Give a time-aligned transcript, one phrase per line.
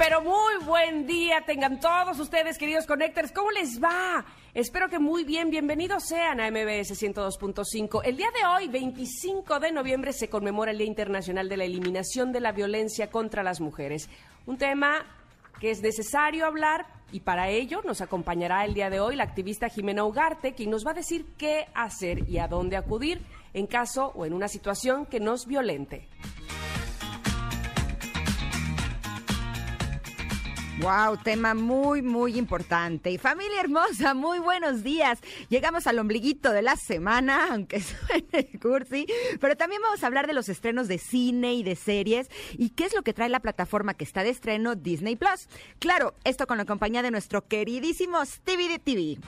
[0.00, 3.32] pero muy buen día tengan todos ustedes, queridos Connectors.
[3.32, 4.24] ¿Cómo les va?
[4.54, 5.50] Espero que muy bien.
[5.50, 8.00] Bienvenidos sean a MBS 102.5.
[8.02, 12.32] El día de hoy, 25 de noviembre, se conmemora el Día Internacional de la Eliminación
[12.32, 14.08] de la Violencia contra las Mujeres.
[14.46, 15.04] Un tema
[15.60, 19.68] que es necesario hablar y para ello nos acompañará el día de hoy la activista
[19.68, 23.20] Jimena Ugarte, quien nos va a decir qué hacer y a dónde acudir
[23.52, 26.08] en caso o en una situación que nos violente.
[30.80, 33.10] Wow, tema muy, muy importante.
[33.10, 35.18] Y familia hermosa, muy buenos días.
[35.50, 39.06] Llegamos al ombliguito de la semana, aunque suene cursi,
[39.40, 42.86] pero también vamos a hablar de los estrenos de cine y de series y qué
[42.86, 45.48] es lo que trae la plataforma que está de estreno Disney Plus.
[45.80, 49.18] Claro, esto con la compañía de nuestro queridísimo Stevie de TV.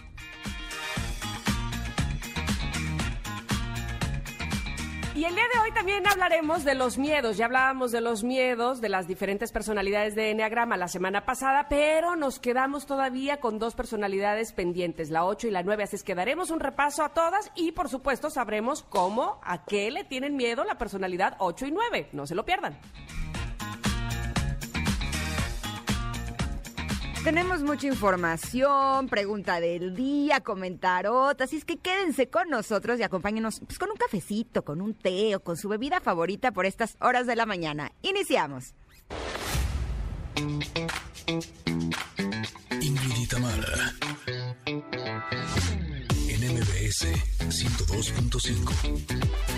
[5.15, 7.37] Y el día de hoy también hablaremos de los miedos.
[7.37, 12.17] Ya hablábamos de los miedos de las diferentes personalidades de Enneagrama la semana pasada, pero
[12.17, 15.83] nos quedamos todavía con dos personalidades pendientes, la 8 y la 9.
[15.83, 19.91] Así es que daremos un repaso a todas y, por supuesto, sabremos cómo, a qué
[19.91, 22.09] le tienen miedo la personalidad 8 y 9.
[22.13, 22.79] No se lo pierdan.
[27.25, 33.61] Tenemos mucha información, pregunta del día, comentarot, así es que quédense con nosotros y acompáñenos
[33.61, 37.29] pues, con un cafecito, con un té o con su bebida favorita por estas horas
[37.29, 37.93] de la mañana.
[38.03, 38.75] Iniciamos.
[42.81, 43.95] Ingrid Tamara.
[44.67, 44.83] En
[46.55, 47.07] MBS
[47.39, 49.52] 102.5.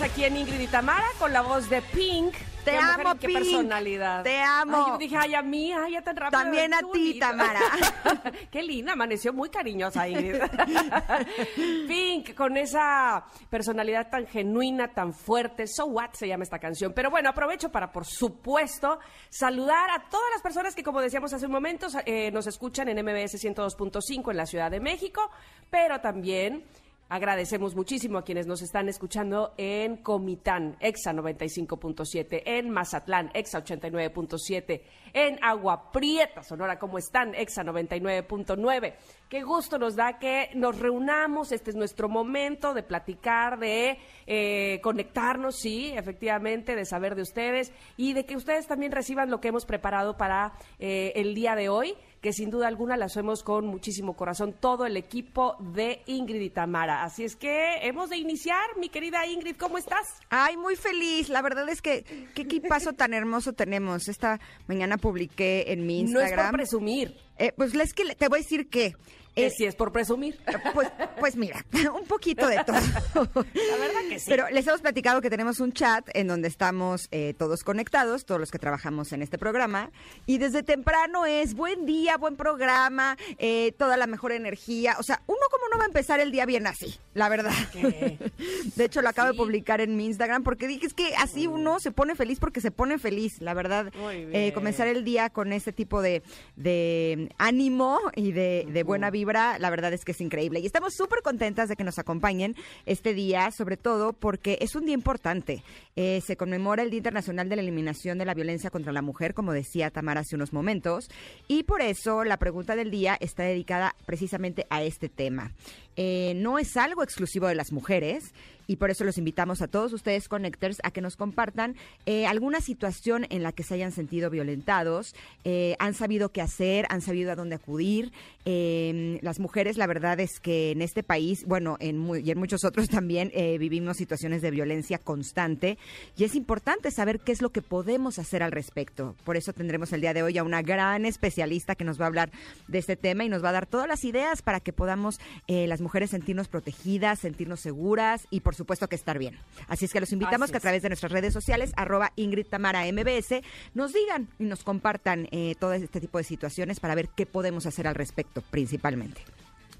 [0.00, 2.34] aquí en Ingrid y Tamara con la voz de Pink.
[2.64, 3.38] Te amo, y qué Pink.
[3.38, 4.22] personalidad.
[4.22, 4.76] Te amo.
[4.76, 6.40] Ay, yo dije, ay, a mí, ay, ya tan rápido.
[6.40, 7.18] También a ti.
[7.18, 7.60] Tamara.
[8.50, 10.40] qué linda, amaneció muy cariñosa Ingrid.
[11.88, 15.66] Pink, con esa personalidad tan genuina, tan fuerte.
[15.66, 16.92] So What se llama esta canción.
[16.94, 18.98] Pero bueno, aprovecho para, por supuesto,
[19.28, 23.04] saludar a todas las personas que, como decíamos hace un momento, eh, nos escuchan en
[23.04, 25.30] MBS 102.5 en la Ciudad de México,
[25.68, 26.64] pero también
[27.12, 34.80] Agradecemos muchísimo a quienes nos están escuchando en Comitán, EXA 95.7, en Mazatlán, EXA 89.7,
[35.12, 37.34] en Agua Prieta, Sonora, ¿cómo están?
[37.34, 38.94] EXA 99.9.
[39.28, 44.80] Qué gusto nos da que nos reunamos, este es nuestro momento de platicar, de eh,
[44.82, 49.48] conectarnos, sí, efectivamente, de saber de ustedes y de que ustedes también reciban lo que
[49.48, 53.66] hemos preparado para eh, el día de hoy que sin duda alguna la hacemos con
[53.66, 57.02] muchísimo corazón todo el equipo de Ingrid y Tamara.
[57.02, 60.20] Así es que hemos de iniciar, mi querida Ingrid, ¿cómo estás?
[60.30, 61.28] Ay, muy feliz.
[61.28, 64.06] La verdad es que qué equipazo tan hermoso tenemos.
[64.06, 66.52] Esta mañana publiqué en mi No es por Instagram.
[66.54, 68.94] presumir, Eh, pues es que te voy a decir que.
[69.36, 70.38] Eh, sí es por presumir.
[70.74, 70.88] Pues,
[71.18, 71.64] pues mira,
[71.98, 72.76] un poquito de todo.
[73.14, 74.26] La verdad que sí.
[74.28, 78.40] Pero les hemos platicado que tenemos un chat en donde estamos eh, todos conectados, todos
[78.40, 79.90] los que trabajamos en este programa.
[80.26, 84.96] Y desde temprano es buen día, buen programa, eh, toda la mejor energía.
[84.98, 87.52] O sea, uno como no va a empezar el día bien así, la verdad.
[87.72, 88.18] ¿Qué?
[88.76, 89.36] De hecho, lo acabo Sí.
[89.36, 92.60] de publicar en mi Instagram porque dije es que así uno se pone feliz porque
[92.60, 93.92] se pone feliz, la verdad.
[93.94, 94.50] Muy bien.
[94.52, 96.22] comenzar el día con este tipo de,
[96.56, 100.60] de ánimo y de, de buena la verdad es que es increíble.
[100.60, 102.54] Y estamos súper contentas de que nos acompañen
[102.86, 105.62] este día, sobre todo porque es un día importante.
[105.96, 109.34] Eh, se conmemora el Día Internacional de la Eliminación de la Violencia contra la Mujer,
[109.34, 111.08] como decía Tamara hace unos momentos,
[111.48, 115.52] y por eso la pregunta del día está dedicada precisamente a este tema.
[115.96, 118.32] eh, no es algo exclusivo de las mujeres
[118.66, 121.76] y por eso los invitamos a todos ustedes connectors a que nos compartan
[122.06, 125.14] eh, alguna situación en la que se hayan sentido violentados,
[125.44, 128.12] eh, han sabido qué hacer, han sabido a dónde acudir.
[128.44, 132.64] Eh, las mujeres, la verdad es que en este país, bueno, en y en muchos
[132.64, 135.78] otros también eh, vivimos situaciones de violencia constante
[136.16, 139.14] y es importante saber qué es lo que podemos hacer al respecto.
[139.24, 142.08] Por eso tendremos el día de hoy a una gran especialista que nos va a
[142.08, 142.30] hablar
[142.66, 145.80] de este tema y nos va a dar todas las ideas para que podamos las
[145.80, 149.38] mujeres sentirnos protegidas, sentirnos seguras y por supuesto que estar bien.
[149.68, 152.46] Así es que los invitamos Así que a través de nuestras redes sociales, arroba Ingrid
[152.46, 153.42] Tamara MBS,
[153.74, 157.66] nos digan y nos compartan eh, todo este tipo de situaciones para ver qué podemos
[157.66, 159.22] hacer al respecto, principalmente.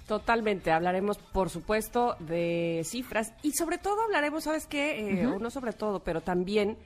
[0.07, 5.23] Totalmente, hablaremos por supuesto de cifras y sobre todo hablaremos, ¿sabes qué?
[5.23, 6.77] Eh, o no sobre todo, pero también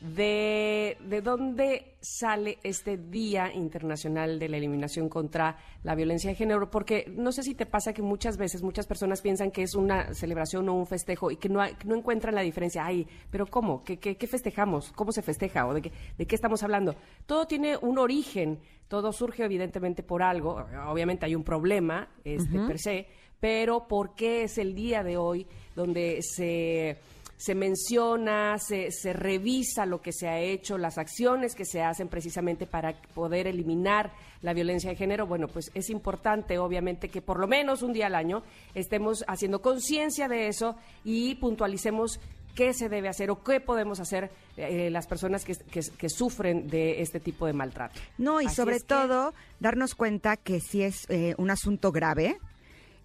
[0.00, 6.70] de, de dónde sale este Día Internacional de la Eliminación contra la Violencia de Género,
[6.70, 10.14] porque no sé si te pasa que muchas veces muchas personas piensan que es una
[10.14, 12.84] celebración o un festejo y que no, hay- no encuentran la diferencia.
[12.86, 13.84] Ay, pero ¿cómo?
[13.84, 14.90] ¿Qué, qué, qué festejamos?
[14.92, 15.66] ¿Cómo se festeja?
[15.66, 16.94] ¿O de qué, de qué estamos hablando?
[17.26, 18.58] Todo tiene un origen,
[18.88, 23.06] todo surge evidentemente por algo, obviamente hay un problema este, per se,
[23.38, 26.96] pero ¿por qué es el día de hoy donde se
[27.40, 32.08] se menciona, se, se revisa lo que se ha hecho, las acciones que se hacen
[32.08, 37.38] precisamente para poder eliminar la violencia de género, bueno, pues es importante obviamente que por
[37.40, 38.42] lo menos un día al año
[38.74, 42.20] estemos haciendo conciencia de eso y puntualicemos
[42.54, 46.66] qué se debe hacer o qué podemos hacer eh, las personas que, que- que sufren
[46.68, 47.98] de este tipo de maltrato.
[48.18, 52.36] No, y Así sobre que- todo darnos cuenta que sí es eh, un asunto grave.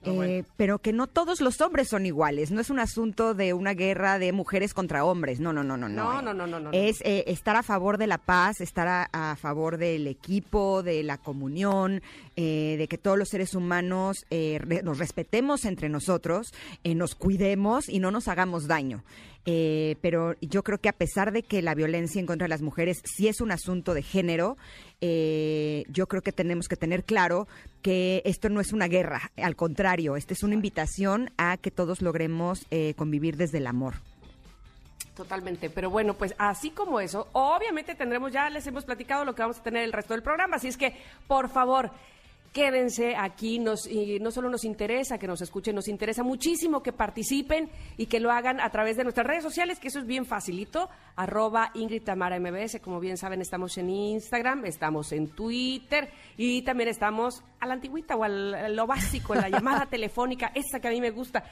[0.06, 0.32] Ah, bueno.
[0.32, 2.52] eh, pero que no todos los hombres son iguales.
[2.52, 5.40] No es un asunto de una guerra de mujeres contra hombres.
[5.40, 5.90] No, no, no, no.
[5.90, 6.24] No, eh.
[6.24, 6.70] no, no, no, no, no.
[6.72, 11.04] Es eh, estar a favor de la paz, estar a, a favor del equipo, de
[11.04, 12.02] la comunión,
[12.36, 16.54] eh, de que todos los seres humanos eh, re- nos respetemos entre nosotros,
[16.84, 19.04] eh, nos cuidemos y no nos hagamos daño.
[19.46, 22.64] Eh, pero yo creo que a pesar de que la violencia en contra de las
[22.64, 24.58] mujeres sí es un asunto de género,
[25.02, 27.48] eh, yo creo que tenemos que tener claro
[27.84, 32.02] que esto no es una guerra, al contrario, esta es una invitación a que todos
[32.02, 33.96] logremos eh, convivir desde el amor.
[35.16, 39.44] Totalmente, pero bueno, pues así como eso, obviamente tendremos, ya les hemos platicado lo que
[39.44, 40.94] vamos a tener el resto del programa, así es que,
[41.28, 41.92] por favor,
[42.56, 46.94] quédense aquí, nos, y no solo nos interesa que nos escuchen, nos interesa muchísimo que
[46.94, 50.26] participen y que lo hagan a través de nuestras redes sociales, que eso es bien
[50.26, 56.62] facilito, arroba Ingrid Tamara MBS, como bien saben, estamos en Instagram, estamos en Twitter y
[56.62, 60.80] también estamos a la antigüita o al- a lo básico, en la llamada telefónica, esa
[60.80, 61.44] que a mí me gusta.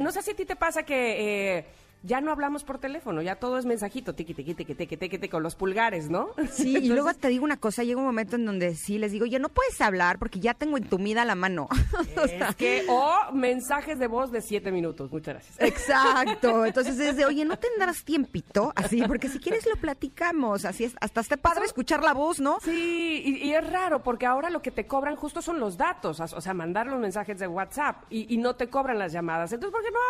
[0.00, 1.58] No sé si a ti te pasa que...
[1.58, 1.64] eh,
[2.02, 5.28] ya no hablamos por teléfono, ya todo es mensajito, tiqui, tiqui, tiqui, tiqui, tiqui, tiqui,
[5.28, 6.30] con los pulgares, ¿no?
[6.52, 9.26] Sí, y luego te digo una cosa, llega un momento en donde sí les digo,
[9.26, 11.68] ya no puedes hablar porque ya tengo entumida la mano.
[12.16, 15.60] O sea, Es que, o mensajes de voz de siete minutos, muchas gracias.
[15.60, 18.72] Exacto, entonces es de, oye, ¿no tendrás tiempito?
[18.74, 22.58] Así, porque si quieres lo platicamos, así es, hasta está padre escuchar la voz, ¿no?
[22.62, 26.20] Sí, y, y es raro porque ahora lo que te cobran justo son los datos,
[26.20, 29.52] o sea, mandar los mensajes de WhatsApp y, y no te cobran las llamadas.
[29.52, 30.00] Entonces, ¿por qué no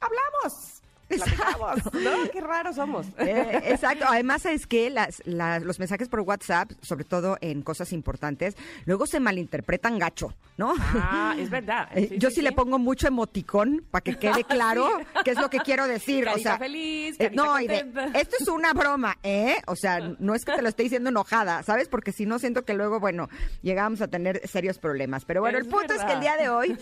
[0.00, 0.73] hablamos?
[1.08, 2.30] Platicamos, ¿no?
[2.32, 3.06] Qué raros somos.
[3.18, 4.04] Eh, exacto.
[4.08, 8.56] Además, es que las, las- los mensajes por WhatsApp, sobre todo en cosas importantes,
[8.86, 10.74] luego se malinterpretan gacho, ¿no?
[10.78, 11.88] Ah, es verdad.
[11.94, 14.88] Eh, Sí, yo sí, sí, le pongo mucho emoticón para que quede claro
[15.24, 16.26] qué es lo que quiero decir.
[16.28, 17.76] o sea, feliz, eh, carita no, y de,
[18.14, 19.56] esto es una broma, ¿eh?
[19.66, 21.88] O sea, no es que te lo esté diciendo enojada, ¿sabes?
[21.88, 23.28] Porque si no, siento que luego, bueno,
[23.62, 25.24] llegamos a tener serios problemas.
[25.24, 26.76] Pero bueno, Es el punto es que el día de hoy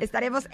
[0.00, 0.48] estaremos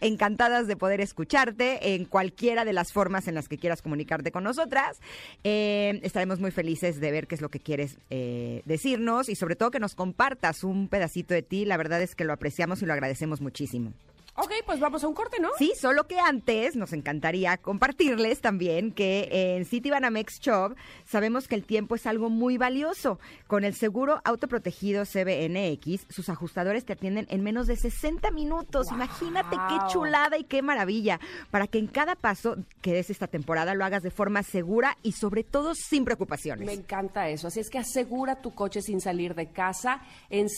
[0.00, 4.44] encantadas de poder escucharte en cualquiera de las formas en las que quieras comunicarte con
[4.44, 5.00] nosotras.
[5.44, 9.56] Eh, estaremos muy felices de ver qué es lo que quieres eh, decirnos y sobre
[9.56, 11.64] todo que nos compartas un pedacito de ti.
[11.64, 13.94] La verdad es que lo apreciamos y lo agradecemos muchísimo.
[14.42, 15.50] Ok, pues vamos a un corte, ¿no?
[15.58, 21.56] Sí, solo que antes nos encantaría compartirles también que en City Banamex Shop sabemos que
[21.56, 23.20] el tiempo es algo muy valioso.
[23.46, 28.86] Con el seguro autoprotegido CBNX, sus ajustadores te atienden en menos de 60 minutos.
[28.90, 31.20] Imagínate qué chulada y qué maravilla.
[31.50, 35.12] Para que en cada paso que des esta temporada lo hagas de forma segura y
[35.12, 36.64] sobre todo sin preocupaciones.
[36.64, 37.48] Me encanta eso.
[37.48, 40.48] Así es que asegura tu coche sin salir de casa en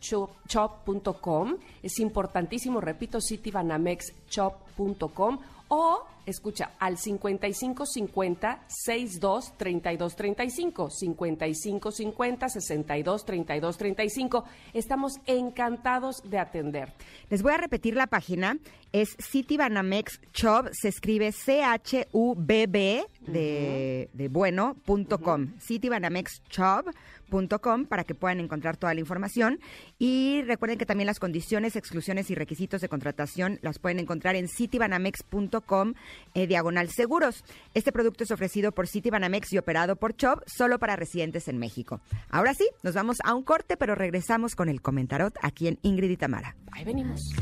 [0.00, 1.56] citibanamex.shop.com.
[1.82, 5.38] Es importantísimo, repito, citibanamex.shop.com
[5.68, 14.44] o escucha, al 5550 62 32 35, 5550 62 32 35.
[14.74, 16.92] Estamos encantados de atender.
[17.28, 18.56] Les voy a repetir la página.
[18.92, 25.52] Es Citibanamex Chub, se escribe C-H-U-B-B de, de bueno, punto com.
[25.60, 29.60] Citibanamex.chub.com para que puedan encontrar toda la información.
[29.98, 34.48] Y recuerden que también las condiciones, exclusiones y requisitos de contratación las pueden encontrar en
[34.48, 35.94] citibanamex.com
[36.34, 37.44] eh, diagonal seguros.
[37.74, 42.00] Este producto es ofrecido por Citibanamex y operado por Chub solo para residentes en México.
[42.28, 46.10] Ahora sí, nos vamos a un corte, pero regresamos con el comentarot aquí en Ingrid
[46.10, 46.56] y Tamara.
[46.72, 47.32] Ahí venimos.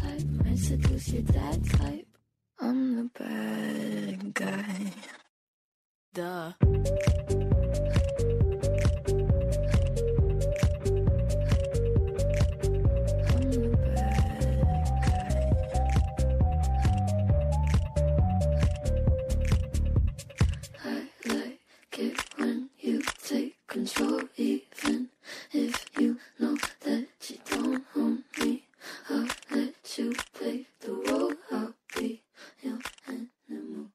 [23.69, 25.09] Control, even
[25.53, 28.65] if you know that you don't own me.
[29.11, 31.33] I'll let you play the role.
[31.53, 32.23] I'll be
[32.63, 33.91] your animal.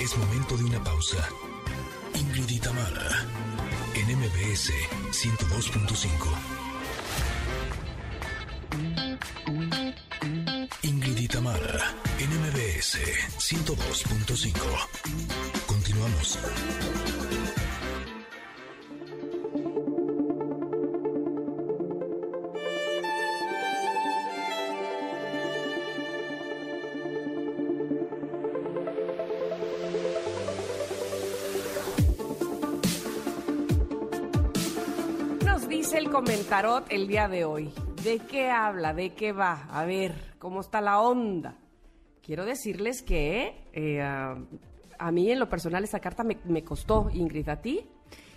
[0.00, 1.28] Es momento de una pausa.
[2.14, 3.08] Ingrid y Tamara,
[3.94, 4.70] en MBS
[5.10, 6.62] 102.5.
[10.82, 12.98] Ingrid y Tamara, en MBS
[13.38, 14.52] 102.5.
[15.66, 16.38] Continuamos.
[35.44, 37.72] Nos dice el comentarot el día de hoy.
[38.02, 38.94] ¿De qué habla?
[38.94, 39.68] ¿De qué va?
[39.70, 41.54] A ver, ¿cómo está la onda?
[42.20, 44.36] Quiero decirles que eh, a,
[44.98, 47.88] a mí en lo personal esta carta me, me costó, Ingrid, ¿a ti?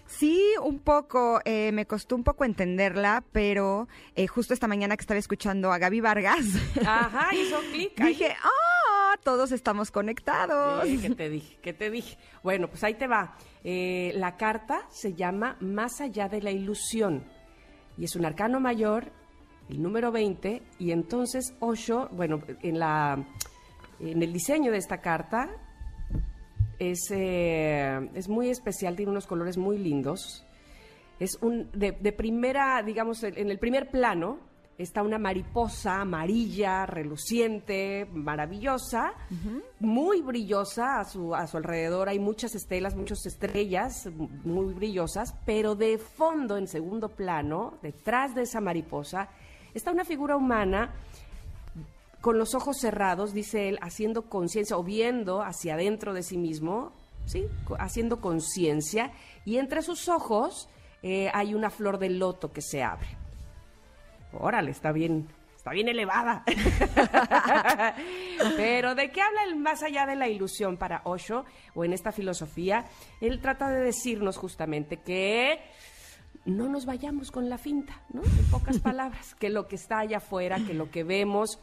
[0.06, 5.02] Sí, un poco, eh, me costó un poco entenderla, pero eh, justo esta mañana que
[5.02, 6.46] estaba escuchando a Gaby Vargas,
[6.86, 8.00] Ajá, hizo clic.
[8.00, 9.16] dije, ¡ah!
[9.24, 10.86] Todos estamos conectados.
[10.86, 11.58] Eh, ¿Qué te dije?
[11.64, 12.20] ¿Qué te dije?
[12.44, 13.36] Bueno, pues ahí te va.
[13.64, 17.24] La carta se llama Más allá de la ilusión
[17.98, 19.12] y es un arcano mayor,
[19.70, 23.26] el número 20, y entonces Osho, bueno, en, la,
[24.00, 25.50] en el diseño de esta carta
[26.80, 30.46] es, eh, es muy especial, tiene unos colores muy lindos.
[31.20, 34.40] Es un, de, de primera, digamos, en el primer plano
[34.78, 39.14] está una mariposa amarilla, reluciente, maravillosa,
[39.80, 42.10] muy brillosa a su, a su alrededor.
[42.10, 44.10] Hay muchas estelas, muchas estrellas
[44.44, 49.30] muy brillosas, pero de fondo, en segundo plano, detrás de esa mariposa,
[49.76, 50.94] está una figura humana
[52.22, 56.92] con los ojos cerrados, dice él, haciendo conciencia o viendo hacia adentro de sí mismo,
[57.26, 57.46] ¿sí?
[57.78, 59.12] Haciendo conciencia,
[59.46, 60.68] y entre sus ojos
[61.04, 63.10] eh, hay una flor de loto que se abre.
[64.34, 66.44] Órale, está bien, está bien elevada.
[68.58, 72.12] Pero ¿de qué habla el más allá de la ilusión para Osho o en esta
[72.12, 72.86] filosofía?
[73.22, 75.60] Él trata de decirnos justamente que
[76.46, 78.22] no nos vayamos con la finta, ¿no?
[78.24, 81.60] En pocas palabras, que lo que está allá afuera, que lo que vemos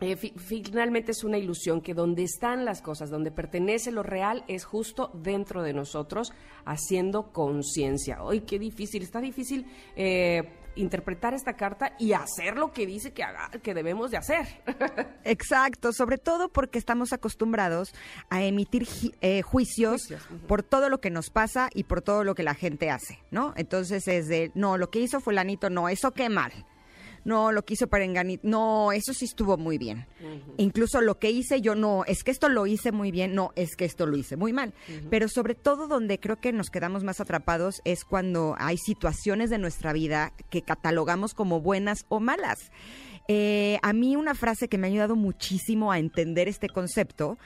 [0.00, 4.42] eh, fi- finalmente es una ilusión que donde están las cosas, donde pertenece lo real,
[4.48, 6.32] es justo dentro de nosotros,
[6.64, 8.18] haciendo conciencia.
[8.28, 9.02] ¡Ay, qué difícil!
[9.02, 10.42] Está difícil eh,
[10.76, 14.46] interpretar esta carta y hacer lo que dice que, haga, que debemos de hacer.
[15.24, 17.94] Exacto, sobre todo porque estamos acostumbrados
[18.30, 18.86] a emitir
[19.20, 20.12] eh, juicios,
[20.48, 23.52] por todo lo que nos pasa y por todo lo que la gente hace, ¿no?
[23.56, 26.52] Entonces es de, no, lo que hizo fulanito, no, eso qué mal.
[27.24, 30.06] No, lo que hizo Perenganito, no, eso sí estuvo muy bien.
[30.56, 33.76] Incluso lo que hice yo, no, es que esto lo hice muy bien, no, es
[33.76, 34.74] que esto lo hice muy mal.
[35.10, 39.58] Pero sobre todo donde creo que nos quedamos más atrapados es cuando hay situaciones de
[39.58, 42.70] nuestra vida que catalogamos como buenas o malas.
[43.28, 47.38] Eh, a mí una frase que me ha ayudado muchísimo a entender este concepto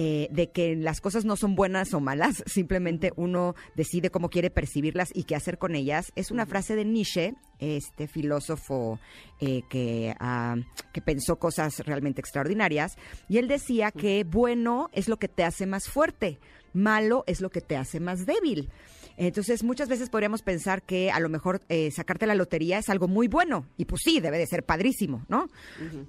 [0.00, 4.48] eh, de que las cosas no son buenas o malas, simplemente uno decide cómo quiere
[4.48, 6.12] percibirlas y qué hacer con ellas.
[6.14, 9.00] Es una frase de Nietzsche, este filósofo
[9.40, 10.54] eh, que, ah,
[10.92, 12.96] que pensó cosas realmente extraordinarias,
[13.28, 16.38] y él decía que bueno es lo que te hace más fuerte,
[16.72, 18.70] malo es lo que te hace más débil.
[19.18, 23.08] Entonces, muchas veces podríamos pensar que a lo mejor eh, sacarte la lotería es algo
[23.08, 23.66] muy bueno.
[23.76, 25.48] Y pues sí, debe de ser padrísimo, ¿no?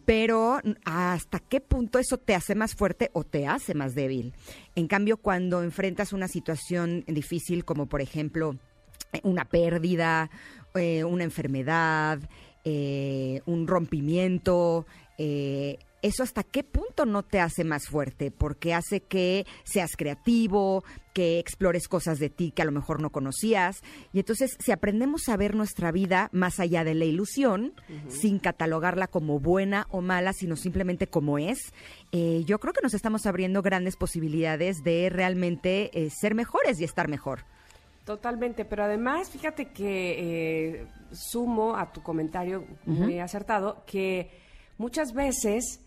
[0.06, 4.34] Pero ¿hasta qué punto eso te hace más fuerte o te hace más débil?
[4.76, 8.56] En cambio, cuando enfrentas una situación difícil, como por ejemplo
[9.12, 10.30] eh, una pérdida,
[10.76, 12.20] eh, una enfermedad,
[12.64, 14.86] eh, un rompimiento,
[15.18, 18.32] eh, ¿eso hasta qué punto no te hace más fuerte?
[18.32, 23.10] Porque hace que seas creativo, que explores cosas de ti que a lo mejor no
[23.10, 23.82] conocías.
[24.14, 27.74] Y entonces, si aprendemos a ver nuestra vida más allá de la ilusión,
[28.08, 31.74] sin catalogarla como buena o mala, sino simplemente como es,
[32.12, 36.84] eh, yo creo que nos estamos abriendo grandes posibilidades de realmente eh, ser mejores y
[36.84, 37.46] estar mejor.
[38.06, 44.32] Totalmente, pero además, fíjate que eh, sumo a tu comentario muy acertado que
[44.80, 45.82] muchas veces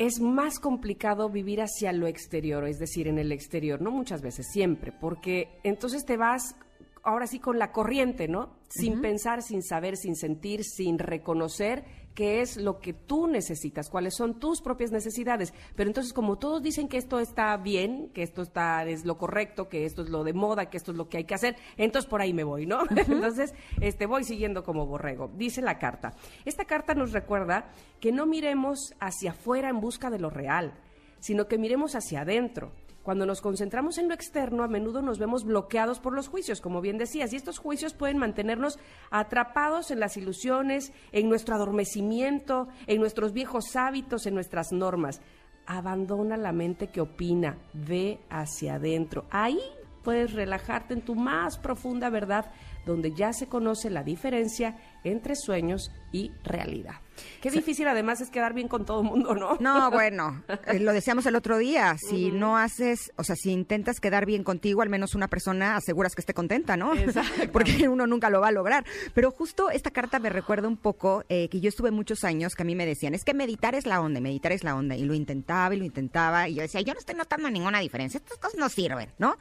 [0.00, 4.46] es más complicado vivir hacia lo exterior, es decir, en el exterior, no muchas veces,
[4.50, 6.56] siempre, porque entonces te vas
[7.02, 8.56] ahora sí con la corriente, ¿no?
[8.70, 14.14] Sin pensar, sin saber, sin sentir, sin reconocer qué es lo que tú necesitas, cuáles
[14.14, 15.54] son tus propias necesidades.
[15.76, 19.68] Pero entonces, como todos dicen que esto está bien, que esto está es lo correcto,
[19.68, 22.08] que esto es lo de moda, que esto es lo que hay que hacer, entonces
[22.08, 22.80] por ahí me voy, ¿no?
[22.96, 25.30] entonces, este voy siguiendo como borrego.
[25.36, 26.14] Dice la carta.
[26.44, 30.74] Esta carta nos recuerda que no miremos hacia afuera en busca de lo real,
[31.20, 32.72] sino que miremos hacia adentro.
[33.02, 36.82] Cuando nos concentramos en lo externo, a menudo nos vemos bloqueados por los juicios, como
[36.82, 38.78] bien decías, y estos juicios pueden mantenernos
[39.10, 45.22] atrapados en las ilusiones, en nuestro adormecimiento, en nuestros viejos hábitos, en nuestras normas.
[45.66, 49.24] Abandona la mente que opina, ve hacia adentro.
[49.30, 49.60] Ahí
[50.02, 52.52] puedes relajarte en tu más profunda verdad,
[52.84, 56.96] donde ya se conoce la diferencia entre sueños y realidad.
[57.40, 59.56] Qué difícil además es quedar bien con todo el mundo, ¿no?
[59.60, 64.00] No, bueno, eh, lo decíamos el otro día, si no haces, o sea, si intentas
[64.00, 66.94] quedar bien contigo, al menos una persona aseguras que esté contenta, ¿no?
[66.94, 67.30] Exacto.
[67.52, 68.84] Porque uno nunca lo va a lograr.
[69.14, 72.62] Pero justo esta carta me recuerda un poco eh, que yo estuve muchos años que
[72.62, 74.96] a mí me decían, es que meditar es la onda, meditar es la onda.
[74.96, 78.18] Y lo intentaba y lo intentaba y yo decía, yo no estoy notando ninguna diferencia,
[78.18, 79.36] estas cosas no sirven, ¿no?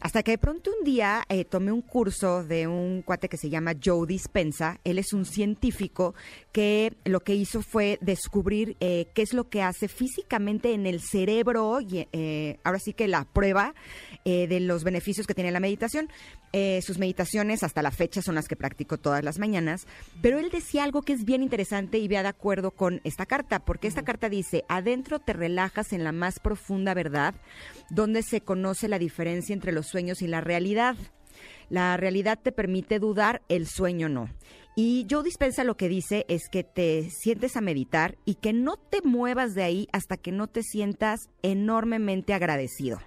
[0.00, 3.50] Hasta que de pronto un día eh, tomé un curso de un cuate que se
[3.50, 6.14] llama Joe Dispensa, él es un científico
[6.52, 11.00] que lo que hizo fue descubrir eh, qué es lo que hace físicamente en el
[11.00, 13.74] cerebro, y eh, ahora sí que la prueba
[14.24, 16.08] eh, de los beneficios que tiene la meditación.
[16.52, 19.86] Eh, sus meditaciones hasta la fecha son las que practico todas las mañanas,
[20.20, 23.60] pero él decía algo que es bien interesante y va de acuerdo con esta carta,
[23.60, 27.34] porque esta carta dice, adentro te relajas en la más profunda verdad,
[27.88, 30.96] donde se conoce la diferencia entre los sueños y la realidad.
[31.68, 34.28] La realidad te permite dudar, el sueño no.
[34.76, 38.76] Y Joe Dispensa lo que dice es que te sientes a meditar y que no
[38.76, 43.00] te muevas de ahí hasta que no te sientas enormemente agradecido.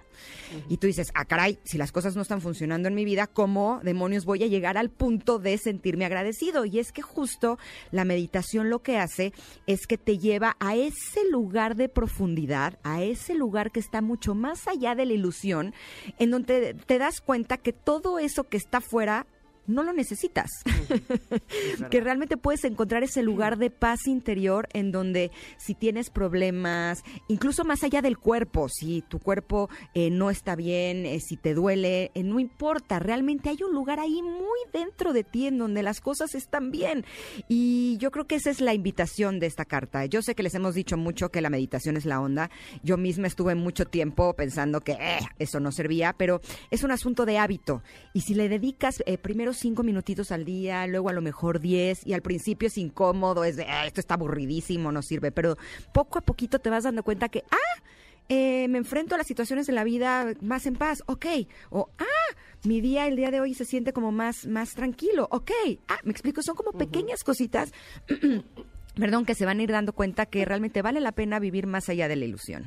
[0.68, 3.80] Y tú dices, ah, caray, si las cosas no están funcionando en mi vida, ¿cómo
[3.82, 6.64] demonios voy a llegar al punto de sentirme agradecido?
[6.64, 7.58] Y es que justo
[7.90, 9.32] la meditación lo que hace
[9.66, 14.34] es que te lleva a ese lugar de profundidad, a ese lugar que está mucho
[14.34, 15.74] más allá de la ilusión,
[16.18, 19.26] en donde te das cuenta que todo eso que está fuera
[19.66, 20.50] no lo necesitas.
[21.90, 27.64] que realmente puedes encontrar ese lugar de paz interior en donde si tienes problemas, incluso
[27.64, 32.10] más allá del cuerpo, si tu cuerpo eh, no está bien, eh, si te duele,
[32.14, 36.00] eh, no importa, realmente hay un lugar ahí muy dentro de ti en donde las
[36.00, 37.04] cosas están bien.
[37.48, 40.04] Y yo creo que esa es la invitación de esta carta.
[40.06, 42.50] Yo sé que les hemos dicho mucho que la meditación es la onda.
[42.82, 44.98] Yo misma estuve mucho tiempo pensando que
[45.38, 47.82] eso no servía, pero es un asunto de hábito.
[48.12, 49.18] Y si le dedicas eh,
[49.56, 53.56] cinco minutitos al día, luego a lo mejor diez, y al principio es incómodo, es
[53.56, 55.56] de, "Ah, esto está aburridísimo, no sirve, pero
[55.92, 57.82] poco a poquito te vas dando cuenta que, ah,
[58.28, 61.26] eh, me enfrento a las situaciones de la vida más en paz, ok,
[61.70, 65.50] o ah, mi día el día de hoy se siente como más, más tranquilo, ok,
[65.88, 67.72] ah, me explico, son como pequeñas cositas,
[68.96, 71.88] perdón, que se van a ir dando cuenta que realmente vale la pena vivir más
[71.88, 72.66] allá de la ilusión.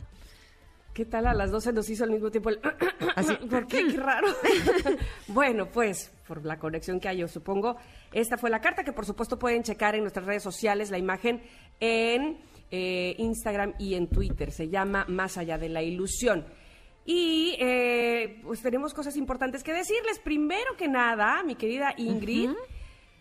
[0.97, 2.57] ¿Qué tal a las 12 nos hizo al mismo tiempo el...
[3.51, 3.85] ¿Por qué?
[3.85, 4.29] Qué raro.
[5.27, 7.77] bueno, pues por la conexión que hay, yo supongo.
[8.11, 11.43] Esta fue la carta que por supuesto pueden checar en nuestras redes sociales, la imagen
[11.79, 12.39] en
[12.71, 14.51] eh, Instagram y en Twitter.
[14.51, 16.47] Se llama Más allá de la ilusión.
[17.05, 20.17] Y eh, pues tenemos cosas importantes que decirles.
[20.17, 22.49] Primero que nada, mi querida Ingrid,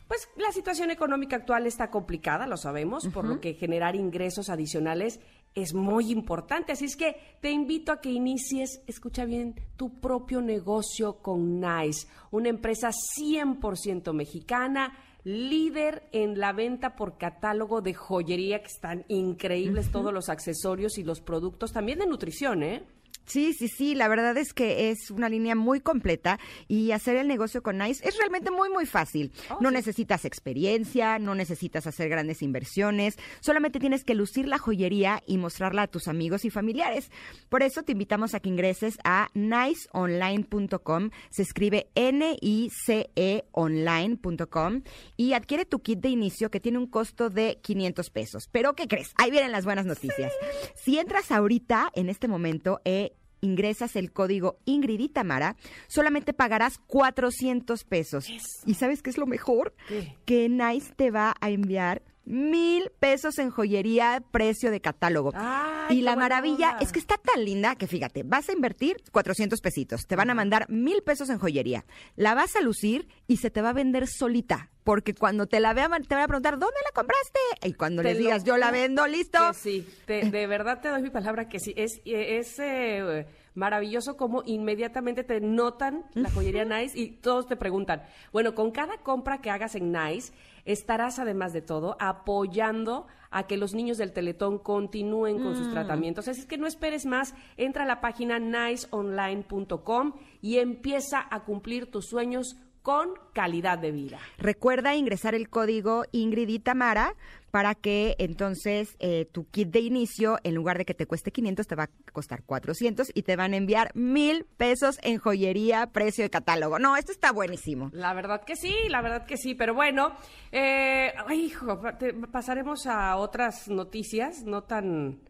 [0.09, 5.21] pues la situación económica actual está complicada, lo sabemos, por lo que generar ingresos adicionales
[5.57, 6.73] es muy importante.
[6.73, 12.07] Así es que te invito a que inicies, escucha bien, tu propio negocio con Nice,
[12.31, 19.91] una empresa 100% mexicana, líder en la venta por catálogo de joyería, que están increíbles
[19.91, 22.85] todos los accesorios y los productos, también de nutrición, ¿eh?
[23.27, 27.29] Sí, sí, sí, la verdad es que es una línea muy completa y hacer el
[27.29, 29.33] negocio con Nice es realmente muy, muy fácil.
[29.51, 29.75] Oh, no sí.
[29.75, 35.83] necesitas experiencia, no necesitas hacer grandes inversiones, solamente tienes que lucir la joyería y mostrarla
[35.83, 37.11] a tus amigos y familiares.
[37.49, 44.83] Por eso te invitamos a que ingreses a niceonline.com, se escribe N-I-C-E online.com
[45.17, 48.49] y adquiere tu kit de inicio que tiene un costo de 500 pesos.
[48.53, 49.13] Pero, ¿qué crees?
[49.17, 50.33] Ahí vienen las buenas noticias.
[50.75, 55.57] Si entras ahorita, en este momento, eh, ingresas el código Ingrid y Tamara,
[55.89, 58.29] solamente pagarás 400 pesos.
[58.65, 59.75] ¿Y sabes qué es lo mejor?
[59.89, 60.17] ¿Qué?
[60.25, 65.33] Que Nice te va a enviar mil pesos en joyería, precio de catálogo.
[65.35, 66.81] Ay, y la maravilla onda.
[66.83, 70.35] es que está tan linda que fíjate, vas a invertir 400 pesitos, te van a
[70.35, 71.85] mandar mil pesos en joyería,
[72.17, 74.71] la vas a lucir y se te va a vender solita.
[74.83, 77.41] Porque cuando te la vean, te van a preguntar, ¿dónde la compraste?
[77.65, 79.39] Y cuando Te les digas, yo la vendo, listo.
[79.49, 81.75] Que sí, te- de verdad te doy mi palabra que sí.
[81.77, 88.05] Es, es eh, maravilloso como inmediatamente te notan la joyería Nice y todos te preguntan,
[88.33, 90.33] bueno, con cada compra que hagas en Nice,
[90.67, 96.29] estarás además de todo apoyando a que los niños del Teletón continúen con sus tratamientos.
[96.29, 101.91] Así es que no esperes más, entra a la página niceonline.com y empieza a cumplir
[101.91, 104.21] tus sueños con calidad de vida.
[104.39, 107.17] Recuerda ingresar el código Ingrid y Tamara
[107.57, 111.67] para que entonces eh, tu kit de inicio, en lugar de que te cueste 500,
[111.67, 116.23] te va a costar 400 y te van a enviar mil pesos en joyería, precio
[116.23, 116.79] de catálogo.
[116.79, 117.89] No, esto está buenísimo.
[117.95, 120.13] La verdad que sí, la verdad que sí, pero bueno,
[120.53, 125.23] eh, hijo, te- pasaremos a otras noticias no tan,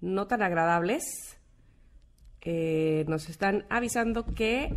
[0.00, 1.04] no tan agradables.
[2.40, 4.74] Eh, nos están avisando que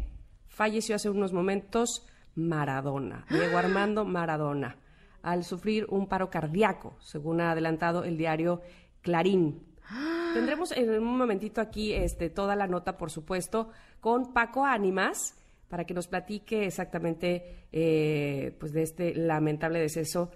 [0.50, 4.76] falleció hace unos momentos Maradona, Diego Armando Maradona,
[5.24, 8.62] al sufrir un paro cardíaco, según ha adelantado el diario
[9.02, 9.62] Clarín.
[10.34, 15.36] Tendremos en un momentito aquí este, toda la nota, por supuesto, con Paco Ánimas,
[15.68, 20.32] para que nos platique exactamente eh, pues de este lamentable deceso.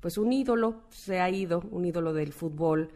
[0.00, 2.90] Pues un ídolo se ha ido, un ídolo del fútbol,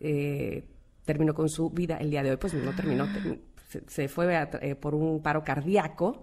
[0.00, 0.64] eh,
[1.04, 2.36] terminó con su vida el día de hoy.
[2.36, 6.22] Pues no terminó, termi- se, se fue a- eh, por un paro cardíaco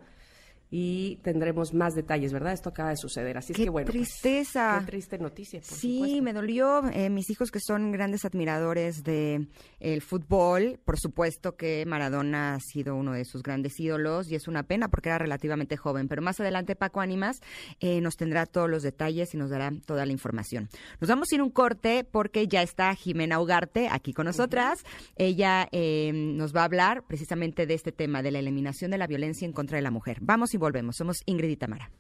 [0.76, 2.52] y tendremos más detalles, ¿verdad?
[2.54, 3.38] Esto acaba de suceder.
[3.38, 3.86] Así es ¡Qué que bueno.
[3.86, 4.78] pues, tristeza!
[4.80, 6.22] qué triste noticia, por Sí, supuesto.
[6.24, 6.82] me dolió.
[6.92, 9.48] eh, mis hijos que son grandes admiradores de
[9.80, 14.48] el fútbol, por supuesto que Maradona ha sido uno de sus grandes ídolos y es
[14.48, 16.08] una pena porque era relativamente joven.
[16.08, 17.42] Pero más adelante Paco Ánimas
[17.80, 20.70] eh, nos tendrá todos los detalles y nos dará toda la información.
[21.00, 24.84] Nos vamos a ir un corte porque ya está Jimena Ugarte aquí con nosotras.
[25.18, 29.06] Ella eh, nos va a hablar precisamente de este tema de la eliminación de la
[29.06, 30.18] violencia en contra de la mujer.
[30.22, 30.96] Vamos y volvemos.
[30.96, 31.92] Somos Ingrid y Tamara.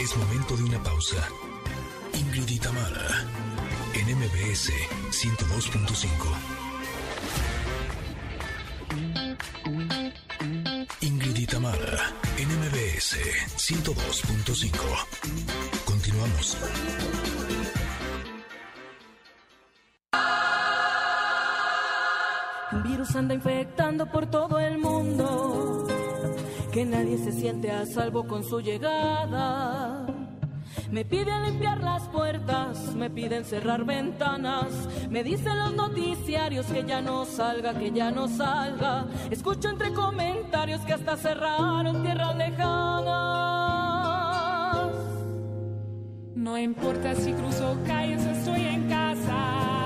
[0.00, 1.28] Es momento de una pausa.
[2.14, 3.26] Ingrid y Tamara,
[3.94, 4.72] en MBS
[5.10, 6.08] 102.5.
[11.02, 13.18] Ingrid y Tamara, en MBS
[13.56, 14.72] 102.5.
[15.84, 16.56] Continuamos.
[22.70, 25.86] Un virus anda infectando por todo el mundo,
[26.70, 30.04] que nadie se siente a salvo con su llegada.
[30.90, 34.66] Me piden limpiar las puertas, me piden cerrar ventanas,
[35.08, 39.06] me dicen los noticiarios que ya no salga, que ya no salga.
[39.30, 43.08] Escucho entre comentarios que hasta cerraron tierras lejanas.
[46.34, 49.77] No importa si cruzo calles estoy en casa.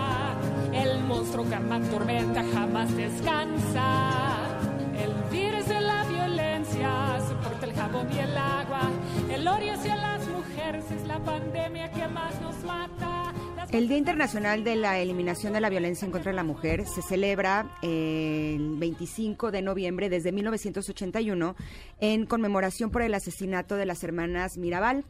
[0.83, 1.57] El monstruo que
[1.91, 4.49] tormenta jamás descansa.
[4.97, 8.91] El virus de la violencia soporta el jabón y el agua.
[9.31, 13.33] El odio hacia las mujeres es la pandemia que más nos mata.
[13.71, 17.01] El Día Internacional de la Eliminación de la Violencia en contra de la Mujer se
[17.01, 21.55] celebra el 25 de noviembre desde 1981
[22.01, 25.05] en conmemoración por el asesinato de las hermanas Mirabal.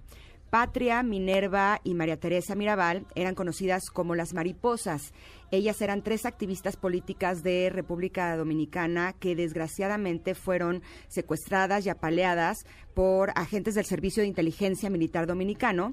[0.52, 5.14] Patria, Minerva y María Teresa Mirabal eran conocidas como las mariposas.
[5.52, 13.32] Ellas eran tres activistas políticas de República Dominicana que desgraciadamente fueron secuestradas y apaleadas por
[13.36, 15.92] agentes del Servicio de Inteligencia Militar Dominicano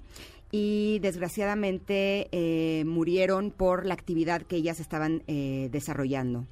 [0.49, 6.47] y desgraciadamente eh, murieron por la actividad que ellas estaban eh, desarrollando.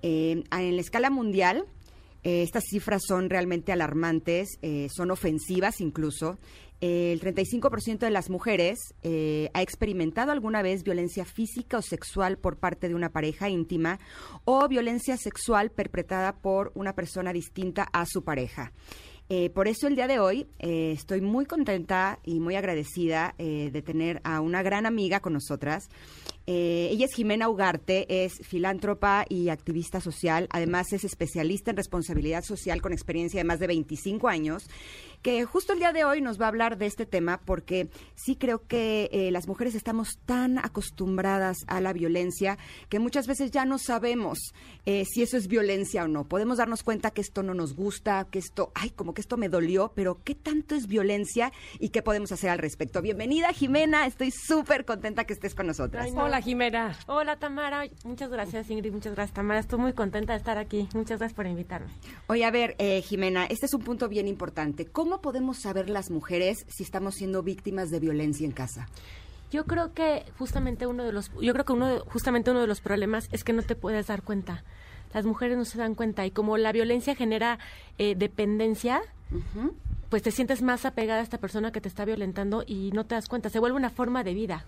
[0.00, 1.66] Eh, en la escala mundial,
[2.22, 4.58] estas cifras son realmente alarmantes,
[4.90, 6.38] son ofensivas incluso.
[6.80, 12.58] El 35% de las mujeres eh, ha experimentado alguna vez violencia física o sexual por
[12.58, 13.98] parte de una pareja íntima
[14.44, 18.72] o violencia sexual perpetrada por una persona distinta a su pareja.
[19.28, 23.82] Eh, por eso el día de hoy eh, estoy muy contenta y muy agradecida de
[23.82, 25.88] tener a una gran amiga con nosotras.
[26.48, 32.80] Ella es Jimena Ugarte, es filántropa y activista social, además es especialista en responsabilidad social
[32.80, 34.68] con experiencia de más de 25 años,
[35.26, 38.36] que justo el día de hoy nos va a hablar de este tema porque sí
[38.36, 42.58] creo que eh, las mujeres estamos tan acostumbradas a la violencia
[42.88, 44.38] que muchas veces ya no sabemos
[44.84, 46.28] eh, si eso es violencia o no.
[46.28, 49.48] Podemos darnos cuenta que esto no nos gusta, que esto, ay, como que esto me
[49.48, 53.02] dolió, pero ¿qué tanto es violencia y qué podemos hacer al respecto?
[53.02, 56.04] Bienvenida, Jimena, estoy súper contenta que estés con nosotras.
[56.04, 56.22] Ay, no.
[56.22, 56.96] Hola, Jimena.
[57.08, 61.18] Hola Tamara, muchas gracias Ingrid, muchas gracias Tamara, estoy muy contenta de estar aquí, muchas
[61.18, 61.90] gracias por invitarme.
[62.28, 64.86] Oye, a ver, eh, Jimena, este es un punto bien importante.
[64.86, 68.88] ¿Cómo podemos saber las mujeres si estamos siendo víctimas de violencia en casa?
[69.50, 72.66] Yo creo que justamente uno de los, yo creo que uno de- justamente uno de
[72.66, 74.64] los problemas es que no te puedes dar cuenta.
[75.14, 77.58] Las mujeres no se dan cuenta y como la violencia genera
[77.96, 79.00] eh, dependencia,
[80.10, 83.14] pues te sientes más apegada a esta persona que te está violentando y no te
[83.14, 83.48] das cuenta.
[83.48, 84.64] Se vuelve una forma de vida.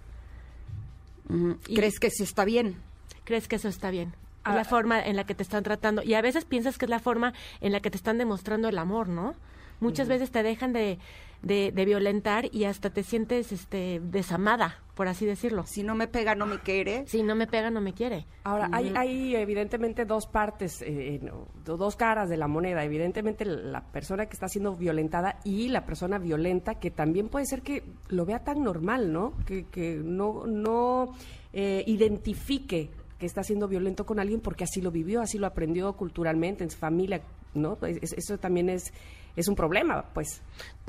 [1.69, 2.77] Y- ¿Crees que eso está bien?
[3.25, 4.09] crees que eso está bien.
[4.09, 4.55] Es Ah.
[4.55, 6.03] la forma en la que te están tratando.
[6.03, 8.79] Y a veces piensas que es la forma en la que te están demostrando el
[8.79, 9.35] amor, ¿no?
[9.81, 10.99] Muchas veces te dejan de,
[11.43, 15.65] de, de violentar y hasta te sientes este, desamada, por así decirlo.
[15.67, 17.07] Si no me pega, no me quiere.
[17.07, 18.27] Si no me pega, no me quiere.
[18.45, 21.21] Ahora, hay, hay evidentemente dos partes, eh,
[21.65, 22.83] dos caras de la moneda.
[22.85, 27.63] Evidentemente la persona que está siendo violentada y la persona violenta, que también puede ser
[27.63, 29.35] que lo vea tan normal, ¿no?
[29.47, 31.15] Que, que no, no
[31.53, 35.93] eh, identifique que está siendo violento con alguien porque así lo vivió, así lo aprendió
[35.95, 37.21] culturalmente, en su familia,
[37.55, 37.75] ¿no?
[37.77, 38.93] Pues, es- eso también es,
[39.39, 40.43] es un problema, pues.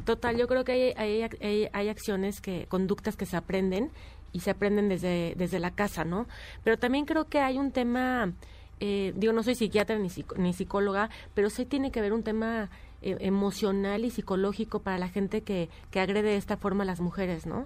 [0.05, 3.91] Total, yo creo que hay, hay, hay- acciones, que conductas que se aprenden
[4.31, 6.27] y se aprenden desde, desde la casa, ¿no?
[6.63, 8.33] Pero también creo que hay un tema,
[8.79, 12.69] eh, digo, no soy psiquiatra ni, ni psicóloga, pero sí tiene que haber un tema
[13.01, 16.99] eh, emocional y psicológico para la gente que, que agrede de esta forma a las
[16.99, 17.65] mujeres, ¿no?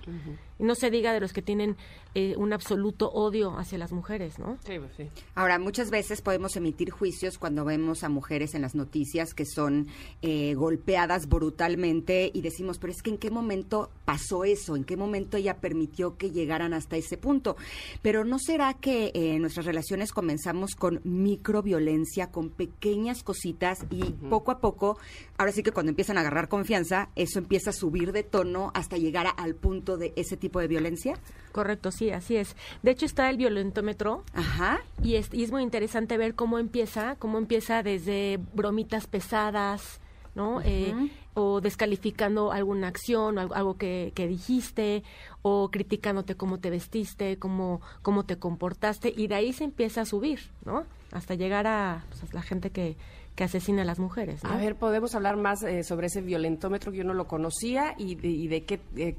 [0.59, 1.75] Y no se diga de los que tienen
[2.15, 4.57] eh, un absoluto odio hacia las mujeres, ¿no?
[4.65, 5.09] Sí, pues sí.
[5.33, 9.87] Ahora, muchas veces podemos emitir juicios cuando vemos a mujeres en las noticias que son
[10.21, 14.95] eh, golpeadas brutalmente y decimos, pero es que en qué momento pasó eso, en qué
[14.95, 17.57] momento ella permitió que llegaran hasta ese punto.
[18.01, 24.03] Pero ¿no será que eh, en nuestras relaciones comenzamos con microviolencia, con pequeñas cositas y
[24.29, 24.97] poco a poco,
[25.37, 28.97] ahora sí que cuando empiezan a agarrar confianza, eso empieza a subir de tono hasta
[28.97, 31.17] llegar a- al punto de ese tipo de violencia?
[31.51, 32.55] Correcto, sí, así es.
[32.81, 34.79] De hecho está el violentómetro, Ajá.
[35.03, 39.99] Y es, y es muy interesante ver cómo empieza, cómo empieza desde bromitas pesadas,
[40.35, 40.61] ¿no?
[40.63, 40.93] Eh,
[41.35, 45.03] o descalificando alguna acción, o algo, algo que, que dijiste,
[45.41, 50.05] o criticándote cómo te vestiste, cómo, cómo te comportaste, y de ahí se empieza a
[50.05, 50.85] subir, ¿no?
[51.11, 52.97] Hasta llegar a, pues, a la gente que,
[53.35, 54.51] que asesina a las mujeres, ¿no?
[54.51, 58.15] A ver, podemos hablar más eh, sobre ese violentómetro que yo no lo conocía y
[58.15, 59.15] de, y de qué eh,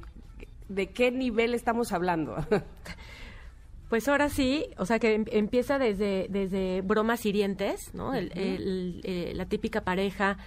[0.69, 2.37] de qué nivel estamos hablando.
[3.91, 8.15] Pues ahora sí, o sea que em- empieza desde, desde bromas hirientes, ¿no?
[8.15, 10.39] El- el- eh, la típica pareja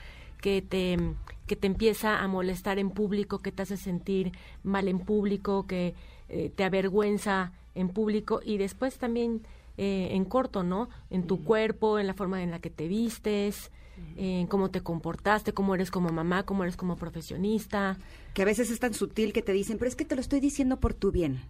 [0.41, 0.97] que te,
[1.45, 4.31] que te empieza a molestar en público, que te hace sentir
[4.63, 5.93] mal en público, que
[6.29, 9.43] eh, te avergüenza en público y después también
[9.77, 10.89] eh, en corto, ¿no?
[11.09, 13.71] En tu cuerpo, en la forma en la que te vistes,
[14.15, 17.97] en cómo te comportaste, cómo eres como mamá, cómo eres como profesionista.
[18.33, 20.39] que a veces es tan sutil que te dicen, pero es que te lo estoy
[20.39, 21.41] diciendo por tu bien.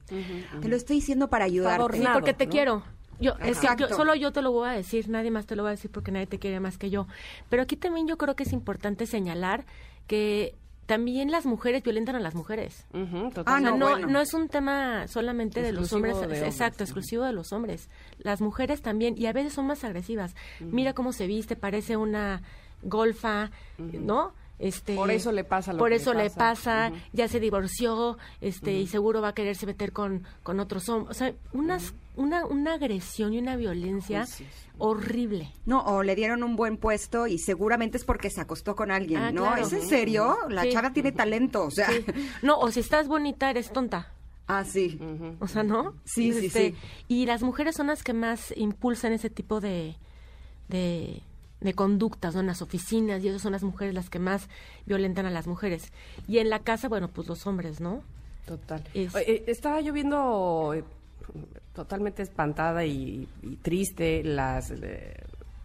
[0.62, 1.78] Te lo estoy diciendo para ayudarte.
[1.78, 2.52] Favor, Sí, porque te ¿no?
[2.52, 2.84] quiero.
[3.20, 3.90] Yo, es que Exacto.
[3.90, 5.92] yo- solo yo te lo voy a decir, nadie más te lo va a decir
[5.92, 7.08] porque nadie te quiere más que yo.
[7.50, 9.66] Pero aquí también yo creo que es importante señalar
[10.06, 10.56] que
[10.88, 12.86] también las mujeres violentan a las mujeres.
[12.94, 13.78] Ah, O sea, totalmente.
[13.80, 14.08] no, bueno.
[14.08, 17.34] no es un tema solamente de los Exclusivo hombres, de es- hombres, exacto, exclusivo de
[17.34, 17.90] los hombres.
[18.18, 20.36] Las mujeres también, y a veces son más agresivas.
[20.60, 22.42] Mira cómo se viste, parece una
[22.82, 24.34] golfa, ¿no?
[24.60, 26.90] Este, Por eso le pasa lo Por que le eso le pasa.
[26.90, 31.16] pasa, ya se divorció, este, y seguro va a quererse meter con, con otros hombres.
[31.16, 34.26] O sea, unas, una, una agresión y una violencia
[34.80, 35.52] horrible.
[35.66, 39.20] No, o le dieron un buen puesto y seguramente es porque se acostó con alguien,
[39.22, 39.44] Ah, ¿no?
[39.44, 39.66] claro.
[39.66, 40.38] ¿Es en serio?
[40.50, 40.70] La Sí.
[40.72, 41.90] chava tiene talento, o sea.
[41.92, 42.06] Sí.
[42.42, 44.12] No, o si estás bonita, eres tonta.
[44.48, 44.98] Ah, sí.
[45.40, 45.94] O sea, ¿no?
[46.06, 46.76] Sí, sí, Este, sí.
[47.10, 49.98] Y las mujeres son las que más impulsan ese tipo de,
[50.70, 51.22] de,
[51.60, 52.40] de conductas, ¿no?
[52.42, 54.48] En las oficinas, y esas son las mujeres las que más
[54.86, 55.92] violentan a las mujeres.
[56.30, 58.04] Y en la casa, bueno, pues los hombres, ¿no?
[58.46, 58.82] Total.
[58.94, 60.84] Es- Oye, estaba yo viendo eh,
[61.78, 63.28] totalmente espantada y,
[63.62, 65.14] triste las eh,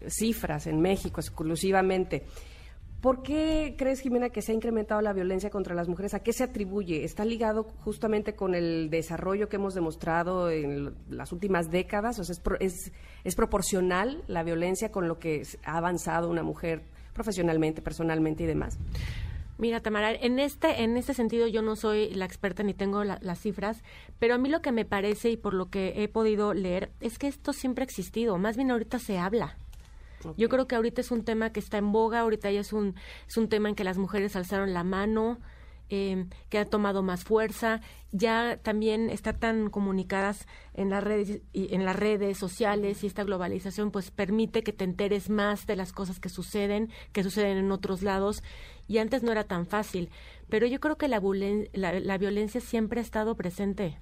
[0.07, 2.23] cifras en México exclusivamente.
[3.01, 6.13] ¿Por qué crees, Jimena, que se ha incrementado la violencia contra las mujeres?
[6.13, 7.03] ¿A qué se atribuye?
[7.03, 12.19] ¿Está ligado justamente con el desarrollo que hemos demostrado en las últimas décadas?
[12.19, 12.91] O sea, ¿es,
[13.23, 18.77] es, proporcional la violencia con lo que ha avanzado una mujer profesionalmente, personalmente y demás.
[19.57, 23.19] Mira, Tamara, en este, en este sentido yo no soy la experta ni tengo la-
[23.21, 23.83] las cifras,
[24.19, 27.19] pero a mí lo que me parece y por lo que he podido leer es
[27.19, 29.55] que esto siempre ha existido, más bien ahorita se habla.
[30.37, 32.95] Yo creo que ahorita es un tema que está en boga, ahorita ya es un,
[33.27, 35.37] es un tema en que las mujeres alzaron la mano,
[35.93, 41.73] eh, que ha tomado más fuerza, ya también está tan comunicadas en las redes y
[41.73, 45.91] en las redes sociales y esta globalización pues permite que te enteres más de las
[45.91, 48.43] cosas que suceden, que suceden en otros lados
[48.87, 50.09] y antes no era tan fácil,
[50.49, 53.97] pero yo creo que la, vulen- la, la violencia siempre ha estado presente.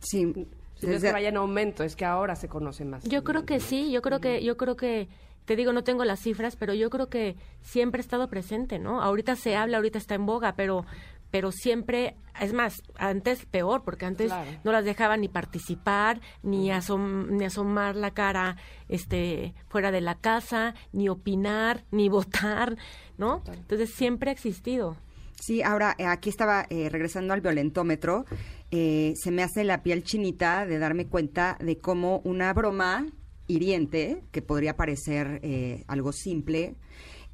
[0.00, 0.24] Sí.
[0.26, 0.32] No
[0.80, 3.02] es desde- que vaya en aumento, es que ahora se conoce más.
[3.04, 5.08] Yo creo que sí, yo creo que, yo creo que,
[5.46, 9.00] te digo, no tengo las cifras, pero yo creo que siempre ha estado presente, ¿no?
[9.02, 10.84] Ahorita se habla, ahorita está en boga, pero,
[11.30, 14.50] pero siempre, es más, antes peor, porque antes Claro.
[14.64, 18.56] no las dejaban ni participar, ni, asom- ni asomar la cara,
[18.88, 22.76] este, fuera de la casa, ni opinar, ni votar,
[23.18, 23.42] ¿no?
[23.46, 24.96] Entonces siempre ha existido.
[25.38, 28.24] Sí, ahora eh, aquí estaba eh, regresando al violentómetro.
[28.72, 33.06] eh, se me hace la piel chinita de darme cuenta de cómo una broma
[33.46, 36.76] hiriente, que podría parecer eh, algo simple,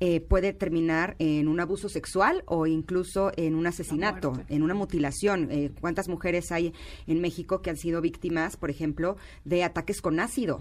[0.05, 5.48] eh, puede terminar en un abuso sexual o incluso en un asesinato, en una mutilación.
[5.53, 6.72] Eh, ¿Cuántas mujeres hay
[7.07, 10.61] en México que han sido víctimas, por ejemplo, de ataques con ácido?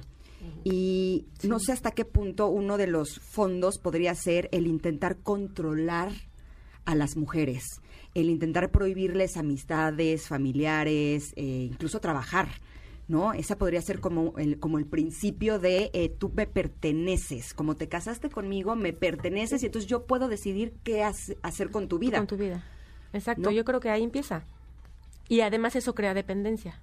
[0.64, 6.12] Y no sé hasta qué punto uno de los fondos podría ser el intentar controlar
[6.86, 7.64] a las mujeres,
[8.14, 12.48] el intentar prohibirles amistades, familiares, eh, incluso trabajar.
[13.12, 13.34] ¿No?
[13.34, 17.90] Esa podría ser como el, como el principio de eh, tú me perteneces, como te
[17.90, 22.18] casaste conmigo, me perteneces y entonces yo puedo decidir qué hace- hacer con tu vida.
[22.20, 22.64] Con tu vida.
[23.12, 23.52] Exacto, ¿No?
[23.52, 24.44] yo creo que ahí empieza.
[25.28, 26.80] Y además eso crea dependencia.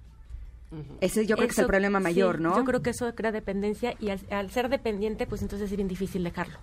[1.01, 2.55] Ese yo creo que es el problema mayor, sí, ¿no?
[2.55, 5.87] Yo creo que eso crea dependencia y al, al ser dependiente, pues entonces es bien
[5.87, 6.59] difícil dejarlo.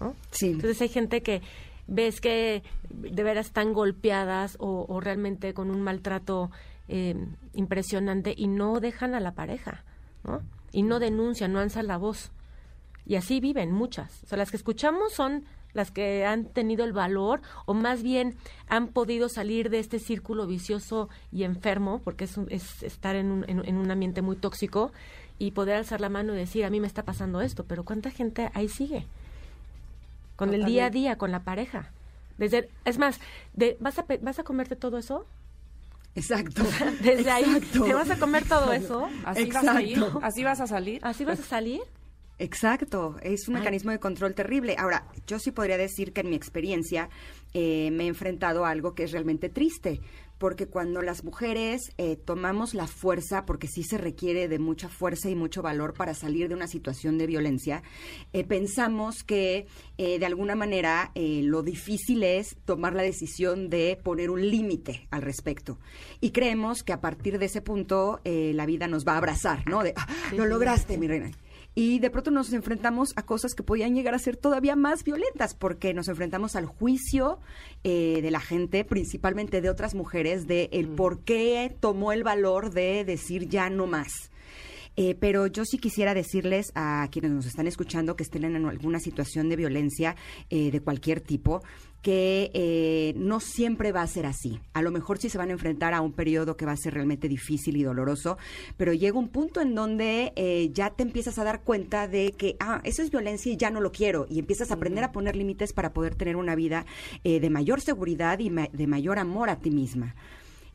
[0.00, 0.16] ¿no?
[0.32, 0.46] Sí.
[0.50, 1.42] Entonces hay gente que
[1.86, 6.50] ves que de veras están golpeadas o, o realmente con un maltrato
[6.90, 7.16] eh,
[7.54, 9.84] impresionante y no dejan a la pareja,
[10.24, 10.42] ¿no?
[10.72, 12.30] Y no denuncian, no alzan la voz.
[13.06, 14.22] Y así viven muchas.
[14.24, 18.34] O sea, las que escuchamos son las que han tenido el valor o más bien
[18.68, 23.44] han podido salir de este círculo vicioso y enfermo, porque es, es estar en un,
[23.48, 24.92] en- en un ambiente muy tóxico
[25.38, 28.10] y poder alzar la mano y decir, a mí me está pasando esto, pero ¿cuánta
[28.10, 29.06] gente ahí sigue?
[30.36, 31.90] Con el día a día, con la pareja.
[32.38, 33.20] Desde, es más,
[33.54, 35.26] de, ¿vas, a, ¿vas a comerte todo eso?
[36.14, 36.62] Exacto.
[37.02, 37.84] Desde ahí, Exacto.
[37.84, 39.08] ¿te vas a comer todo eso?
[39.24, 41.00] Así vas a ir, así vas a salir.
[41.04, 41.80] ¿Así vas a salir?
[42.38, 43.60] Exacto, es un Ay.
[43.60, 44.74] mecanismo de control terrible.
[44.78, 47.10] Ahora, yo sí podría decir que en mi experiencia
[47.52, 50.00] eh, me he enfrentado a algo que es realmente triste,
[50.40, 55.28] porque cuando las mujeres eh, tomamos la fuerza, porque sí se requiere de mucha fuerza
[55.28, 57.82] y mucho valor para salir de una situación de violencia,
[58.32, 59.66] eh, pensamos que
[59.98, 65.06] eh, de alguna manera eh, lo difícil es tomar la decisión de poner un límite
[65.10, 65.78] al respecto.
[66.22, 69.82] Y creemos que a partir de ese punto la vida nos va a abrazar, ¿no?
[69.82, 71.30] De, "Ah, lo lograste, mi reina.
[71.74, 75.54] Y de pronto nos enfrentamos a cosas que podían llegar a ser todavía más violentas,
[75.54, 77.38] porque nos enfrentamos al juicio
[77.84, 82.70] eh, de la gente, principalmente de otras mujeres, de el por qué tomó el valor
[82.70, 84.30] de decir ya no más.
[84.96, 88.98] Eh, pero yo sí quisiera decirles a quienes nos están escuchando que estén en alguna
[89.00, 90.16] situación de violencia
[90.50, 91.62] eh, de cualquier tipo,
[92.02, 94.58] que eh, no siempre va a ser así.
[94.72, 96.94] A lo mejor sí se van a enfrentar a un periodo que va a ser
[96.94, 98.38] realmente difícil y doloroso,
[98.76, 102.56] pero llega un punto en donde eh, ya te empiezas a dar cuenta de que,
[102.58, 105.36] ah, eso es violencia y ya no lo quiero, y empiezas a aprender a poner
[105.36, 106.86] límites para poder tener una vida
[107.22, 110.14] eh, de mayor seguridad y ma- de mayor amor a ti misma.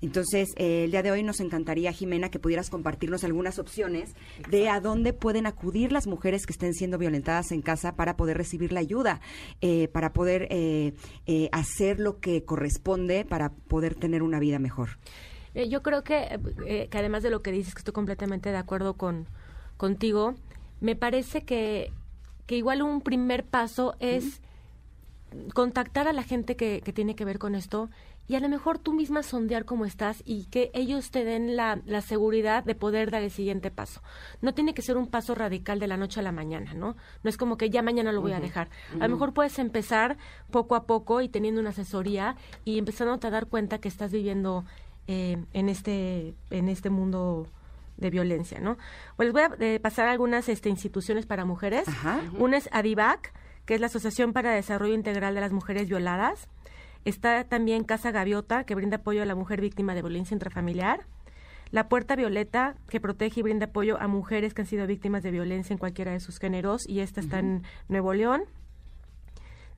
[0.05, 4.13] Entonces, eh, el día de hoy nos encantaría, Jimena, que pudieras compartirnos algunas opciones
[4.49, 8.37] de a dónde pueden acudir las mujeres que estén siendo violentadas en casa para poder
[8.37, 9.19] recibir la ayuda,
[9.61, 10.93] eh, para poder eh,
[11.25, 14.89] eh, hacer lo que corresponde para poder tener una vida mejor.
[15.55, 18.57] Eh, yo creo que, eh, que además de lo que dices, que estoy completamente de
[18.57, 19.25] acuerdo con
[19.77, 20.35] contigo,
[20.81, 21.91] me parece que,
[22.45, 24.41] que igual un primer paso es
[25.53, 27.89] contactar a la gente que, que tiene que ver con esto
[28.27, 31.79] y a lo mejor tú misma sondear cómo estás y que ellos te den la,
[31.85, 34.01] la seguridad de poder dar el siguiente paso.
[34.41, 36.95] No tiene que ser un paso radical de la noche a la mañana, ¿no?
[37.23, 38.69] No es como que ya mañana lo voy a dejar.
[38.99, 40.17] A lo mejor puedes empezar
[40.51, 44.65] poco a poco y teniendo una asesoría y empezando a dar cuenta que estás viviendo
[45.07, 47.47] eh, en este en este mundo
[47.97, 48.77] de violencia, ¿no?
[49.15, 51.87] Pues les voy a eh, pasar algunas este, instituciones para mujeres.
[51.87, 52.19] Ajá.
[52.37, 53.33] Una es ADIVAC,
[53.65, 56.49] que es la Asociación para el Desarrollo Integral de las Mujeres Violadas.
[57.05, 61.05] Está también Casa Gaviota, que brinda apoyo a la mujer víctima de violencia intrafamiliar.
[61.71, 65.31] La Puerta Violeta, que protege y brinda apoyo a mujeres que han sido víctimas de
[65.31, 68.43] violencia en cualquiera de sus géneros, y esta está en Nuevo León.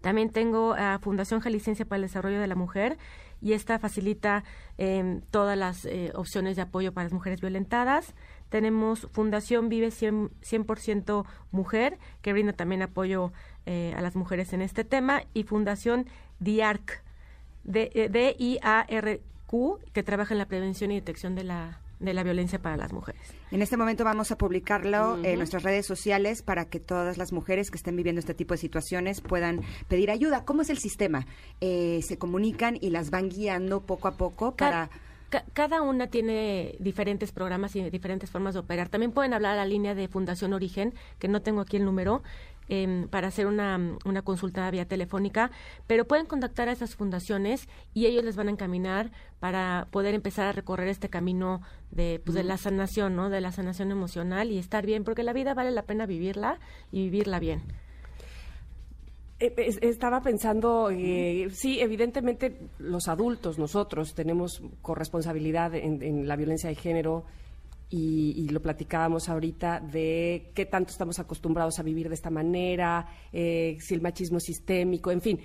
[0.01, 2.97] También tengo a Fundación Jalisciense para el Desarrollo de la Mujer
[3.41, 4.43] y esta facilita
[4.77, 8.13] eh, todas las eh, opciones de apoyo para las mujeres violentadas.
[8.49, 13.33] Tenemos Fundación Vive 100%, 100% Mujer, que brinda también apoyo
[13.65, 16.05] eh, a las mujeres en este tema, y Fundación
[16.39, 17.03] DIARC,
[17.67, 22.93] D-I-A-R-Q, que trabaja en la prevención y detección de la, de la violencia para las
[22.93, 23.21] mujeres.
[23.51, 27.71] En este momento vamos a publicarlo en nuestras redes sociales para que todas las mujeres
[27.71, 30.43] que estén viviendo este tipo de situaciones puedan pedir ayuda.
[30.45, 31.25] ¿Cómo es el sistema?
[31.61, 34.89] Eh, se comunican y las van guiando poco a poco para...
[35.29, 38.89] ca- cada una tiene diferentes programas y diferentes formas de operar.
[38.89, 42.21] También pueden hablar a la línea de Fundación Origen, que no tengo aquí el número,
[42.69, 45.51] em, para hacer una, una consulta vía telefónica,
[45.87, 50.47] pero pueden contactar a esas fundaciones y ellos les van a encaminar para poder empezar
[50.47, 51.61] a recorrer este camino
[51.91, 53.29] de, pues, de la sanación, ¿no?
[53.29, 56.59] De la sanación emocional y estar bien, porque la vida vale la pena vivirla
[56.91, 57.61] y vivirla bien.
[59.39, 66.35] Eh, es- Estaba pensando, eh, sí, evidentemente los adultos, nosotros, tenemos corresponsabilidad en, en la
[66.35, 67.23] violencia de género
[67.89, 73.07] y, y lo platicábamos ahorita de qué tanto estamos acostumbrados a vivir de esta manera,
[73.31, 75.39] eh, si el machismo es sistémico, en fin.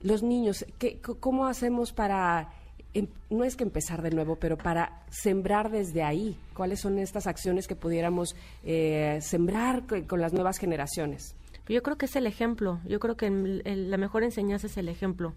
[0.00, 2.52] Los niños, ¿qué, ¿cómo hacemos para,
[2.92, 6.36] em- no es que empezar de nuevo, pero para sembrar desde ahí?
[6.54, 11.34] ¿Cuáles son estas acciones que pudiéramos eh, sembrar co- con las nuevas generaciones?
[11.66, 12.80] Yo creo que es el ejemplo.
[12.86, 15.32] Yo creo que la mejor enseñanza es el ejemplo.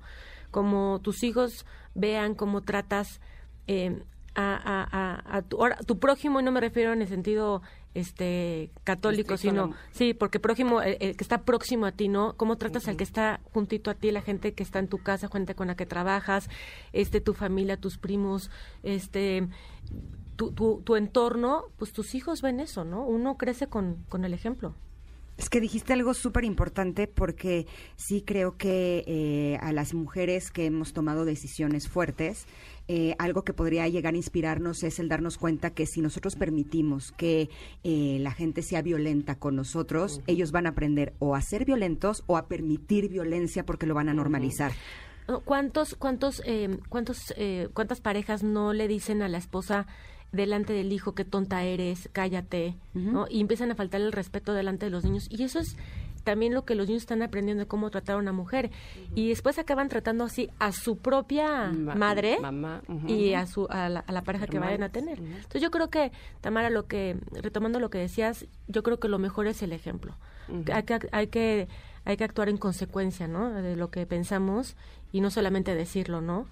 [0.51, 1.65] Como tus hijos
[1.95, 3.21] vean cómo tratas
[3.67, 4.01] eh,
[4.37, 7.61] a, a- a- a tu, ahora, tu prójimo, y no me refiero en el sentido
[7.93, 9.75] este católico, sino no.
[9.91, 12.35] sí, porque prójimo, el, el que está próximo a ti, ¿no?
[12.37, 15.27] Cómo tratas al que está juntito a ti, la gente que está en tu casa,
[15.29, 16.47] gente con la que trabajas,
[16.93, 18.51] este, tu familia, tus primos,
[18.83, 19.47] este,
[20.35, 23.03] tu, tu, tu entorno, pues tus hijos ven eso, ¿no?
[23.05, 24.75] Uno crece con, con el ejemplo.
[25.37, 30.65] Es que dijiste algo súper importante porque sí creo que eh, a las mujeres que
[30.65, 32.47] hemos tomado decisiones fuertes,
[32.87, 37.11] eh, algo que podría llegar a inspirarnos es el darnos cuenta que si nosotros permitimos
[37.11, 37.49] que
[37.83, 42.23] eh, la gente sea violenta con nosotros, ellos van a aprender o a ser violentos
[42.27, 44.71] o a permitir violencia porque lo van a normalizar.
[45.27, 49.85] No, ¿Cuántos, cuántos, eh, cuántos, eh, cuántas parejas no le dicen a la esposa
[50.31, 53.27] delante del hijo qué tonta eres, cállate, ¿no?
[53.29, 55.27] Y empiezan a faltar el respeto delante de los niños.
[55.29, 55.77] Y eso es
[56.27, 58.69] también lo que los niños están aprendiendo de cómo tratar a una mujer.
[59.15, 63.87] Y después acaban tratando así a su propia Ma- madre mamá, y a, su, a,
[63.87, 65.17] la, a la pareja que vayan a tener.
[65.19, 66.11] Entonces yo creo que,
[66.41, 70.15] Tamara, lo que, retomando lo que decías, yo creo que lo mejor es el ejemplo.
[70.73, 71.67] hay, que, hay, que,
[72.03, 73.53] hay que actuar en consecuencia, ¿no?
[73.53, 74.75] De lo que pensamos
[75.13, 76.45] y no solamente decirlo, ¿no?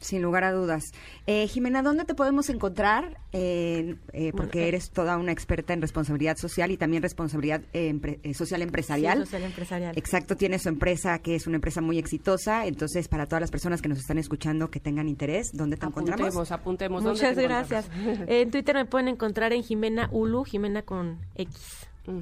[0.00, 0.84] Sin lugar a dudas.
[1.26, 3.18] Eh, Jimena, ¿dónde te podemos encontrar?
[3.32, 4.68] Eh, eh, porque Bueno, eh.
[4.68, 9.18] eres toda una experta en responsabilidad social y también responsabilidad eh, empre- social empresarial.
[9.18, 9.98] Sí, social empresarial.
[9.98, 12.64] Exacto, tiene su empresa que es una empresa muy exitosa.
[12.66, 16.20] Entonces, para todas las personas que nos están escuchando que tengan interés, ¿dónde te encontramos?
[16.28, 17.04] Apuntemos, apuntemos.
[17.04, 17.84] ¿Dónde Muchas gracias.
[17.92, 18.24] encontramos?
[18.28, 21.86] en Twitter me pueden encontrar en Jimena Ulu, Jimena con X.
[22.06, 22.14] Ahí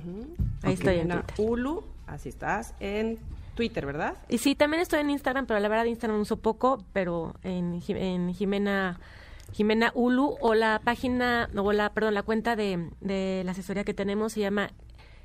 [0.72, 0.78] Ok.
[0.80, 1.46] estoy en Ana Twitter.
[1.48, 3.18] Ulu, así estás, en
[3.58, 4.14] Twitter, ¿verdad?
[4.28, 8.32] Y sí, también estoy en Instagram, pero la verdad Instagram uso poco, pero en, en
[8.32, 9.00] Jimena
[9.52, 13.94] Jimena Ulu o la página o la perdón, la cuenta de, de la asesoría que
[13.94, 14.70] tenemos se llama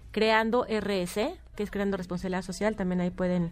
[0.09, 1.13] Creando RS,
[1.55, 3.51] que es Creando Responsabilidad Social, también ahí pueden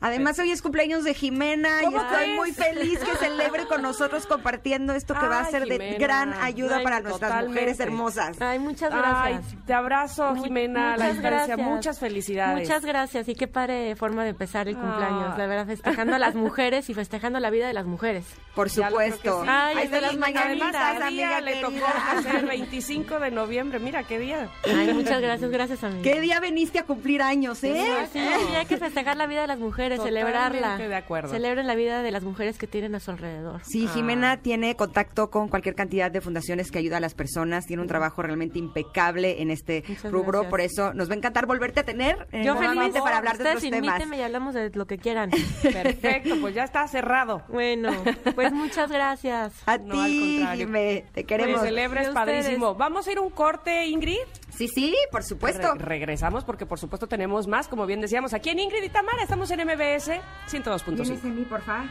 [0.00, 4.26] Además, hoy es cumpleaños de Jimena y ¿Cómo estoy muy feliz que celebre con nosotros
[4.26, 7.48] compartiendo esto que va a Ay, ser de gran ayuda Ay, para nuestras totalmente.
[7.60, 8.40] mujeres hermosas.
[8.40, 8.98] Ay, muchas Ay,
[9.34, 9.64] gracias.
[9.66, 11.58] te abrazo, Jimena, la muchas gracias.
[11.58, 12.68] Muchas felicidades.
[12.68, 15.38] Muchas gracias y qué padre forma de empezar el cumpleaños, Ah.
[15.38, 18.24] la verdad, festejando a las mujeres y festejando la vida de las mujeres.
[18.54, 19.42] Por supuesto.
[19.42, 19.48] sí.
[19.50, 22.12] Ay, están las mañanitas, ¿qué día amiga le tocó querida.
[22.18, 23.78] hacer el 25 de noviembre.
[23.78, 24.48] Mira, qué día.
[24.64, 26.02] Ay, muchas gracias, gracias a mí.
[26.02, 28.06] ¿Qué día veniste a cumplir años, eh?
[28.12, 30.76] Sí, sí, hay que festejar la vida de las mujeres, Totalmente celebrarla.
[30.78, 31.30] de acuerdo.
[31.30, 33.60] Celebren la vida de las mujeres que tienen a su alrededor.
[33.64, 37.66] Sí, Jimena tiene contacto con cualquier cantidad de fundaciones que ayuda a las personas.
[37.66, 40.32] Tiene un trabajo realmente impecable en este Muchas rubro.
[40.40, 40.50] gracias.
[40.50, 43.02] Por eso nos va a encantar volverte a tener eh, Yo nuevamente feliz.
[43.02, 44.02] para hablar de otros temas.
[44.16, 45.30] y hablamos de lo que quieran.
[45.62, 47.42] Perfecto, pues ya está cerrado.
[47.48, 47.90] Bueno,
[48.34, 49.52] pues muchas gracias.
[49.66, 50.66] A No, al ti, contrario.
[50.66, 51.60] Jimé, te Que queremos.
[51.62, 52.26] celebres Y ustedes.
[52.44, 52.74] padrísimo.
[52.74, 54.18] Vamos a ir a un corte, Ingrid.
[54.56, 55.74] Sí, sí, por supuesto.
[55.74, 59.22] Re- regresamos porque por supuesto tenemos más, como bien decíamos, aquí en Ingrid y Tamara.
[59.22, 60.10] Estamos en MBS
[60.48, 60.84] 102.5.
[61.02, 61.86] Vienes en mí, por favor.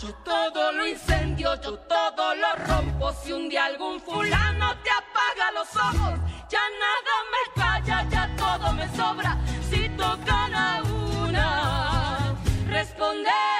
[0.00, 3.12] Yo todo lo incendio, yo todo lo rompo.
[3.22, 6.18] Si un día algún fulano te apaga los ojos,
[6.48, 9.36] ya nada me calla, ya todo me sobra.
[9.68, 10.82] Si tocan a
[11.26, 12.34] una,
[12.68, 13.59] respondemos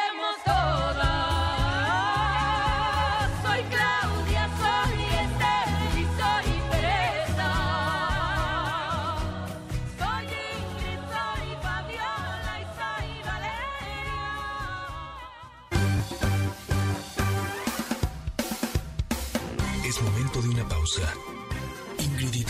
[21.98, 22.44] Ingrid y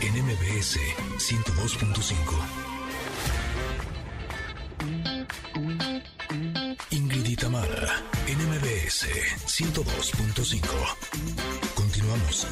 [0.00, 0.78] en MBS
[1.18, 2.14] 102.5.
[6.90, 9.08] Ingrid y Tamara, en MBS
[9.46, 10.60] 102.5.
[11.74, 12.46] Continuamos.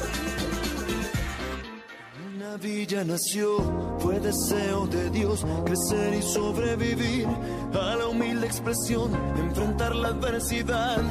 [2.41, 3.57] Una villa nació,
[3.99, 11.03] fue deseo de Dios crecer y sobrevivir a la humilde expresión, enfrentar la adversidad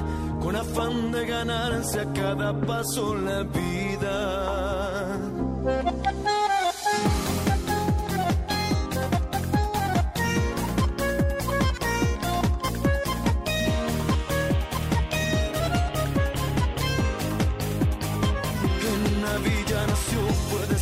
[0.42, 5.20] con afán de ganarse a cada paso la vida.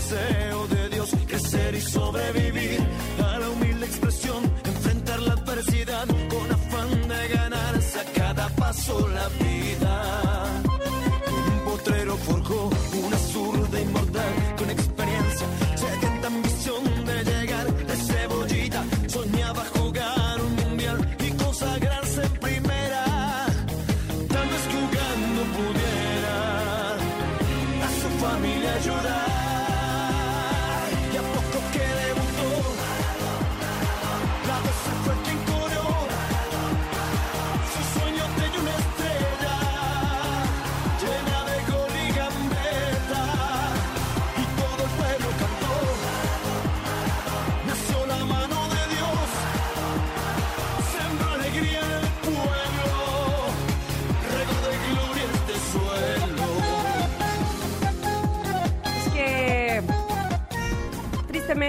[0.09, 2.81] Deseo de Dios crecer y sobrevivir
[3.23, 9.29] a la humilde expresión, enfrentar la adversidad con afán de ganarse a cada paso la
[9.29, 9.88] vida.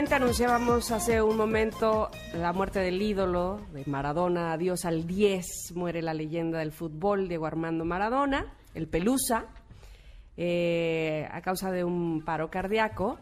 [0.08, 6.14] Anunciábamos hace un momento la muerte del ídolo de Maradona, adiós al 10, muere la
[6.14, 9.48] leyenda del fútbol, Diego Armando Maradona, el Pelusa,
[10.38, 13.20] eh, a causa de un paro cardíaco.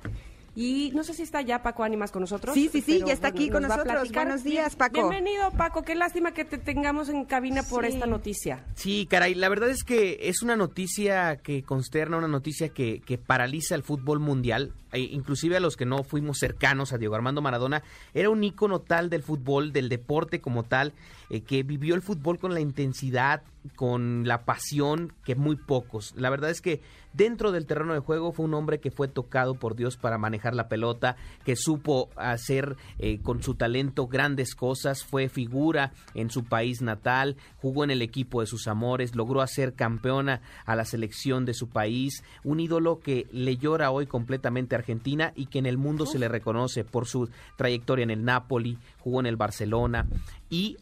[0.60, 2.56] Y no sé si está ya Paco Ánimas con nosotros.
[2.56, 3.94] Sí, sí, sí, ya está aquí con nosotros.
[3.94, 4.26] platicar.
[4.26, 5.08] Buenos días, Paco.
[5.08, 5.84] Bienvenido, Paco.
[5.84, 7.92] Qué lástima que te tengamos en cabina por Sí.
[7.94, 8.66] esta noticia.
[8.74, 13.20] Sí, caray, la verdad es que es una noticia que consterna, una noticia que, que
[13.20, 17.44] paraliza el fútbol mundial, e inclusive a los que no fuimos cercanos a Diego Armando
[17.44, 17.84] Maradona,
[18.16, 20.94] era un ícono tal del fútbol, del deporte como tal,
[21.30, 23.44] eh, que vivió el fútbol con la intensidad,
[23.76, 26.16] con la pasión que muy pocos.
[26.18, 26.82] La verdad es que
[27.18, 30.54] dentro del terreno de juego fue un hombre que fue tocado por Dios para manejar
[30.54, 36.46] la pelota, que supo hacer eh, con su talento grandes cosas, fue figura en su
[36.46, 41.44] país natal, jugó en el equipo de sus amores, logró hacer campeona a la selección
[41.46, 45.66] de su país, un ídolo que le llora hoy completamente a Argentina y que en
[45.66, 50.06] el mundo se le reconoce por su trayectoria en el Napoli, jugó en el Barcelona
[50.52, 50.78] y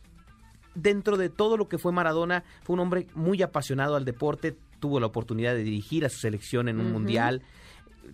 [0.75, 4.99] dentro de todo lo que fue Maradona, fue un hombre muy apasionado al deporte, tuvo
[4.99, 7.41] la oportunidad de dirigir a su selección en un mundial,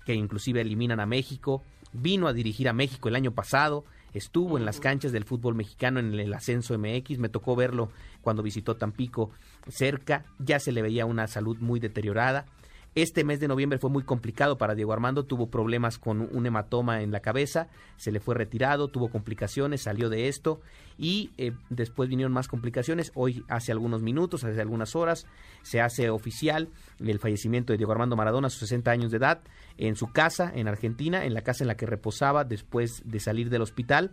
[0.05, 4.66] que inclusive eliminan a México, vino a dirigir a México el año pasado, estuvo en
[4.66, 7.89] las canchas del fútbol mexicano en el ascenso MX, me tocó verlo
[8.22, 9.32] cuando visitó Tampico
[9.68, 12.45] cerca, ya se le veía una salud muy deteriorada.
[12.93, 17.01] Este mes de noviembre fue muy complicado para Diego Armando, tuvo problemas con un hematoma
[17.01, 20.59] en la cabeza, se le fue retirado, tuvo complicaciones, salió de esto
[20.97, 23.13] y eh, después vinieron más complicaciones.
[23.15, 25.25] Hoy, hace algunos minutos, hace algunas horas,
[25.61, 26.67] se hace oficial
[26.99, 29.39] el fallecimiento de Diego Armando Maradona a sus 60 años de edad
[29.77, 33.49] en su casa en Argentina, en la casa en la que reposaba después de salir
[33.49, 34.11] del hospital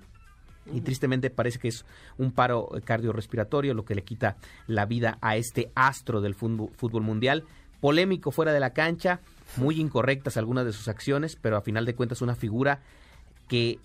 [0.73, 1.85] y tristemente parece que es
[2.19, 7.03] un paro cardiorrespiratorio lo que le quita la vida a este astro del fútbol, fútbol
[7.03, 7.45] mundial.
[7.81, 9.21] Polémico fuera de la cancha,
[9.57, 12.81] muy incorrectas algunas de sus acciones, pero a final de cuentas una figura
[13.49, 13.79] que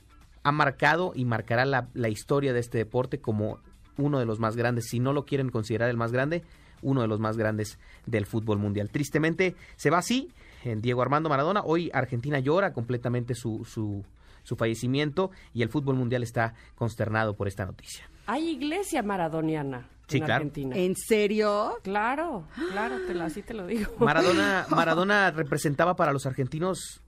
[0.43, 3.59] ha marcado y marcará la, la historia de este deporte como
[3.97, 6.43] uno de los más grandes, si no lo quieren considerar el más grande,
[6.81, 8.89] uno de los más grandes del fútbol mundial.
[8.89, 10.31] Tristemente se va así
[10.63, 11.61] en Diego Armando Maradona.
[11.63, 14.03] Hoy Argentina llora completamente su, su,
[14.43, 18.09] su fallecimiento y el fútbol mundial está consternado por esta noticia.
[18.25, 20.33] Hay iglesia maradoniana Sí, en claro.
[20.35, 20.75] Argentina.
[20.75, 21.77] ¿En serio?
[21.83, 23.91] Claro, claro, te lo, así te lo digo.
[23.99, 27.01] Maradona, Maradona representaba para los argentinos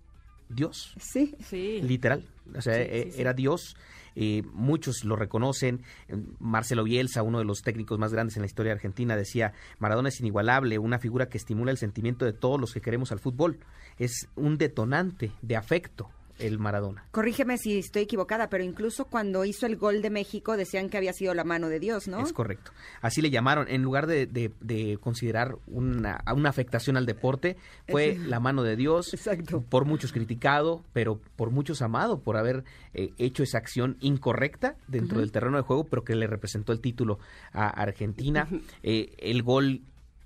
[0.49, 0.93] Dios.
[0.99, 1.35] Sí.
[1.43, 1.81] Sí.
[1.81, 2.23] literal.
[2.55, 3.21] O sea, Sí, eh, sí, sí.
[3.21, 3.75] era Dios.
[4.15, 5.81] eh, muchos lo reconocen.
[6.07, 10.07] Eh, Marcelo Bielsa, uno de los técnicos más grandes en la historia argentina, decía, Maradona
[10.09, 13.59] es inigualable, una figura que estimula el sentimiento de todos los que queremos al fútbol.
[13.97, 16.09] Es un detonante de afecto
[16.39, 17.05] el Maradona.
[17.11, 21.13] Corrígeme si estoy equivocada, pero incluso cuando hizo el gol de México decían que había
[21.13, 22.19] sido la mano de Dios, ¿no?
[22.21, 22.71] Es correcto.
[23.01, 23.67] Así le llamaron.
[23.69, 27.55] En lugar de, de- de considerar una, una afectación al deporte,
[27.87, 29.13] fue la mano de Dios.
[29.13, 29.63] Exacto.
[29.69, 32.63] Por muchos criticado, pero por muchos amado por haber
[32.93, 36.81] eh, hecho esa acción incorrecta dentro del terreno de juego, pero que le representó el
[36.81, 37.19] título
[37.53, 38.47] a Argentina.
[38.83, 39.81] Eh, el gol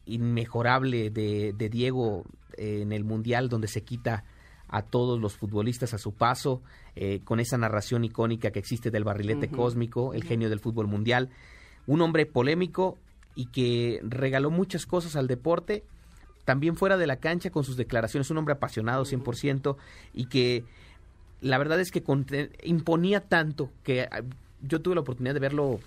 [0.06, 2.24] inmejorable de, de Diego
[2.58, 4.24] eh, en el Mundial, donde se quita
[4.70, 6.62] a todos los futbolistas a su paso,
[6.96, 11.30] eh, con esa narración icónica que existe del barrilete cósmico, el genio del fútbol mundial.
[11.88, 12.98] Un hombre polémico
[13.36, 15.84] y que regaló muchas cosas al deporte,
[16.46, 19.76] también fuera de la cancha con sus declaraciones, un hombre apasionado 100%
[20.14, 20.64] y que
[21.42, 24.22] la verdad es que conte- imponía tanto que ah,
[24.62, 25.80] yo tuve la oportunidad de verlo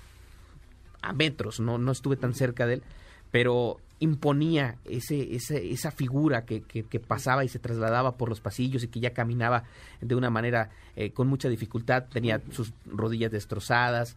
[1.02, 2.82] a metros, no, no estuve tan cerca de él,
[3.30, 8.40] pero imponía ese, ese- esa figura que, que- que pasaba y se trasladaba por los
[8.40, 9.62] pasillos y que ya caminaba
[10.00, 14.16] de una manera eh, con mucha dificultad, tenía sus rodillas destrozadas,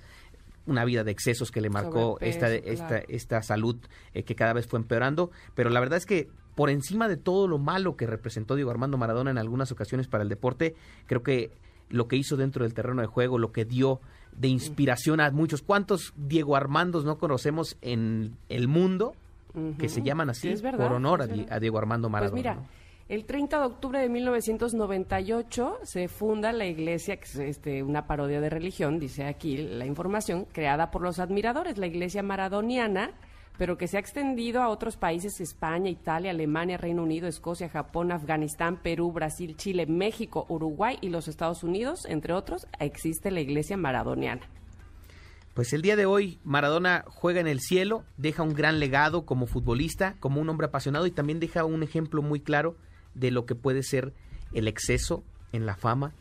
[0.66, 3.06] una vida de excesos que le marcó esta, esta, claro.
[3.10, 3.76] esta salud
[4.16, 7.48] eh, que cada vez fue empeorando, pero la verdad es que por encima de todo
[7.48, 10.74] lo malo que representó Diego Armando Maradona en algunas ocasiones para el deporte,
[11.06, 11.52] creo que
[11.90, 14.00] lo que hizo dentro del terreno de juego, lo que dio
[14.36, 15.62] de inspiración a muchos.
[15.62, 19.14] ¿Cuántos Diego Armandos no conocemos en el mundo
[19.78, 22.32] que se llaman así Sí, es verdad, por honor a, Di- Diego Armando Maradona?
[22.32, 22.68] Pues mira, ¿no?
[23.08, 28.42] el 30 de octubre de 1998 se funda la iglesia, que es este, una parodia
[28.42, 33.12] de religión, dice aquí la información, creada por los admiradores, la iglesia maradoniana,
[33.58, 38.12] pero que se ha extendido a otros países, España, Italia, Alemania, Reino Unido, Escocia, Japón,
[38.12, 43.78] Afganistán, Perú, Brasil, Chile, México, Uruguay y los Estados Unidos, entre otros, existe la iglesia
[43.78, 44.42] maradoniana.
[45.56, 49.48] Pues el día de hoy Maradona juega en el cielo, deja un gran legado como
[49.48, 52.76] futbolista, como un hombre apasionado y también deja un ejemplo muy claro
[53.14, 54.14] de lo que puede ser
[54.52, 56.12] el exceso en la fama,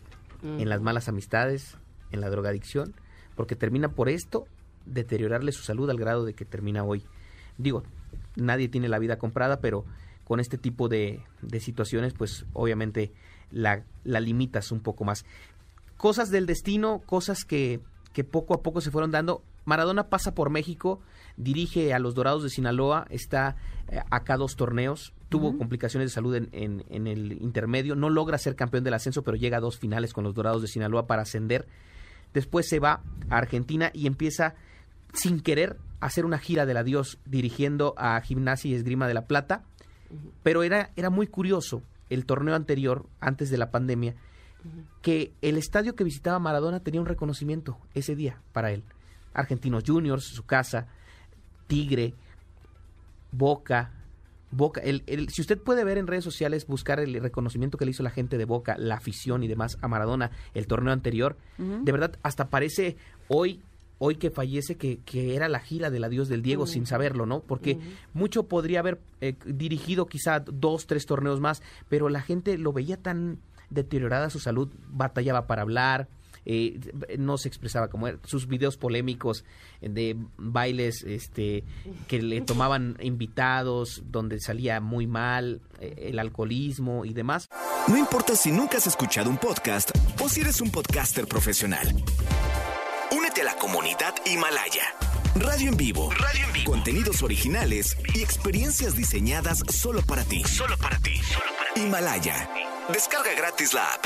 [0.44, 1.76] en las malas amistades,
[2.12, 2.94] en la drogadicción,
[3.34, 4.46] porque termina por esto
[4.86, 7.02] deteriorarle su salud al grado de que termina hoy.
[7.58, 7.82] Digo,
[8.36, 9.84] nadie tiene la vida comprada, pero
[10.22, 13.10] con este tipo de, de situaciones, pues obviamente
[13.50, 15.24] la, la limitas un poco más
[15.96, 17.80] cosas del destino, cosas que,
[18.14, 19.44] que poco a poco se fueron dando.
[19.66, 21.00] Maradona pasa por México,
[21.36, 23.56] dirige a los Dorados de Sinaloa, está
[23.88, 28.38] eh, acá dos torneos, tuvo complicaciones de salud en, en- en el intermedio, no logra
[28.38, 31.22] ser campeón del ascenso, pero llega a dos finales con los Dorados de Sinaloa para
[31.22, 31.66] ascender.
[32.32, 34.54] Después se va a Argentina y empieza
[35.12, 39.26] sin querer a hacer una gira del adiós dirigiendo a Gimnasia y Esgrima de la
[39.26, 39.64] Plata.
[40.42, 44.14] Pero era, era muy curioso el torneo anterior, antes de la pandemia,
[45.02, 48.82] que el estadio que visitaba Maradona tenía un reconocimiento ese día para él.
[49.34, 50.86] Argentinos Juniors, su casa,
[51.66, 52.14] Tigre,
[53.32, 53.92] Boca,
[54.50, 54.80] Boca.
[54.80, 58.02] El, el- si usted puede ver en redes sociales, buscar el reconocimiento que le hizo
[58.02, 62.16] la gente de Boca, la afición y demás a Maradona el torneo anterior, de verdad
[62.22, 62.96] hasta parece
[63.28, 63.62] hoy
[63.98, 67.40] hoy que fallece que, que era la gira del adiós del Diego sin saberlo, ¿no?
[67.40, 67.78] Porque
[68.12, 72.96] mucho podría haber eh, dirigido quizá dos, tres torneos más, pero la gente lo veía
[72.96, 73.38] tan
[73.74, 76.08] deteriorada su salud, batallaba para hablar,
[76.46, 76.78] eh,
[77.18, 78.18] no se expresaba como era.
[78.24, 79.44] sus videos polémicos
[79.80, 81.64] de bailes este
[82.06, 87.48] que le tomaban invitados donde salía muy mal eh, el alcoholismo y demás
[87.88, 89.90] No importa si nunca has escuchado un podcast
[90.22, 91.86] o si eres un podcaster profesional.
[93.10, 94.84] Únete a la comunidad Himalaya.
[95.36, 96.10] Radio en vivo.
[96.10, 96.70] Radio en vivo.
[96.70, 100.44] Contenidos originales y experiencias diseñadas solo para ti.
[100.44, 101.20] Solo para ti.
[101.76, 102.48] Himalaya.
[102.92, 104.04] Descarga gratis la app.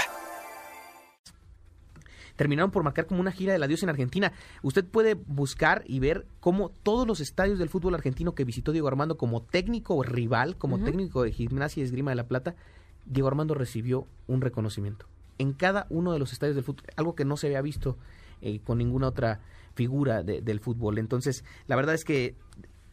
[2.36, 4.32] terminaron por marcar como una gira del adiós en Argentina.
[4.62, 8.86] Usted puede buscar y ver cómo todos los estadios del fútbol argentino que visitó Diego
[8.86, 12.54] Armando como técnico rival, como técnico de gimnasia y esgrima de la plata,
[13.06, 15.06] Diego Armando recibió un reconocimiento.
[15.38, 17.96] En cada uno de los estadios del fútbol, algo que no se había visto
[18.40, 19.40] eh, con ninguna otra
[19.74, 20.98] figura de- del fútbol.
[20.98, 22.36] Entonces, la verdad es que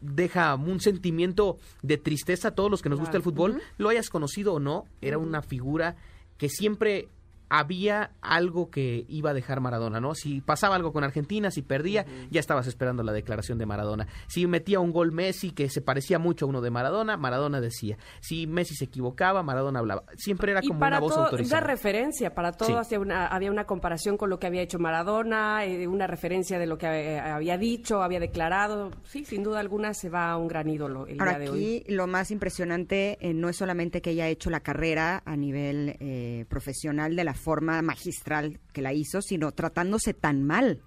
[0.00, 4.08] deja un sentimiento de tristeza a todos los que nos gusta el fútbol, lo hayas
[4.08, 5.96] conocido o no, era una figura
[6.38, 7.08] que siempre
[7.48, 10.14] había algo que iba a dejar Maradona, ¿no?
[10.14, 14.06] Si pasaba algo con Argentina, si perdía, ya estabas esperando la declaración de Maradona.
[14.26, 17.96] Si metía un gol Messi que se parecía mucho a uno de Maradona, Maradona decía.
[18.20, 20.04] Si Messi se equivocaba, Maradona hablaba.
[20.16, 21.60] Siempre era y como para una voz todo, autorizada.
[21.60, 22.96] una referencia, para todo Sí.
[22.96, 26.78] una- había una comparación con lo que había hecho Maradona, eh, una referencia de lo
[26.78, 26.86] que
[27.20, 28.90] había dicho, había declarado.
[29.04, 31.78] Sí, sin duda alguna se va a un gran ídolo el Ahora día de hoy.
[31.82, 35.96] aquí lo más impresionante eh, no es solamente que haya hecho la carrera a nivel
[36.00, 40.82] eh, profesional de la forma magistral que la hizo, sino tratándose tan mal.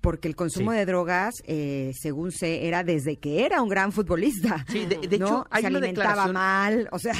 [0.00, 0.78] Porque el consumo Sí.
[0.78, 4.64] de drogas, eh, según sé, era desde que era un gran futbolista.
[4.68, 5.26] Sí, de- de ¿no?
[5.26, 7.12] hecho, hay Se una alimentaba mal, o sea,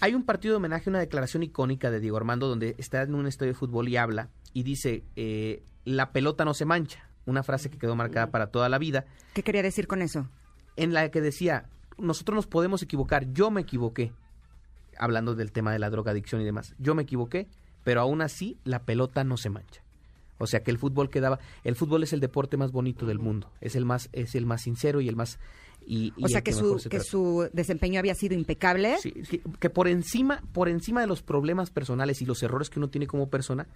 [0.00, 3.26] Hay un partido de homenaje, una declaración icónica de Diego Armando donde está en un
[3.26, 7.68] estadio de fútbol y habla y dice, eh, la pelota no se mancha, una frase
[7.68, 10.28] que quedó marcada para toda la vida, ¿qué quería decir con eso?
[10.76, 14.12] en la que decía, nosotros nos podemos equivocar, yo me equivoqué,
[14.96, 17.48] hablando del tema de la drogadicción y demás, yo me equivoqué,
[17.84, 19.82] pero aún así la pelota no se mancha.
[20.38, 23.50] O sea que el fútbol quedaba, el fútbol es el deporte más bonito del mundo,
[23.60, 25.38] es el más, es el más sincero y el más
[25.84, 28.98] Y, y O sea que su, se que su desempeño había sido impecable.
[28.98, 32.78] Sí, sí, que por encima, por encima de los problemas personales y los errores que
[32.78, 33.66] uno tiene como persona,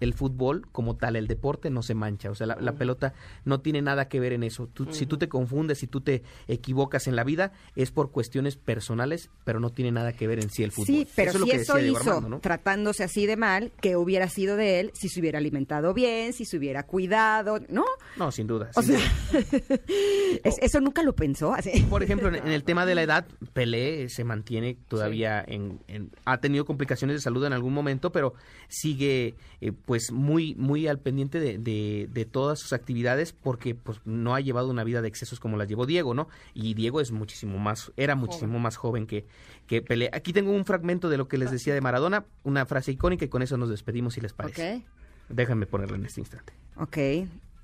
[0.00, 3.12] el fútbol como tal, el deporte no se mancha, o sea, la, la pelota
[3.44, 4.66] no tiene nada que ver en eso.
[4.66, 8.56] Tú- Si tú te confundes, si tú te equivocas en la vida, es por cuestiones
[8.56, 10.86] personales, pero no tiene nada que ver en sí el fútbol.
[10.86, 12.40] Sí, pero Eso es lo si que eso hizo Armando, ¿no?
[12.40, 16.44] tratándose así de mal, que hubiera sido de él si se hubiera alimentado bien, si
[16.44, 17.84] se hubiera cuidado, ¿no?
[18.16, 18.70] No, sin duda.
[18.74, 19.40] O sea, duda.
[20.44, 21.82] es- eso nunca lo pensó así.
[21.88, 26.10] Por ejemplo, en, en el tema de la edad, Pelé se mantiene todavía en, en-
[26.24, 28.34] ha tenido complicaciones de salud en algún momento, pero
[28.68, 33.98] sigue eh, pues muy muy al pendiente de, de- de todas sus actividades porque pues
[34.04, 36.28] no ha llevado una vida de excesos como la llevó Diego, ¿no?
[36.54, 39.26] Y Diego es muchísimo más era muchísimo más joven que
[39.66, 40.08] que Pelé.
[40.12, 43.28] Aquí tengo un fragmento de lo que les decía de Maradona, una frase icónica y
[43.28, 44.76] con eso nos despedimos si les parece.
[44.76, 44.82] Ok.
[45.28, 46.52] Déjame ponerla en este instante.
[46.76, 46.96] Ok,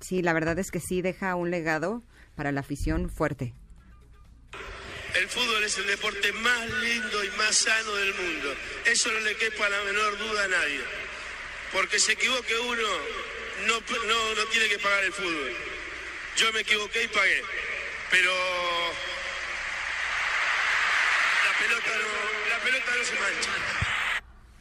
[0.01, 2.03] sí, la verdad es que sí deja un legado
[2.35, 3.53] para la afición fuerte.
[5.17, 8.49] El fútbol es el deporte más lindo y más sano del mundo.
[8.85, 11.06] Eso no le quepa la menor duda a nadie.
[11.71, 12.87] Porque se equivoque uno,
[13.67, 15.53] no, no, no tiene que pagar el fútbol.
[16.37, 17.41] Yo me equivoqué y pagué.
[18.11, 18.31] Pero
[21.45, 23.49] la pelota no, la pelota no se mancha.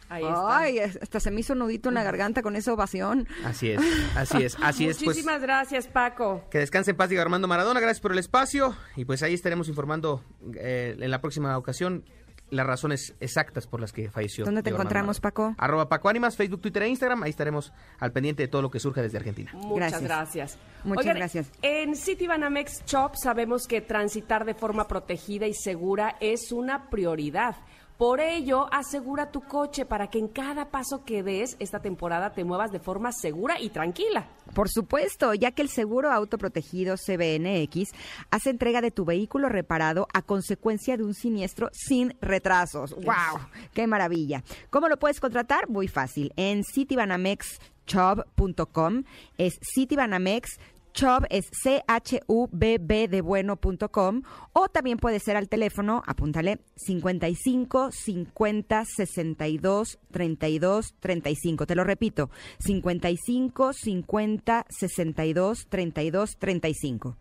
[0.09, 0.59] Ahí está.
[0.59, 3.29] Ay, hasta se me hizo nudito en la garganta con esa ovación.
[3.45, 3.81] Así es,
[4.17, 4.97] así es, así es.
[4.99, 6.45] Pues, Muchísimas gracias, Paco.
[6.51, 7.81] Que descanse en paz, Diego Armando Maradona.
[7.81, 8.77] Gracias por el espacio.
[8.97, 10.25] Y pues ahí estaremos informando
[10.57, 12.05] eh, en la próxima ocasión
[12.51, 14.45] las razones exactas por las que falleció.
[14.45, 15.21] ¿Dónde te encontramos.
[15.21, 15.55] Paco?
[15.59, 17.23] Arroba Paco Ánimas, Facebook, Twitter e Instagram.
[17.23, 19.51] Ahí estaremos al pendiente de todo lo que surja desde Argentina.
[19.55, 20.03] Muchas Gracias.
[20.03, 20.59] gracias.
[20.85, 21.51] Muchas gracias.
[21.63, 27.57] En Citibanamex Shop sabemos que transitar de forma protegida y segura es una prioridad.
[27.99, 32.45] Por ello, asegura tu coche para que en cada paso que des esta temporada te
[32.45, 34.29] muevas de forma segura y tranquila.
[34.55, 37.93] Por supuesto, ya que el seguro autoprotegido CBNX
[38.31, 42.95] hace entrega de tu vehículo reparado a consecuencia de un siniestro sin retrasos.
[42.95, 43.41] ¡Wow!
[43.73, 44.45] ¡Qué maravilla!
[44.69, 45.71] ¿Cómo lo puedes contratar?
[45.71, 46.35] Muy fácil.
[46.37, 49.05] En citibanamexchub.com
[49.39, 50.59] es Citibanamex
[50.97, 54.23] Chub es C-H-U-B-B de bueno.com
[54.55, 61.67] o también puede ser al teléfono, apúntale, 55 50 62 32 35.
[61.67, 62.31] Te lo repito,
[62.61, 67.17] 55 50 62 32 35.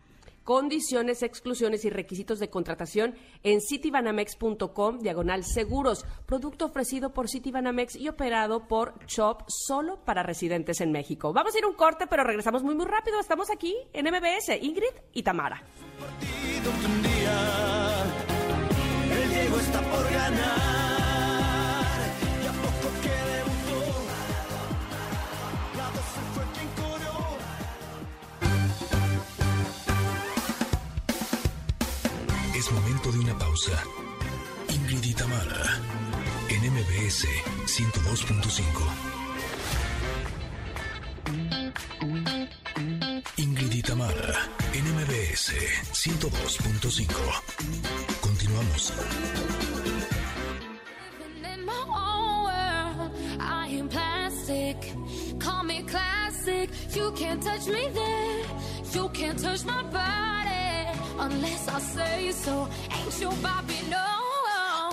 [0.45, 6.05] Condiciones, exclusiones y requisitos de contratación en citibanamex.com, diagonal seguros.
[6.27, 11.33] Producto ofrecido por Citibanamex y operado por Shop solo para residentes en México.
[11.33, 13.19] Vamos a ir un corte, pero regresamos muy, muy rápido.
[13.19, 15.63] Estamos aquí en MBS, Ingrid y Tamara.
[19.11, 20.84] el Diego está por ganar.
[32.65, 33.83] Es momento de una pausa.
[34.69, 35.13] Ingrid y
[36.49, 37.27] en MBS
[37.67, 38.65] 102.5.
[43.37, 45.53] Ingrid y Tamara, en MBS
[45.93, 47.05] 102.5.
[48.21, 48.93] Continuamos.
[56.95, 58.45] You can't touch me there.
[58.93, 60.64] You can't touch my body
[61.19, 62.67] unless I say so.
[62.91, 64.05] Ain't your Bobby, no.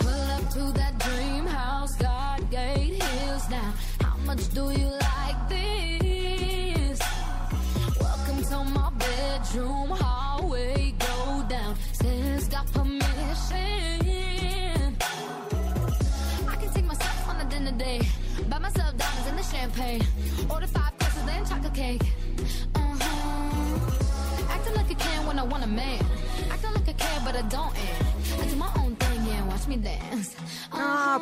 [0.01, 3.75] Pull up to that dream house, God gate hills now.
[4.01, 5.62] How much do you like this?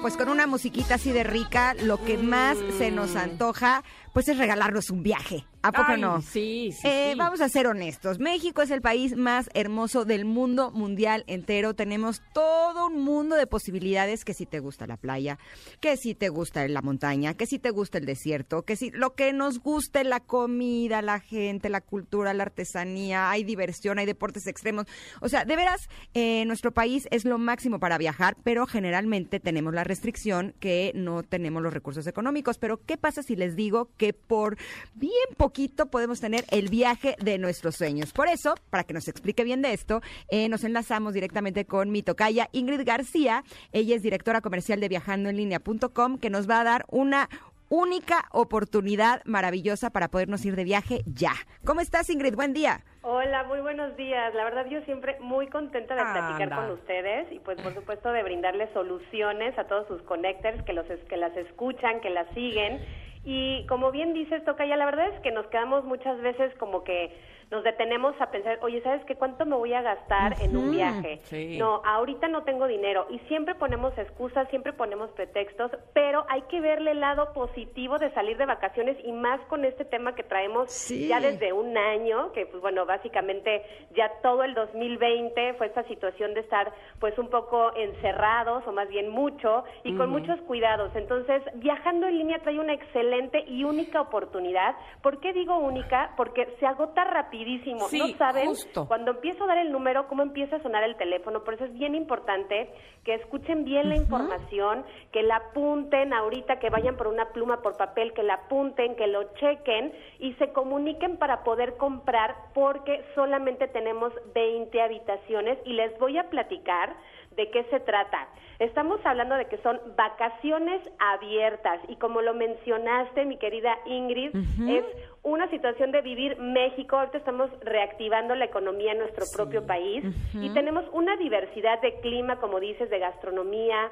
[0.00, 3.84] Pues con una musiquita así de rica, lo que más se nos antoja,
[4.14, 5.44] pues es regalarnos un viaje.
[5.62, 6.22] ¿A poco Ay, no?
[6.22, 7.18] Sí, sí, Eh, sí.
[7.18, 8.18] Vamos a ser honestos.
[8.18, 11.74] México es el país más hermoso del mundo mundial entero.
[11.74, 15.38] Tenemos todo un mundo de posibilidades que si te gusta la playa,
[15.80, 19.14] que si te gusta la montaña, que si te gusta el desierto, que si lo
[19.14, 24.46] que nos guste la comida, la gente, la cultura, la artesanía, hay diversión, hay deportes
[24.46, 24.86] extremos.
[25.20, 29.74] O sea, de veras, eh, nuestro país es lo máximo para viajar, pero generalmente tenemos
[29.74, 32.56] la restricción que no tenemos los recursos económicos.
[32.56, 34.56] Pero ¿qué pasa si les digo que por
[34.94, 35.12] bien
[35.50, 38.12] poquito podemos tener el viaje de nuestros sueños?
[38.12, 42.04] Por eso, para que nos explique bien de esto, eh, nos enlazamos directamente con mi
[42.04, 43.42] tocaya Ingrid García.
[43.72, 47.28] Ella es directora comercial de viajandoenlinea.com, que nos va a dar una
[47.68, 51.32] única oportunidad maravillosa para podernos ir de viaje ya.
[51.64, 52.36] ¿Cómo estás, Ingrid?
[52.36, 52.84] Buen día.
[53.02, 54.32] Hola, muy buenos días.
[54.34, 56.56] La verdad yo siempre muy contenta de platicar Anda.
[56.56, 60.86] con ustedes y pues por supuesto de brindarles soluciones a todos sus connectors que los
[60.86, 62.80] que las escuchan, que las siguen.
[63.22, 67.12] Y como bien dices, Tocaya, la verdad es que nos quedamos muchas veces como que
[67.50, 69.16] nos detenemos a pensar, oye, ¿sabes qué?
[69.16, 71.18] ¿Cuánto me voy a gastar en un viaje?
[71.24, 71.58] Sí.
[71.58, 76.60] No, ahorita no tengo dinero y siempre ponemos excusas, siempre ponemos pretextos, pero hay que
[76.60, 80.70] verle el lado positivo de salir de vacaciones y más con este tema que traemos
[80.70, 81.08] Sí.
[81.08, 83.62] ya desde un año, que pues bueno, básicamente
[83.94, 88.88] ya todo el 2020 fue esta situación de estar pues un poco encerrados o más
[88.88, 90.94] bien mucho y con muchos cuidados.
[90.94, 94.74] Entonces, viajando en línea trae una excelente y única oportunidad.
[95.02, 96.12] ¿Por qué digo única?
[96.16, 97.04] Porque se agota
[97.40, 97.88] rapidísimo.
[97.88, 98.86] Sí, no saben justo.
[98.86, 101.44] cuando empiezo a dar el número, cómo empieza a sonar el teléfono.
[101.44, 102.70] Por eso es bien importante
[103.04, 107.76] que escuchen bien la información, que la apunten ahorita, que vayan por una pluma, por
[107.76, 113.68] papel, que la apunten, que lo chequen y se comuniquen para poder comprar porque solamente
[113.68, 116.94] tenemos 20 habitaciones y les voy a platicar
[117.36, 118.28] de qué se trata.
[118.58, 124.36] Estamos hablando de que son vacaciones abiertas y como lo mencionaste, mi querida Ingrid,
[124.68, 124.84] es
[125.22, 126.96] una situación de vivir México.
[126.96, 130.04] Ahorita estamos reactivando la economía en nuestro propio país.
[130.34, 133.90] Y tenemos una diversidad de clima, como dices, de gastronomía,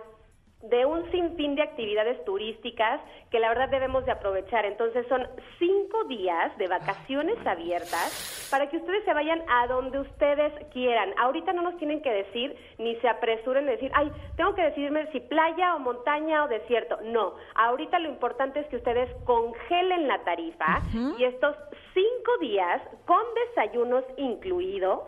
[0.62, 3.00] de un sinfín de actividades turísticas
[3.30, 4.64] que la verdad debemos de aprovechar.
[4.64, 5.26] Entonces son
[5.58, 11.14] cinco días de vacaciones abiertas para que ustedes se vayan a donde ustedes quieran.
[11.18, 15.10] Ahorita no nos tienen que decir ni se apresuren de decir, ay, tengo que decidirme
[15.12, 16.98] si playa o montaña o desierto.
[17.04, 20.82] No, ahorita lo importante es que ustedes congelen la tarifa
[21.18, 21.56] y estos
[21.94, 25.02] cinco días con desayunos incluidos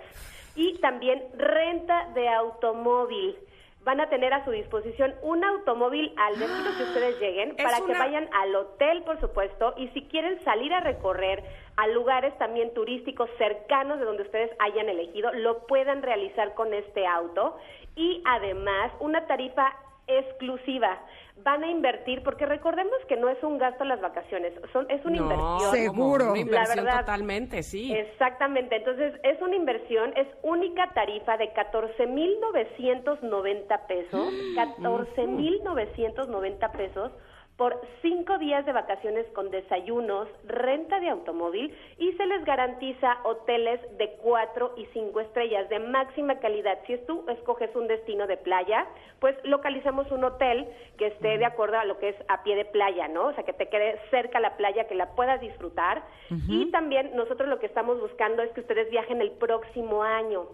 [0.54, 3.36] y también renta de automóvil.
[3.82, 7.92] Van a tener a su disposición un automóvil al destino que ustedes lleguen para que
[7.92, 11.42] vayan al hotel, por supuesto, y si quieren salir a recorrer
[11.76, 17.06] a lugares también turísticos cercanos de donde ustedes hayan elegido, lo puedan realizar con este
[17.06, 17.56] auto
[17.96, 19.74] y además una tarifa
[20.06, 21.00] exclusiva.
[21.42, 25.16] Van a invertir, porque recordemos que no es un gasto las vacaciones, son, es una
[25.16, 25.70] No, inversión.
[25.74, 26.18] Seguro.
[26.18, 27.00] como Una inversión La verdad.
[27.00, 27.92] totalmente, sí.
[27.92, 37.12] Exactamente, entonces es una inversión, es única tarifa de 14.990 pesos, 14.990 pesos
[37.60, 43.78] por cinco días de vacaciones con desayunos, renta de automóvil y se les garantiza hoteles
[43.98, 46.78] de cuatro y cinco estrellas de máxima calidad.
[46.86, 48.86] Si es tú escoges un destino de playa,
[49.18, 52.64] pues localizamos un hotel que esté de acuerdo a lo que es a pie de
[52.64, 53.26] playa, ¿no?
[53.26, 56.02] O sea, que te quede cerca la playa, que la puedas disfrutar.
[56.48, 60.46] Y también nosotros lo que estamos buscando es que ustedes viajen el próximo año.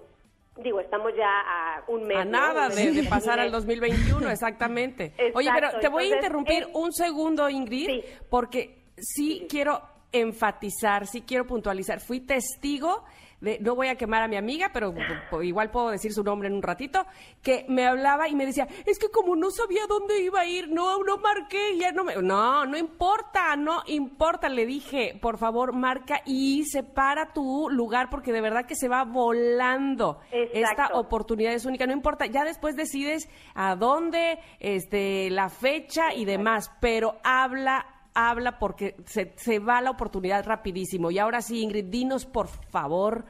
[0.59, 2.17] Digo, estamos ya a un mes.
[2.17, 5.13] A nada de, pasar al 2021, exactamente.
[5.35, 8.05] Oye, pero te voy a interrumpir un segundo, Ingrid, Sí.
[8.31, 9.83] porque sí quiero
[10.13, 12.01] enfatizar, sí quiero puntualizar.
[12.01, 13.05] Fui testigo
[13.41, 14.95] de, no voy a quemar a mi amiga, pero
[15.43, 17.07] igual puedo decir su nombre en un ratito,
[17.43, 20.69] que me hablaba y me decía, es que como no sabía dónde iba a ir,
[20.69, 22.17] no, no marqué, ya no me...
[22.17, 28.33] No, no importa, no importa, le dije, por favor, marca y separa tu lugar porque
[28.33, 30.21] de verdad que se va volando.
[30.31, 36.25] Esta oportunidad es única, no importa, ya después decides a dónde, este, la fecha y
[36.25, 37.87] demás, pero habla
[38.17, 41.11] habla porque se, se va la oportunidad rapidísimo.
[41.11, 43.27] Y ahora sí, Ingrid, dinos por favor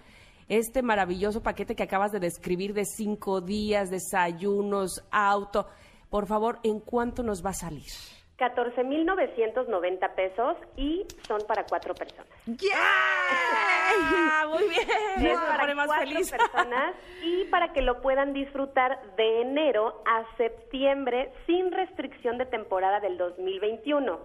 [0.48, 5.66] este maravilloso paquete que acabas de describir de cinco días, desayunos, auto.
[6.08, 7.90] Por favor, ¿en cuánto nos va a salir?
[8.38, 12.28] 14.990 pesos y son para cuatro personas.
[12.74, 15.32] ¡Ah, muy bien!
[15.32, 16.30] Es para más cuatro feliz.
[16.30, 23.00] personas y para que lo puedan disfrutar de enero a septiembre sin restricción de temporada
[23.00, 24.20] del 2021.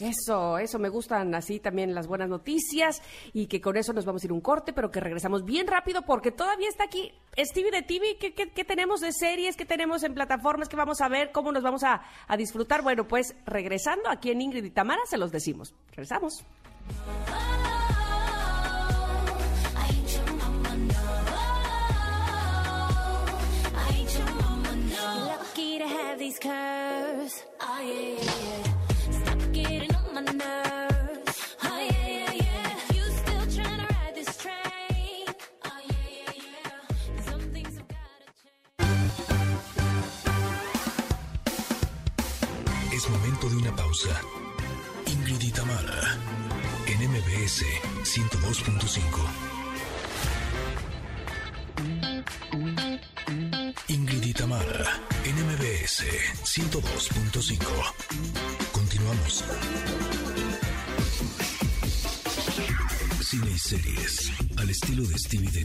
[0.00, 4.22] Eso, eso, me gustan así también las buenas noticias y que con eso nos vamos
[4.22, 7.82] a ir un corte, pero que regresamos bien rápido porque todavía está aquí Stevie de
[7.82, 8.16] TV.
[8.18, 9.56] ¿Qué, qué- qué tenemos de series?
[9.56, 10.68] ¿Qué tenemos en plataformas?
[10.68, 11.32] ¿Qué vamos a ver?
[11.32, 12.82] ¿Cómo nos vamos a, a disfrutar?
[12.82, 15.74] Bueno, pues regresando aquí en Ingrid y Tamara se los decimos.
[15.90, 16.44] Regresamos.
[57.48, 58.72] 102.5.
[58.72, 59.44] Continuamos.
[63.22, 65.64] Cine y series, al estilo de Stevie de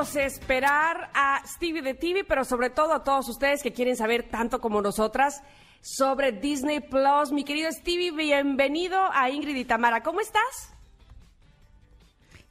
[0.00, 4.58] esperar a Stevie de TV, pero sobre todo a todos ustedes que quieren saber tanto
[4.58, 5.42] como nosotras
[5.82, 7.32] sobre Disney Plus.
[7.32, 10.02] Mi querido Stevie, bienvenido a Ingrid y Tamara.
[10.02, 10.74] ¿Cómo estás?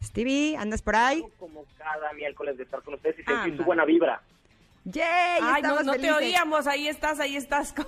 [0.04, 1.24] Stevie, ¿andas por ahí?
[1.39, 4.22] como cada miércoles de estar con ustedes y sentir su buena vibra.
[4.86, 5.40] ¡Yay!
[5.42, 6.68] Ay, no, estamos no te oíamos.
[6.68, 7.74] Ahí estás, ahí estás.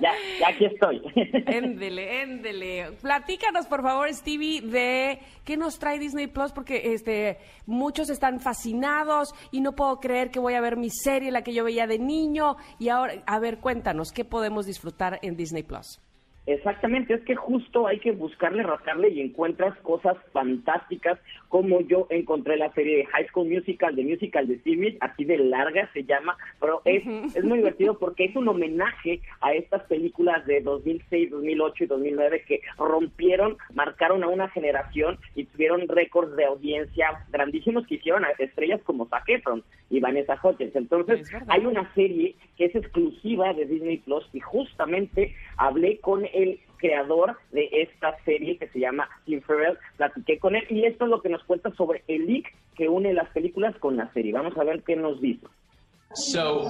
[0.00, 1.02] Ya, ya aquí estoy.
[1.46, 2.92] Éndele, éndele.
[3.00, 9.34] Platícanos, por favor, Stevie, de qué nos trae Disney Plus, porque este muchos están fascinados
[9.50, 11.98] y no puedo creer que voy a ver mi serie, la que yo veía de
[11.98, 12.56] niño.
[12.78, 16.00] Y ahora, a ver, cuéntanos, ¿qué podemos disfrutar en Disney Plus?
[16.44, 21.18] Exactamente, es que justo hay que buscarle, rascarle y encuentras cosas fantásticas
[21.48, 25.38] como yo encontré la serie de High School Musical, de Musical de Stevie, así de
[25.38, 30.44] larga se llama, pero es, es muy divertido porque es un homenaje a estas películas
[30.46, 36.46] de 2006, 2008 y 2009 que rompieron, marcaron a una generación y tuvieron récords de
[36.46, 40.74] audiencia grandísimos que hicieron a estrellas como Zac Efron y Vanessa Hudgens.
[40.74, 46.60] Entonces, hay una serie que es exclusiva de Disney Plus y justamente hablé con el
[46.76, 49.08] creador de esta serie que se llama
[49.46, 49.78] Farrell.
[49.96, 53.14] Platiqué con él y esto es lo que nos cuenta sobre el link que une
[53.14, 54.32] las películas con la serie.
[54.32, 55.46] Vamos a ver qué nos dice.
[56.14, 56.68] Uh,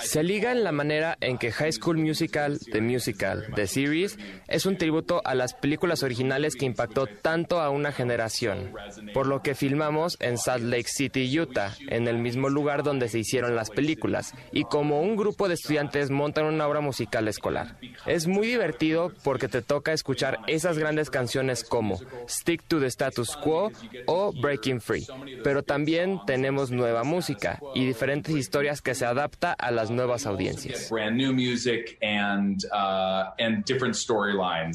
[0.00, 4.64] Se liga en la manera en que High School Musical, The Musical, The Series, es
[4.64, 8.72] un tributo a las películas originales que impactó tanto a una generación,
[9.12, 13.18] por lo que filmamos en Salt Lake City, Utah, en el mismo lugar donde se
[13.18, 17.76] hicieron las películas, y como un grupo de estudiantes montan una obra musical escolar.
[18.06, 23.36] Es muy divertido porque te toca escuchar esas grandes canciones como Stick to the Status
[23.36, 23.70] Quo
[24.06, 25.06] o Breaking Free,
[25.44, 30.88] pero también tenemos nueva música y diferentes historias que se adapta a las nuevas audiencias.
[30.90, 34.74] brand new music and uh, and different storylines.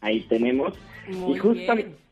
[0.00, 0.74] Ahí tenemos.
[1.08, 2.05] Muy y justamente, bien.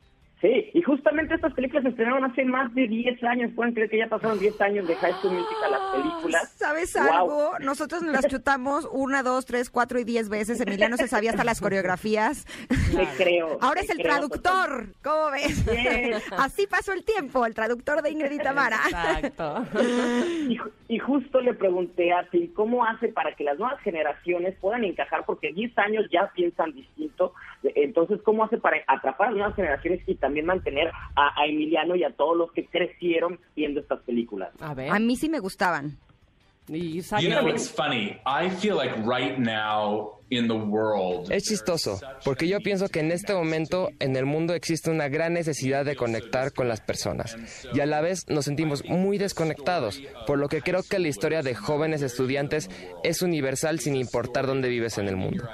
[0.44, 3.50] Sí, y justamente estas películas se estrenaron hace más de 10 años.
[3.54, 6.52] Pueden creer que ya pasaron 10 años de High School Musical las películas.
[6.56, 7.12] ¿Sabes Wow.
[7.12, 7.52] algo?
[7.60, 10.60] Nosotros nos las chutamos una, dos, tres, cuatro y diez veces.
[10.60, 12.44] Emiliano se sabía hasta las coreografías.
[12.68, 13.58] Te creo.
[13.62, 14.86] Ahora es el creo traductor.
[15.02, 15.64] ¿Cómo ves?
[15.64, 16.14] Bien.
[16.38, 18.78] Así pasó el tiempo, el traductor de Ingrid y Tamara.
[18.88, 19.64] Exacto.
[20.44, 24.84] Y, y justo le pregunté a Tim cómo hace para que las nuevas generaciones puedan
[24.84, 27.32] encajar, porque 10 años ya piensan distinto.
[27.62, 31.96] Entonces, ¿cómo hace para atrapar a las nuevas generaciones y también mantener a, a Emiliano
[31.96, 34.50] y a todos los que crecieron viendo estas películas?
[34.60, 34.90] A ver.
[34.90, 35.98] A mí sí me gustaban.
[36.66, 38.18] You know, it's funny.
[38.24, 40.20] I feel like right now
[41.30, 45.34] Es chistoso, porque yo pienso que en este momento en el mundo existe una gran
[45.34, 47.36] necesidad de conectar con las personas
[47.72, 51.42] y a la vez nos sentimos muy desconectados, por lo que creo que la historia
[51.42, 52.70] de jóvenes estudiantes
[53.02, 55.48] es universal sin importar dónde vives en el mundo.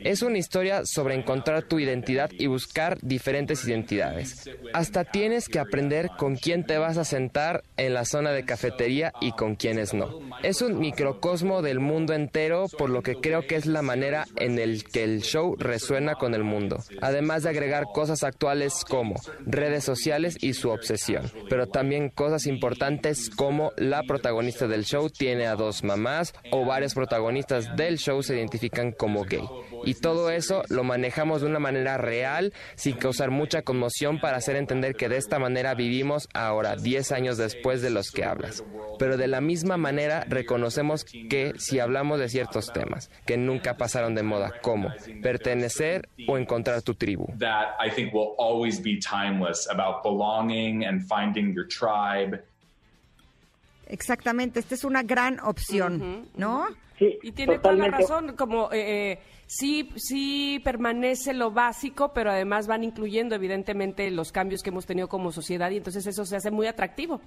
[0.00, 4.48] Es una historia sobre encontrar tu identidad y buscar diferentes identidades.
[4.72, 9.12] Hasta tienes que aprender con quién te vas a sentar en la zona de cafetería
[9.20, 10.20] y con quiénes no.
[10.42, 14.58] Es un microcosmo del mundo entero, por lo que creo que es la manera en
[14.58, 19.84] el que el show resuena con el mundo, además de agregar cosas actuales como redes
[19.84, 25.56] sociales y su obsesión, pero también cosas importantes como la protagonista del show tiene a
[25.56, 29.44] dos mamás o varios protagonistas del show se identifican como gay.
[29.84, 34.56] Y todo eso lo manejamos de una manera real, sin causar mucha conmoción para hacer
[34.56, 38.64] entender que de esta manera vivimos ahora, 10 años después de los que hablas.
[38.98, 44.03] Pero de la misma manera reconocemos que si hablamos de ciertos temas que nunca pasaron
[44.12, 44.92] de moda, como
[45.22, 47.26] pertenecer o encontrar tu tribu.
[53.86, 56.66] Exactamente, esta es una gran opción, ¿no?
[56.98, 62.30] Sí, Y tiene toda la razón, como eh, eh, sí, sí permanece lo básico, pero
[62.30, 66.36] además van incluyendo evidentemente los cambios que hemos tenido como sociedad y entonces eso se
[66.36, 67.20] hace muy atractivo.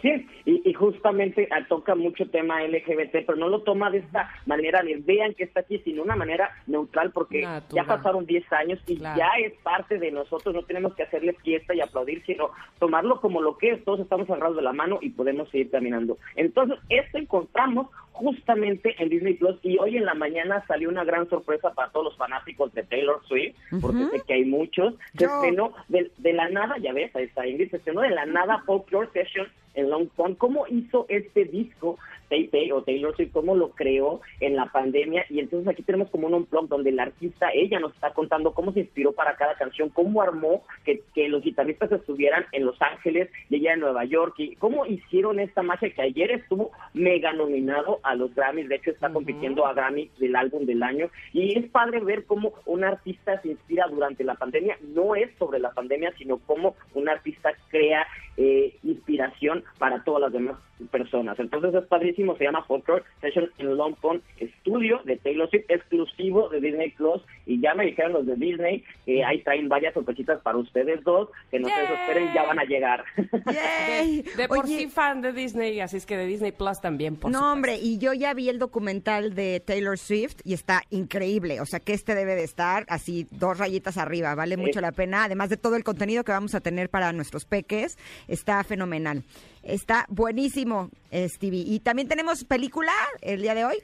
[0.00, 4.30] Sí, y, y justamente ah, toca mucho tema LGBT, pero no lo toma de esta
[4.46, 8.78] manera de vean que está aquí, sino una manera neutral, porque ya pasaron 10 años
[8.86, 9.18] y Claro.
[9.18, 13.42] ya es parte de nosotros, no tenemos que hacerle fiesta y aplaudir, sino tomarlo como
[13.42, 16.16] lo que es, todos estamos agarrados de la mano y podemos seguir caminando.
[16.36, 21.28] Entonces, esto encontramos justamente en Disney Plus y hoy en la mañana salió una gran
[21.28, 24.94] sorpresa para todos los fanáticos de Taylor Swift, porque sé que hay muchos.
[25.16, 25.34] Se Yo.
[25.34, 28.62] estrenó de, de la nada, ya ves, ahí está Ingrid, se estrenó de la nada
[28.66, 30.36] Folklore Session en Long Pond.
[30.38, 31.98] ¿Cómo hizo este disco
[32.28, 33.32] Tay o Taylor Swift?
[33.32, 35.24] ¿Cómo lo creó en la pandemia?
[35.30, 38.72] Y entonces aquí tenemos como un unplug donde el artista, ella nos está contando cómo
[38.72, 43.30] se inspiró para cada canción, cómo armó que, que los guitarristas estuvieran en Los Ángeles
[43.48, 48.00] y ella en Nueva York, y cómo hicieron esta magia que ayer estuvo mega nominado
[48.02, 51.68] a los Grammys, de hecho está compitiendo a Grammy del álbum del año, y es
[51.70, 56.12] padre ver cómo un artista se inspira durante la pandemia, no es sobre la pandemia,
[56.18, 58.06] sino cómo un artista crea
[58.38, 60.56] eh, inspiración para todas las demás
[60.92, 61.38] personas.
[61.40, 64.22] Entonces es padrísimo, se llama Folklore Session en Long Pond
[64.60, 68.84] Studio de Taylor Swift, exclusivo de Disney Plus, y ya me dijeron los de Disney
[69.04, 72.64] que ahí traen varias sorpresitas para ustedes dos, que no se desesperen, ya van a
[72.64, 73.04] llegar.
[73.48, 74.78] De, de por Oye.
[74.78, 77.52] sí fan de Disney, así es que de Disney Plus también, por no, supuesto.
[77.52, 81.60] hombre, y yo ya vi el documental de Taylor Swift y está increíble.
[81.60, 84.34] O sea, que este debe de estar así dos rayitas arriba.
[84.34, 85.24] Vale mucho la pena.
[85.24, 87.98] Además de todo el contenido que vamos a tener para nuestros peques,
[88.28, 89.24] está fenomenal.
[89.62, 91.64] Está buenísimo, eh, Stevie.
[91.66, 93.76] Y también tenemos película el día de hoy.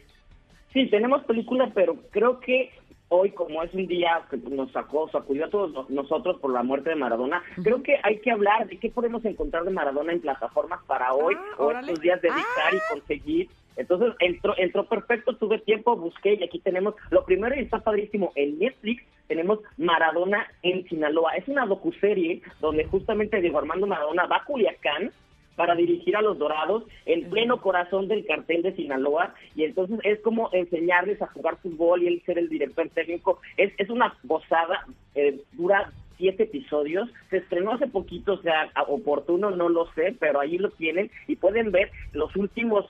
[0.72, 2.70] Sí, tenemos película, pero creo que
[3.08, 6.62] hoy, como es un día que nos sacó, sacudió a todos nos- nosotros por la
[6.62, 10.20] muerte de Maradona, creo que hay que hablar de qué podemos encontrar de Maradona en
[10.20, 11.86] plataformas para hoy Ah, o órale.
[11.88, 13.48] estos días de editar y conseguir.
[13.76, 18.32] Entonces entró, entró perfecto, tuve tiempo, busqué y aquí tenemos lo primero y está padrísimo.
[18.36, 21.32] En Netflix tenemos Maradona en Sinaloa.
[21.36, 25.10] Es una docuserie donde justamente Diego Armando Maradona va a Culiacán
[25.56, 30.20] para dirigir a los Dorados en pleno corazón del cartel de Sinaloa y entonces es
[30.20, 33.40] como enseñarles a jugar fútbol y él ser el director técnico.
[33.56, 39.50] Es, es una gozada, eh, dura siete episodios, se estrenó hace poquito, o sea, oportuno
[39.50, 42.86] no lo sé, pero ahí lo tienen y pueden ver los últimos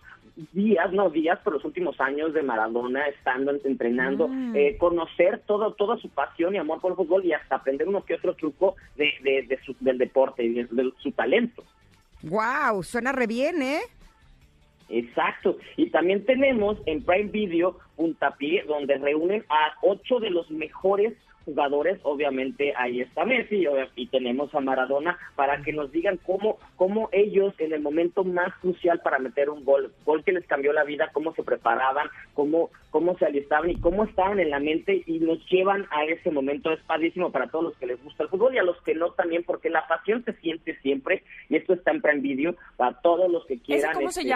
[0.53, 4.57] días, no días, pero los últimos años de Maradona estando en- entrenando, Mm.
[4.57, 8.05] eh, conocer todo, toda su pasión y amor por el fútbol y hasta aprender uno
[8.05, 11.63] que otro truco de, de, de su- del deporte y de, de su talento.
[12.25, 13.81] Wow, suena re bien, ¿eh?
[14.89, 15.59] Exacto.
[15.77, 21.13] Y también tenemos en Prime Video Puntapié, donde reúnen a ocho de los mejores
[21.45, 23.67] jugadores, obviamente ahí está Messi
[23.97, 28.55] y, tenemos a Maradona para que nos digan cómo, cómo ellos en el momento más
[28.61, 32.71] crucial para meter un gol, gol que les cambió la vida, cómo se preparaban, cómo,
[32.91, 36.73] cómo se alistaban y cómo estaban en la mente y nos llevan a ese momento.
[36.73, 39.11] Es padrísimo para todos los que les gusta el fútbol y a los que no
[39.13, 43.31] también, porque la pasión se siente siempre y esto está en Prime Video para todos
[43.31, 43.95] los que ¿Ese quieran.
[43.95, 44.31] cómo se este,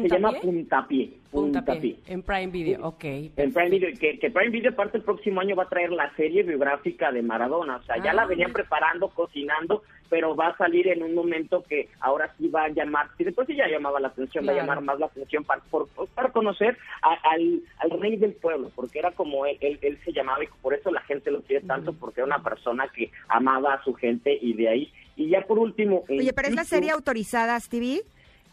[0.00, 1.10] se llama ¿Puntapié?
[1.30, 1.96] Puntapié.
[2.06, 3.04] En Prime Video, ok.
[3.36, 6.14] En Prime Video, que, que Prime Video aparte el próximo año va a traer la
[6.16, 8.14] serie biográfica de Maradona, o sea, ya Ah.
[8.14, 12.64] la venían preparando, cocinando, pero va a salir en un momento que ahora sí va
[12.64, 15.42] a llamar, si después sí ya llamaba la atención, va a llamar más la atención
[15.44, 19.78] para, por- para conocer a- al, al rey del pueblo, porque era como él, él,
[19.82, 22.88] él se llamaba y por eso la gente lo quiere tanto, porque era una persona
[22.94, 24.92] que amaba a su gente y de ahí.
[25.16, 26.04] Y ya por último...
[26.08, 28.02] Oye, pero es la serie autorizada, Stevie.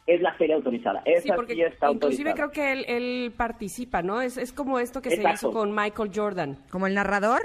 [0.10, 2.34] Es la serie autorizada, esa Sí, porque sí está inclusive autorizada.
[2.36, 4.22] creo que él, él participa, ¿no?
[4.22, 6.58] Es, es como esto que se hizo con Michael Jordan.
[6.72, 7.42] ¿Como el narrador?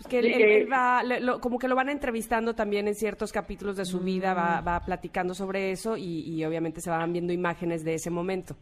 [0.00, 2.54] Es que él, Sí, él- que- él va, le- lo- como que lo van entrevistando
[2.54, 4.36] también en ciertos capítulos de su vida, Mm.
[4.38, 8.54] va, va platicando sobre eso y, y obviamente se van viendo imágenes de ese momento.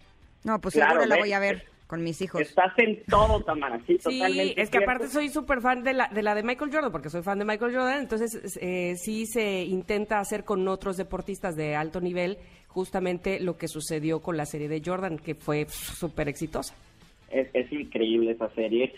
[0.45, 2.43] No, pues Claro, seguro la voy a ver con mis hijos.
[2.43, 4.91] Estás en todo, Tamara, sí, Sí, totalmente es que cierto.
[4.91, 7.45] aparte soy súper fan de la, de la de Michael Jordan, porque soy fan de
[7.47, 12.37] Michael Jordan, entonces eh, sí se intenta hacer con otros deportistas de alto nivel
[12.79, 16.77] justamente lo que sucedió con la serie de Jordan, que fue súper exitosa.
[17.29, 18.95] Es, es increíble esa serie,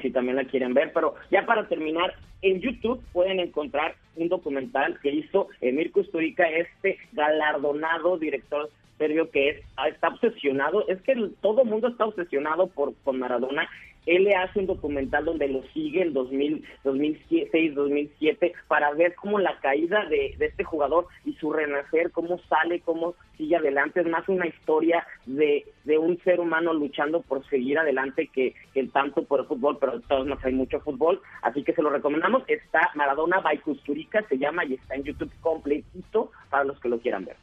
[0.00, 4.98] si también la quieren ver, pero ya para terminar, en YouTube pueden encontrar un documental
[5.02, 9.56] que hizo Emir Kusturica, este galardonado director serbio que es,
[9.86, 13.68] está obsesionado, es que todo el mundo está obsesionado por con Maradona,
[14.10, 19.38] él le hace un documental donde lo sigue en 2000, 2006, 2007, para ver cómo
[19.38, 24.00] la caída de, de este jugador y su renacer, cómo sale, cómo sigue adelante.
[24.00, 28.84] Es más una historia de, de un ser humano luchando por seguir adelante que, que
[28.88, 31.20] tanto por el fútbol, pero todos modos hay mucho fútbol.
[31.42, 32.42] Así que se lo recomendamos.
[32.48, 36.98] Está Maradona by Kusturica, se llama, y está en YouTube completito para los que lo
[36.98, 37.36] quieran ver.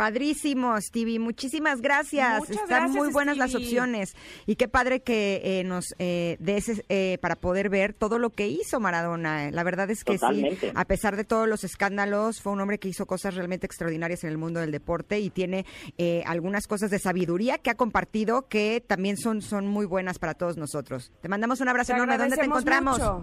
[0.00, 1.18] Padrísimo, Stevie.
[1.18, 2.38] Muchísimas gracias.
[2.38, 4.16] Muchas Están gracias, muy buenas las opciones.
[4.46, 8.48] Y qué padre que eh, nos eh, des eh, para poder ver todo lo que
[8.48, 9.50] hizo Maradona.
[9.50, 12.88] La verdad es que sí, a pesar de todos los escándalos, fue un hombre que
[12.88, 15.66] hizo cosas realmente extraordinarias en el mundo del deporte y tiene
[15.98, 20.32] eh, algunas cosas de sabiduría que ha compartido que también son, son muy buenas para
[20.32, 21.12] todos nosotros.
[21.20, 22.16] Te mandamos un abrazo Te enorme.
[22.16, 22.98] ¿Dónde te encontramos?
[22.98, 23.22] mucho.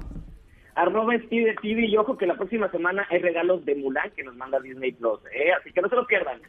[0.77, 4.35] Arroba Steve TV y ojo que la próxima semana hay regalos de Mulan que nos
[4.35, 5.51] manda Disney Plus, ¿eh?
[5.59, 6.39] así que no se lo pierdan.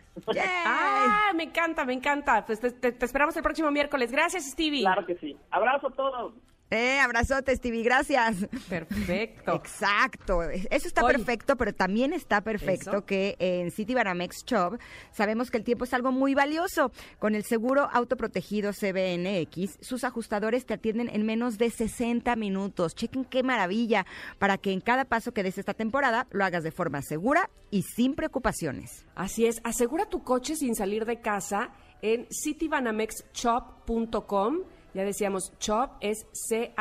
[0.67, 2.45] Ah, me encanta, me encanta.
[2.47, 4.13] Pues te, te- te esperamos el próximo miércoles.
[4.13, 4.83] Gracias, Stevie.
[4.83, 5.37] Claro que sí.
[5.51, 6.35] Abrazo a todos.
[6.71, 8.47] Eh, abrazote, Stevie, gracias.
[8.69, 9.55] Perfecto.
[9.69, 13.07] Exacto, eso está perfecto, pero también está perfecto Eso.
[13.07, 14.79] que en City Banamex Shop
[15.11, 16.93] sabemos que el tiempo es algo muy valioso.
[17.19, 22.95] Con el seguro autoprotegido CBNX, sus ajustadores te atienden en menos de 60 minutos.
[22.95, 24.05] Chequen qué maravilla
[24.39, 27.83] para que en cada paso que des esta temporada lo hagas de forma segura y
[27.83, 29.07] sin preocupaciones.
[29.15, 31.71] Así es, asegura tu coche sin salir de casa
[32.03, 34.59] en citybanamex.shop.com.
[34.95, 36.79] Ya decíamos, shop es C-H-U-B-B.com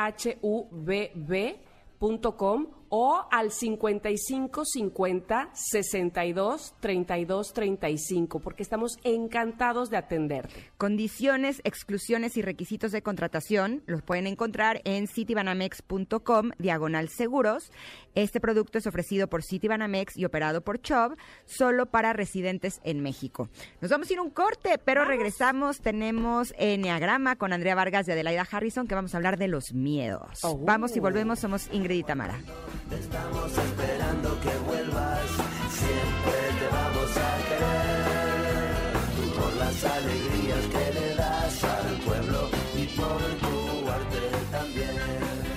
[2.88, 10.70] o al 55 50 62 32 35, porque estamos encantados de atenderte.
[10.76, 17.72] Condiciones, exclusiones y requisitos de contratación los pueden encontrar en citibanamex.com diagonal seguros.
[18.14, 23.48] Este producto es ofrecido por Citibanamex y operado por Chubb solo para residentes en México.
[23.80, 25.80] Nos vamos a ir un corte, pero regresamos.
[25.80, 30.40] Tenemos Enneagrama con Andrea Vargas y Adelaida Harrison que vamos a hablar de los miedos.
[30.42, 30.58] Oh.
[30.58, 32.38] Vamos y volvemos, somos Ingrid y Tamara.
[32.90, 35.26] Estamos esperando que vuelvas,
[35.70, 38.78] siempre te vamos a querer.
[39.36, 45.48] Por las alegrías que le das al pueblo y por tu arte también.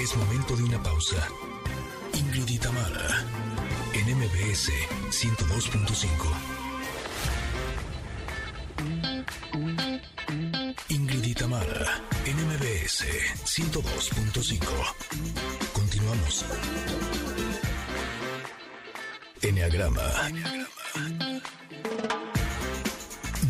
[0.00, 1.28] Es momento de una pausa.
[2.14, 2.60] Ingrid y
[3.94, 4.70] en MBS
[5.10, 6.61] 102.5.
[10.88, 13.04] Ingrid y Tamara, en MBS MBS
[13.44, 14.58] 102.5.
[15.72, 16.44] Continuamos.
[19.42, 20.02] Enneagrama.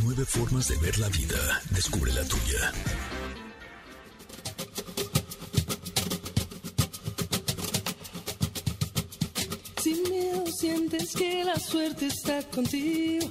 [0.04, 1.60] Nueve formas de ver la vida.
[1.70, 2.72] Descubre la tuya.
[9.82, 13.30] Sin miedo sientes que la suerte está contigo,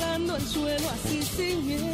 [0.35, 1.91] el suelo así sin miedo.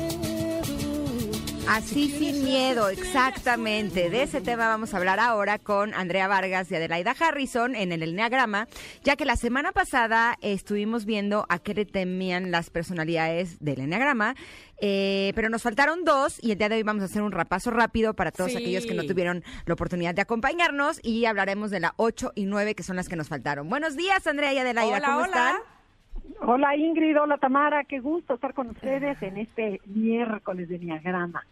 [1.69, 4.09] Así sin miedo, exactamente.
[4.09, 8.03] De ese tema vamos a hablar ahora con Andrea Vargas y Adelaida Harrison en el
[8.03, 8.67] Enneagrama,
[9.03, 14.35] ya que la semana pasada estuvimos viendo a qué le temían las personalidades del Enneagrama,
[14.79, 17.69] eh, pero nos faltaron dos y el día de hoy vamos a hacer un repaso
[17.69, 18.57] rápido para todos Sí.
[18.57, 22.75] aquellos que no tuvieron la oportunidad de acompañarnos y hablaremos de la 8 y 9
[22.75, 23.67] que son las que nos faltaron.
[23.67, 25.27] Buenos días, Andrea y Adelaida, Hola, ¿cómo hola.
[25.27, 25.55] están?
[26.41, 31.43] Hola Ingrid, hola Tamara, qué gusto estar con ustedes en este miércoles de Diagrama.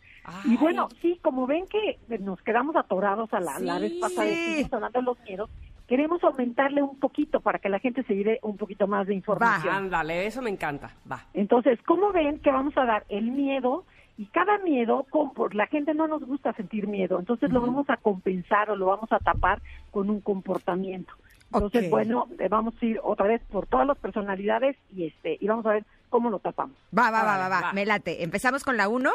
[0.46, 3.82] Y bueno, sí, como ven que nos quedamos atorados a la, la Sí.
[3.82, 5.50] vez pasada, estuvimos hablando de los miedos,
[5.88, 9.74] queremos aumentarle un poquito para que la gente se lleve un poquito más de información.
[9.74, 10.92] Ándale, eso me encanta.
[11.12, 11.26] Va.
[11.34, 13.86] Entonces, ¿cómo ven que vamos a dar el miedo?
[14.18, 15.06] Y cada miedo,
[15.52, 19.12] la gente no nos gusta sentir miedo, entonces lo vamos a compensar o lo vamos
[19.12, 21.14] a tapar con un comportamiento.
[21.56, 21.90] Entonces, Ok.
[21.90, 25.66] bueno, eh, vamos a ir otra vez por todas las personalidades y este y vamos
[25.66, 26.76] a ver cómo lo tapamos.
[26.98, 27.74] Va, va, va, va, va, va.
[27.74, 28.24] me late.
[28.24, 29.10] ¿Empezamos con la 1?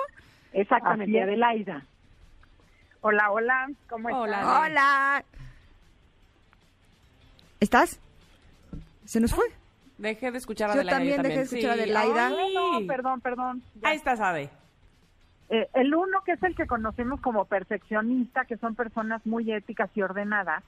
[0.53, 1.23] Exactamente.
[1.23, 1.85] Adelaida.
[3.03, 4.62] Hola, hola, ¿cómo Hola, están?
[4.73, 5.25] Hola.
[7.61, 8.01] ¿Estás?
[9.05, 9.45] ¿Se nos fue?
[9.99, 10.99] Dejé de escuchar a Yo Adelaida.
[10.99, 11.75] también dejé de escuchar a.
[11.75, 12.27] Adelaida.
[12.29, 12.55] Ay.
[12.55, 13.62] No, perdón, perdón.
[13.83, 14.51] Ahí estás, Ade.
[15.51, 19.91] Eh, el uno, que es el que conocemos como perfeccionista, que son personas muy éticas
[19.95, 20.62] y ordenadas,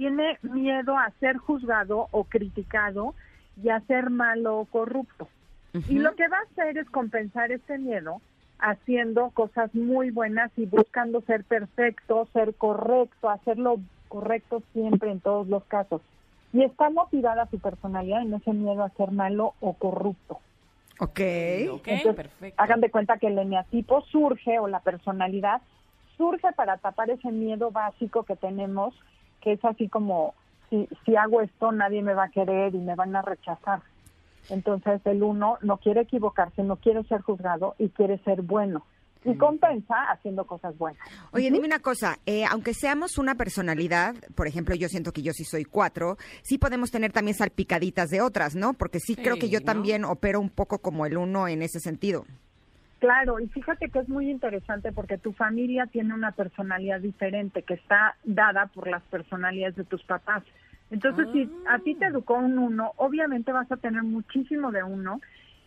[0.00, 3.14] tiene miedo a ser juzgado o criticado
[3.62, 5.28] y a ser malo o corrupto.
[5.90, 8.22] Y lo que va a hacer es compensar ese miedo
[8.58, 13.78] haciendo cosas muy buenas y buscando ser perfecto, ser correcto, hacerlo
[14.08, 16.00] correcto siempre en todos los casos.
[16.54, 20.40] Y está motivada su personalidad en ese miedo a ser malo o corrupto.
[20.98, 21.20] Ok.
[21.72, 22.62] Ok, Entonces, perfecto.
[22.62, 25.60] Hagan de cuenta que el eneatipo surge o la personalidad
[26.16, 28.94] surge para tapar ese miedo básico que tenemos,
[29.40, 30.34] que es así como
[30.68, 33.80] si, si hago esto nadie me va a querer y me van a rechazar.
[34.48, 38.84] Entonces el uno no quiere equivocarse, no quiere ser juzgado y quiere ser bueno.
[39.22, 41.02] Y compensa haciendo cosas buenas.
[41.32, 45.32] Oye, dime una cosa, eh, aunque seamos una personalidad, por ejemplo, yo siento que yo
[45.34, 48.72] sí soy cuatro, sí podemos tener también salpicaditas de otras, ¿no?
[48.72, 49.66] Porque sí, Sí, creo que yo ¿no?
[49.66, 52.24] también opero un poco como el uno en ese sentido.
[53.00, 57.74] Claro, y fíjate que es muy interesante porque tu familia tiene una personalidad diferente que
[57.74, 60.44] está dada por las personalidades de tus papás.
[60.90, 65.20] Entonces, si a ti te educó un uno, obviamente vas a tener muchísimo de uno.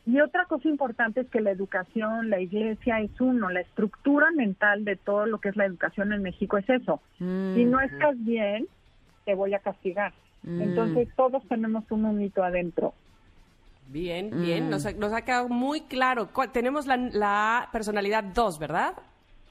[0.05, 4.85] Y otra cosa importante es que la educación, la iglesia es uno, la estructura mental
[4.85, 7.01] de todo lo que es la educación en México es eso.
[7.17, 8.67] Si no estás bien,
[9.25, 10.13] te voy a castigar.
[10.43, 10.61] Mm.
[10.61, 12.93] Entonces, todos tenemos un unito adentro.
[13.87, 14.67] Bien, bien.
[14.67, 14.69] Mm.
[14.69, 16.29] Nos, ha, nos ha quedado muy claro.
[16.33, 18.93] ¿Cuál- Tenemos la, la personalidad 2, ¿verdad?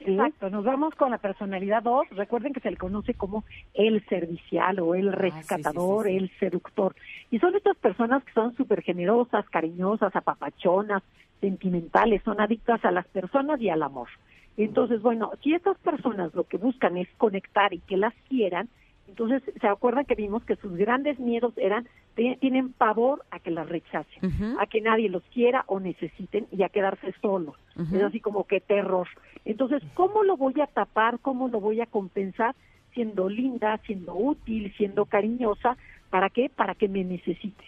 [0.01, 2.09] Exacto, nos vamos con la personalidad 2.
[2.11, 3.45] Recuerden que se le conoce como
[3.75, 6.97] el servicial o el rescatador, el seductor.
[7.31, 11.05] Y son estas personas que son súper generosas, cariñosas, apapachonas,
[11.41, 14.09] sentimentales, son adictas a las personas y al amor.
[14.57, 18.69] Entonces, bueno, si estas personas lo que buscan es conectar y que las quieran,
[19.09, 23.69] entonces se acuerdan que vimos que sus grandes miedos eran, tienen pavor a que las
[23.69, 24.23] rechacen,
[24.59, 27.57] a que nadie los quiera o necesiten y a quedarse solos.
[27.97, 29.09] Es así como que terror.
[29.45, 31.19] Entonces, ¿cómo lo voy a tapar?
[31.21, 32.55] ¿Cómo lo voy a compensar?
[32.95, 35.77] Siendo linda, siendo útil, siendo cariñosa.
[36.11, 36.51] ¿Para qué?
[36.55, 37.67] Para que me necesites.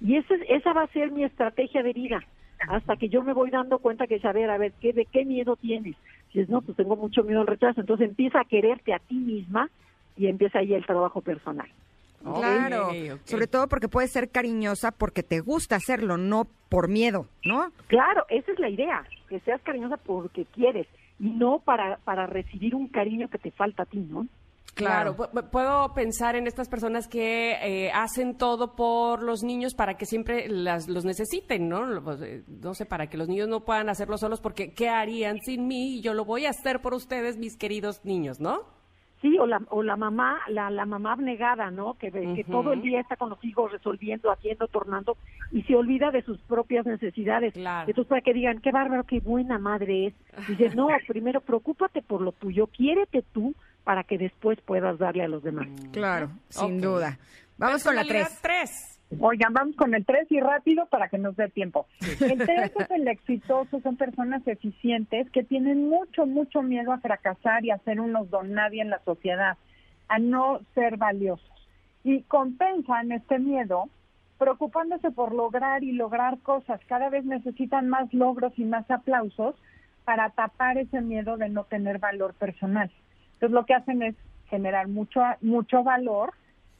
[0.00, 2.22] Y esa, es- esa va a ser mi estrategia de vida.
[2.68, 5.56] Hasta que yo me voy dando cuenta que, saber, a ver, ¿qué, ¿de qué miedo
[5.56, 5.96] tienes?
[6.32, 7.80] Si es, no, pues tengo mucho miedo al rechazo.
[7.80, 9.70] Entonces empieza a quererte a ti misma
[10.16, 11.68] y empieza ahí el trabajo personal.
[12.22, 12.90] Claro,
[13.24, 17.70] sobre todo porque puedes ser cariñosa porque te gusta hacerlo, no por miedo, ¿no?
[17.86, 20.88] Claro, esa es la idea, que seas cariñosa porque quieres
[21.20, 24.26] y no para, para recibir un cariño que te falta a ti, ¿no?
[24.74, 29.74] Claro, pu- pu- puedo pensar en estas personas que eh, hacen todo por los niños
[29.74, 32.02] para que siempre las, los necesiten, ¿no?
[32.02, 35.38] Pues, eh, No sé, para que los niños no puedan hacerlo solos porque ¿qué harían
[35.40, 36.02] sin mí?
[36.02, 38.64] Yo lo voy a hacer por ustedes, mis queridos niños, ¿no?
[39.26, 41.94] Sí, o la, o la mamá, la, la mamá abnegada, ¿no?
[41.94, 45.16] Que, ve- que todo el día está con los hijos resolviendo, haciendo, tornando
[45.50, 47.56] y se olvida de sus propias necesidades.
[47.90, 50.14] Entonces, para que digan, qué bárbaro, qué buena madre es.
[50.46, 55.28] Dices, no, primero preocúpate por lo tuyo, quiérete tú para que después puedas darle a
[55.28, 55.66] los demás.
[55.92, 57.18] Claro, sin duda.
[57.58, 58.38] Vamos con la tres.
[58.42, 58.95] tres.
[59.20, 61.86] Oigan, vamos con el 3 y rápido para que nos dé tiempo.
[62.20, 67.64] El 3 es el exitoso, son personas eficientes que tienen mucho, mucho miedo a fracasar
[67.64, 69.56] y a ser unos don nadie en la sociedad,
[70.08, 71.50] a no ser valiosos.
[72.02, 73.88] Y compensan este miedo
[74.38, 76.80] preocupándose por lograr y lograr cosas.
[76.86, 79.54] Cada vez necesitan más logros y más aplausos
[80.04, 82.90] para tapar ese miedo de no tener valor personal.
[83.34, 84.14] Entonces lo que hacen es
[84.48, 86.32] generar mucho, mucho valor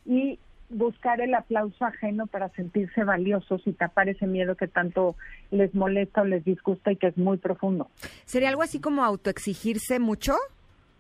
[0.05, 0.39] y
[0.69, 5.15] buscar el aplauso ajeno para sentirse valiosos y tapar ese miedo que tanto
[5.51, 7.89] les molesta o les disgusta y que es muy profundo.
[8.25, 10.35] ¿Sería algo así como autoexigirse mucho?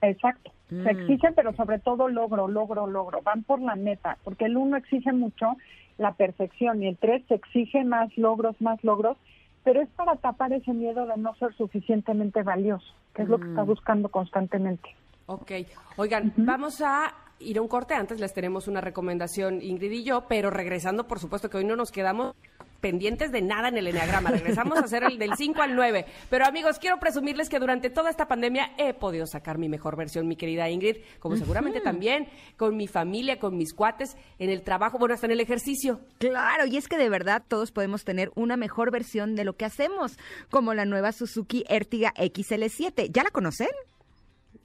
[0.02, 0.52] Exacto.
[0.70, 0.82] Mm.
[0.84, 3.22] Se exigen, pero sobre todo logro, logro, logro.
[3.22, 5.56] Van por la meta, porque el uno exige mucho
[5.98, 9.16] la perfección y el tres se exige más logros, más logros,
[9.64, 13.48] pero es para tapar ese miedo de no ser suficientemente valioso, que es lo que
[13.48, 13.66] está Mm.
[13.66, 14.90] buscando constantemente.
[15.26, 15.50] Ok.
[15.96, 17.94] Oigan, vamos a ir a un corte.
[17.94, 21.76] Antes les tenemos una recomendación, Ingrid y yo, pero regresando, por supuesto que hoy no
[21.76, 22.34] nos quedamos
[22.80, 24.30] pendientes de nada en el Enneagrama.
[24.30, 26.06] Regresamos a hacer el del 5 al 9.
[26.30, 30.28] Pero amigos, quiero presumirles que durante toda esta pandemia he podido sacar mi mejor versión,
[30.28, 34.98] mi querida Ingrid, como seguramente también con mi familia, con mis cuates, en el trabajo,
[34.98, 36.00] bueno, hasta en el ejercicio.
[36.18, 39.64] Claro, y es que de verdad todos podemos tener una mejor versión de lo que
[39.64, 40.18] hacemos,
[40.50, 43.10] como la nueva Suzuki Ertiga XL7.
[43.10, 43.68] ¿Ya la conocen?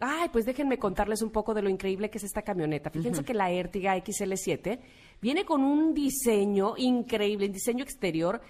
[0.03, 2.89] Ay, pues déjenme contarles un poco de lo increíble que es esta camioneta.
[2.89, 4.79] Fíjense que la Ertiga XL7
[5.21, 8.41] viene con un diseño increíble, un diseño exterior.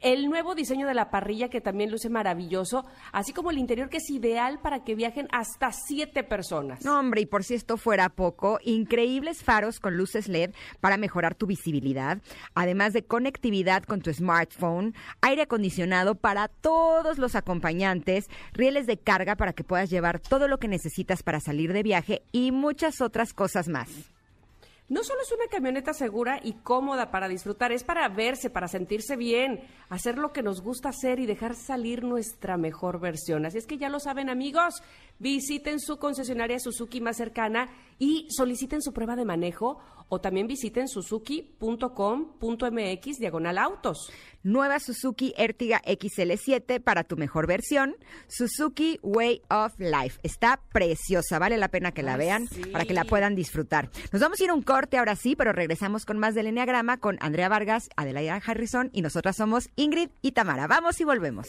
[0.00, 3.98] El nuevo diseño de la parrilla que también luce maravilloso, así como el interior que
[3.98, 6.84] es ideal para que viajen hasta siete personas.
[6.84, 10.50] No, hombre, y por si esto fuera poco, increíbles faros con luces LED
[10.80, 12.18] para mejorar tu visibilidad,
[12.54, 19.36] además de conectividad con tu smartphone, aire acondicionado para todos los acompañantes, rieles de carga
[19.36, 23.32] para que puedas llevar todo lo que necesitas para salir de viaje y muchas otras
[23.32, 24.15] cosas más.
[24.88, 29.16] No solo es una camioneta segura y cómoda para disfrutar, es para verse, para sentirse
[29.16, 33.46] bien, hacer lo que nos gusta hacer y dejar salir nuestra mejor versión.
[33.46, 34.84] Así es que ya lo saben amigos,
[35.18, 37.68] visiten su concesionaria Suzuki más cercana
[37.98, 39.78] y soliciten su prueba de manejo
[40.08, 44.10] o también visiten suzuki.com.mx diagonal autos.
[44.44, 47.96] Nueva Suzuki Ertiga XL7 para tu mejor versión.
[48.28, 50.20] Suzuki Way of Life.
[50.22, 52.60] Está preciosa, vale la pena que la Ay, vean sí.
[52.66, 53.90] para que la puedan disfrutar.
[54.12, 56.98] Nos vamos a ir a un corte ahora sí, pero regresamos con más del Enneagrama
[56.98, 60.68] con Andrea Vargas, Adelaida Harrison y nosotras somos Ingrid y Tamara.
[60.68, 61.48] Vamos y volvemos.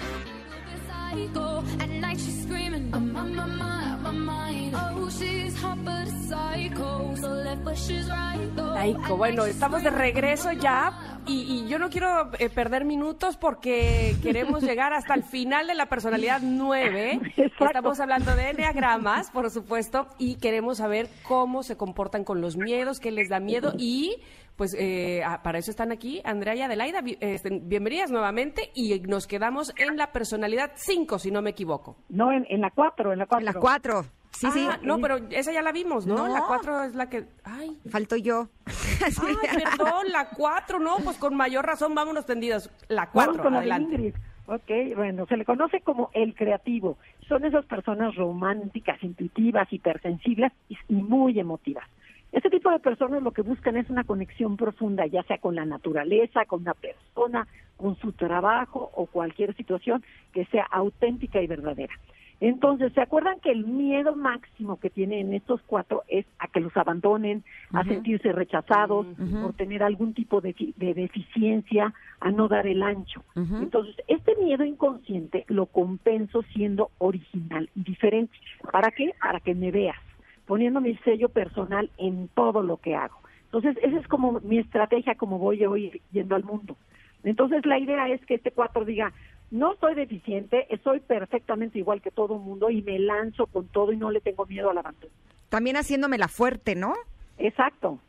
[1.11, 1.63] Psycho.
[1.79, 4.75] At night she's screaming, I'm on my mind, my mind.
[4.75, 7.15] Oh, she's hot but a psycho.
[7.15, 8.75] So left but she's right though.
[8.75, 10.93] Aico, bueno, estamos de regreso ya
[11.27, 15.75] y, y yo no quiero eh, perder minutos porque queremos llegar hasta el final de
[15.75, 17.19] la personalidad 9.
[17.59, 22.99] Estamos hablando de enneagramas, por supuesto, y queremos saber cómo se comportan con los miedos,
[22.99, 24.17] qué les da miedo y
[24.55, 27.01] pues eh, ah, para eso están aquí Andrea y Adelaida.
[27.19, 31.97] Este, bienvenidas nuevamente y nos quedamos en la personalidad 5, si no me equivoco.
[32.09, 33.39] No, en, en la 4, en la 4.
[33.39, 34.20] En la 4.
[34.31, 34.67] Sí, sí.
[34.69, 36.15] Ah, No, pero esa ya la vimos, ¿no?
[36.15, 36.27] No.
[36.27, 37.25] La 4 es la que...
[37.43, 38.47] Ay, Falto yo.
[38.65, 42.69] Ay, perdón, la 4, no, pues con mayor razón, vámonos tendidas.
[42.87, 43.95] La Vamos 4, con la de adelante.
[43.95, 44.15] Ingrid.
[44.47, 46.97] Ok, bueno, se le conoce como el creativo.
[47.27, 51.87] Son esas personas románticas, intuitivas, hipersensibles y, y muy emotivas.
[52.31, 55.65] Este tipo de personas lo que buscan es una conexión profunda, ya sea con la
[55.65, 57.47] naturaleza, con una persona,
[57.77, 60.03] con su trabajo o cualquier situación
[60.33, 61.93] que sea auténtica y verdadera.
[62.41, 66.75] Entonces, ¿se acuerdan que el miedo máximo que tienen estos cuatro es a que los
[66.75, 69.05] abandonen, a sentirse rechazados,
[69.43, 73.23] por tener algún tipo de deficiencia, a no dar el ancho?
[73.35, 78.35] Entonces, este miedo inconsciente lo compenso siendo original y diferente.
[78.71, 79.13] ¿Para qué?
[79.21, 80.01] Para que me veas,
[80.47, 83.19] poniendo mi sello personal en todo lo que hago.
[83.45, 86.75] Entonces, esa es como mi estrategia, como voy hoy yendo al mundo.
[87.23, 89.13] Entonces, la idea es que este cuatro diga,
[89.51, 93.91] no soy deficiente, soy perfectamente igual que todo el mundo y me lanzo con todo
[93.91, 95.13] y no le tengo miedo al abandono.
[95.49, 96.93] También haciéndome la fuerte, ¿no?
[97.37, 97.99] Exacto.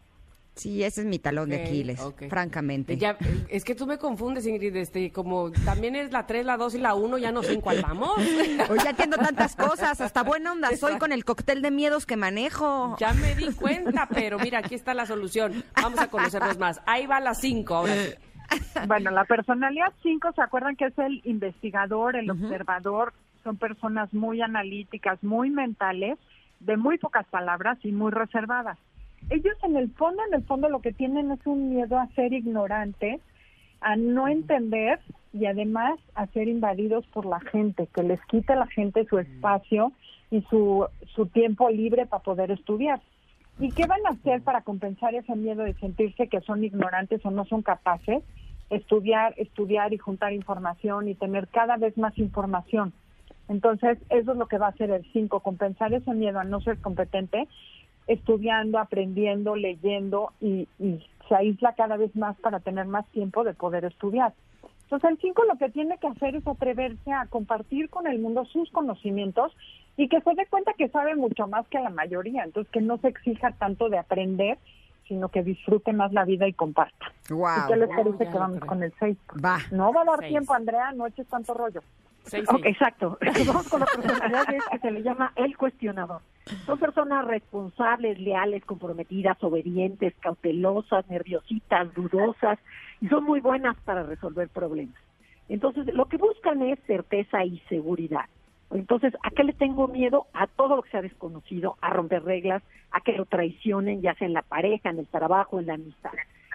[0.55, 1.99] Sí, ese es mi talón de Aquiles,
[2.29, 2.99] francamente.
[2.99, 3.17] Ya,
[3.49, 6.79] es que tú me confundes, Ingrid, este, como también es la 3, la 2 y
[6.79, 8.17] la 1, ya no sé en cuál vamos.
[8.69, 12.17] Hoy ya entiendo tantas cosas, hasta buena onda soy con el cóctel de miedos que
[12.17, 12.97] manejo.
[13.01, 15.65] Ya me di cuenta, pero mira, aquí está la solución.
[15.81, 16.83] Vamos a conocernos más.
[16.85, 18.15] Ahí va la 5, ahora sí.
[18.87, 23.13] Bueno, la personalidad 5, ¿se acuerdan que es el investigador, el observador?
[23.45, 26.19] Son personas muy analíticas, muy mentales,
[26.61, 28.79] de muy pocas palabras y muy reservadas.
[29.31, 32.33] Ellos en el fondo, en el fondo lo que tienen es un miedo a ser
[32.33, 33.21] ignorantes,
[33.81, 35.01] a no entender
[35.33, 39.93] y además a ser invadidos por la gente, que les quite la gente su espacio
[40.31, 43.01] y su, su tiempo libre para poder estudiar.
[43.59, 47.31] ¿Y qué van a hacer para compensar ese miedo de sentirse que son ignorantes o
[47.31, 48.23] no son capaces?
[48.73, 52.93] Estudiar, estudiar y juntar información y tener cada vez más información.
[53.49, 56.61] Entonces, eso es lo que va a hacer el 5, compensar ese miedo a no
[56.61, 57.49] ser competente,
[58.07, 63.55] estudiando, aprendiendo, leyendo y, y se aísla cada vez más para tener más tiempo de
[63.55, 64.33] poder estudiar.
[64.85, 68.45] Entonces, el 5 lo que tiene que hacer es atreverse a compartir con el mundo
[68.47, 69.53] sus conocimientos
[69.97, 72.99] y que se dé cuenta que sabe mucho más que la mayoría, entonces que no
[72.99, 74.59] se exija tanto de aprender,
[75.13, 77.13] sino que disfrute más la vida y comparta.
[77.29, 77.65] Guau.
[77.69, 78.67] ¿Y qué les Wow, parece que vamos creo.
[78.69, 79.19] con el 6?
[79.45, 79.59] Va.
[79.71, 80.31] No va a dar Seis.
[80.31, 81.81] tiempo, Andrea, no eches tanto rollo.
[82.49, 83.19] Ok, exacto.
[83.47, 86.23] Vamos con la personalidad de- que se le llama el cuestionador.
[86.65, 92.59] Son personas responsables, leales, comprometidas, obedientes, cautelosas, nerviositas, dudosas
[93.03, 94.95] y son muy buenas para resolver problemas.
[95.51, 98.25] Entonces, lo que buscan es certeza y seguridad.
[98.73, 100.27] Entonces, ¿a qué le tengo miedo?
[100.33, 104.27] A todo lo que sea desconocido, a romper reglas, a que lo traicionen, ya sea
[104.27, 106.13] en la pareja, en el trabajo, en la amistad.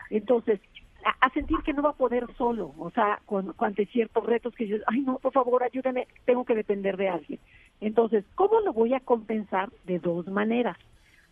[0.09, 0.59] Entonces,
[1.21, 4.65] a, sentir que no va a poder solo, o sea, con, con ciertos retos que
[4.65, 7.39] dices, ay no, por favor, ayúdame, tengo que depender de alguien.
[7.81, 9.69] Entonces, ¿cómo lo voy a compensar?
[9.85, 10.77] De dos maneras.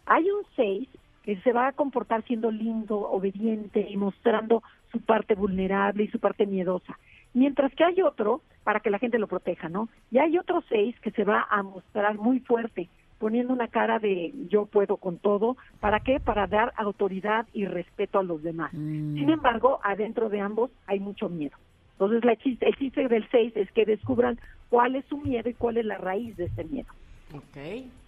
[0.05, 0.87] Hay un 6
[1.23, 6.19] que se va a comportar siendo lindo, obediente y mostrando su parte vulnerable y su
[6.19, 6.97] parte miedosa.
[7.35, 9.89] Mientras que hay otro, para que la gente lo proteja, ¿no?
[10.09, 12.87] Y hay otro 6 que se va a mostrar muy fuerte,
[13.19, 15.57] poniendo una cara de yo puedo con todo.
[15.81, 16.21] ¿Para qué?
[16.21, 18.71] Para dar autoridad y respeto a los demás.
[18.71, 21.57] Sin embargo, adentro de ambos hay mucho miedo.
[21.91, 24.39] Entonces, la chiste, el chiste del 6 es que descubran
[24.69, 26.87] cuál es su miedo y cuál es la raíz de ese miedo.
[27.33, 27.57] Ok,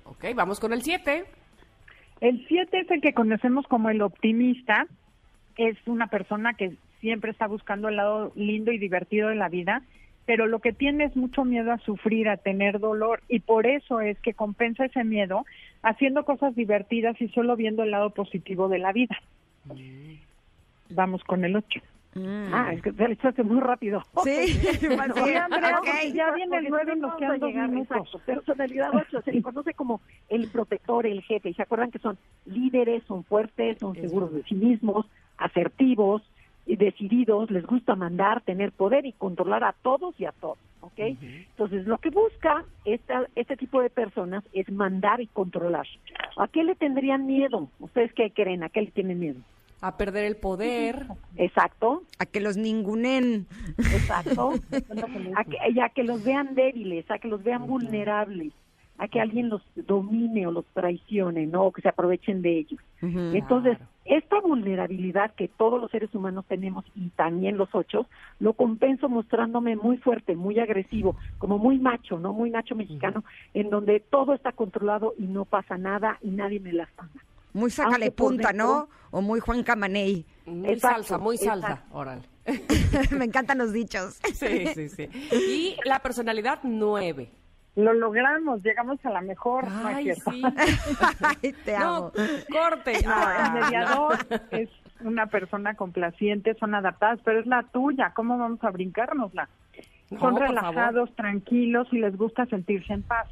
[0.05, 1.25] ok, vamos con el 7.
[2.21, 4.87] El 7 es el que conocemos como el optimista.
[5.57, 9.81] Es una persona que siempre está buscando el lado lindo y divertido de la vida,
[10.25, 14.01] pero lo que tiene es mucho miedo a sufrir, a tener dolor, y por eso
[14.01, 15.45] es que compensa ese miedo
[15.83, 19.17] haciendo cosas divertidas y solo viendo el lado positivo de la vida.
[20.89, 21.79] Vamos con el 8.
[22.51, 24.01] Ah, es que te echaste muy rápido.
[24.23, 25.85] Sí, Bueno, sí, oye, Andrea, ok.
[25.85, 27.97] porque ya viene el 9 y nos quedan dos minutos.
[27.97, 31.49] Exacto, personalidad 8 se le conoce como el protector, el jefe.
[31.49, 35.05] Y se acuerdan que son líderes, son fuertes, son seguros de sí mismos,
[35.37, 36.23] asertivos,
[36.75, 40.57] decididos, les gusta mandar, tener poder y controlar a todos y a todos.
[40.81, 40.99] ¿ok?
[40.99, 45.87] Entonces, lo que busca esta, este tipo de personas es mandar y controlar.
[46.37, 47.69] ¿A qué le tendrían miedo?
[47.79, 48.63] ¿Ustedes qué creen?
[48.63, 49.39] ¿A qué le tienen miedo?
[49.81, 51.05] A perder el poder.
[51.35, 52.03] Exacto.
[52.17, 53.45] A que los ningunen.
[53.77, 54.53] Exacto.
[55.35, 58.53] a que, y a que los vean débiles, a que los vean vulnerables,
[58.99, 61.65] a que alguien los domine o los traicione, ¿no?
[61.65, 62.79] O que se aprovechen de ellos.
[63.01, 68.07] Entonces, esta vulnerabilidad que todos los seres humanos tenemos y también los ocho,
[68.39, 72.33] lo compenso mostrándome muy fuerte, muy agresivo, como muy macho, ¿no?
[72.33, 76.73] Muy macho mexicano, en donde todo está controlado y no pasa nada y nadie me
[76.73, 77.09] lastima.
[77.53, 78.89] Muy sácale Aunque punta, dentro- ¿no?
[79.11, 80.25] O muy Juan Camaney.
[80.45, 81.69] Muy Exacto, salsa, muy salsa.
[81.71, 81.97] exacto.
[81.97, 82.21] Órale.
[83.17, 84.19] Me encantan los dichos.
[84.33, 85.09] Sí, sí, sí.
[85.31, 87.29] Y la personalidad 9.
[87.77, 89.65] Lo logramos, llegamos a la mejor.
[89.85, 90.41] Ay, sí.
[91.43, 92.11] Ay, te amo.
[92.15, 92.93] No, corte.
[93.05, 94.17] No, el mediador
[94.51, 94.67] es
[95.01, 98.13] una persona complaciente, son adaptadas, pero es la tuya.
[98.15, 99.47] ¿Cómo vamos a brincárnosla?
[100.09, 103.27] No, son relajados, tranquilos y les gusta sentirse en paz.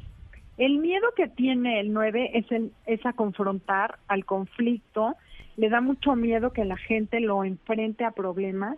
[0.58, 5.16] El miedo que tiene el 9 es, el- es a confrontar al conflicto.
[5.56, 8.76] Le da mucho miedo que la gente lo enfrente a problemas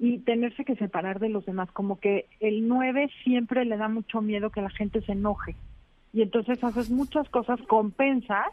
[0.00, 1.70] y tenerse que separar de los demás.
[1.72, 5.54] Como que el 9 siempre le da mucho miedo que la gente se enoje.
[6.14, 8.48] Y entonces haces muchas cosas, compensas,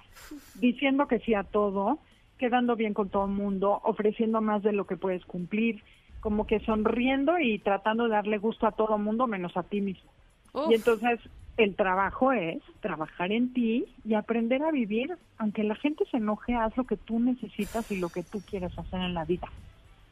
[0.56, 2.00] diciendo que sí a todo,
[2.38, 5.82] quedando bien con todo el mundo, ofreciendo más de lo que puedes cumplir,
[6.20, 9.80] como que sonriendo y tratando de darle gusto a todo el mundo menos a ti
[9.80, 10.12] mismo.
[10.54, 10.70] Uf.
[10.70, 11.22] Y entonces
[11.56, 16.54] el trabajo es trabajar en ti y aprender a vivir, aunque la gente se enoje,
[16.56, 19.48] haz lo que tú necesitas y lo que tú quieres hacer en la vida.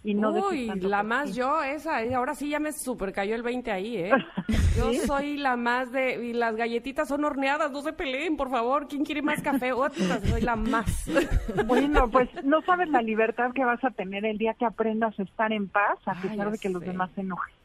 [0.06, 1.40] Y no Uy, la más ti.
[1.40, 4.12] yo, esa, eh, ahora sí ya me super cayó el 20 ahí, ¿eh?
[4.78, 8.88] Yo soy la más de, y las galletitas son horneadas, no se peleen, por favor,
[8.88, 9.72] ¿quién quiere más café?
[9.74, 11.10] Otra, soy la más.
[11.66, 15.24] Bueno, pues no sabes la libertad que vas a tener el día que aprendas a
[15.24, 17.56] estar en paz, a pesar de que los demás se enojen.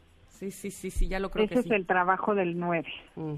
[0.41, 1.73] Sí, sí, sí, sí, ya lo creo Ese que es sí.
[1.75, 2.89] el trabajo del 9.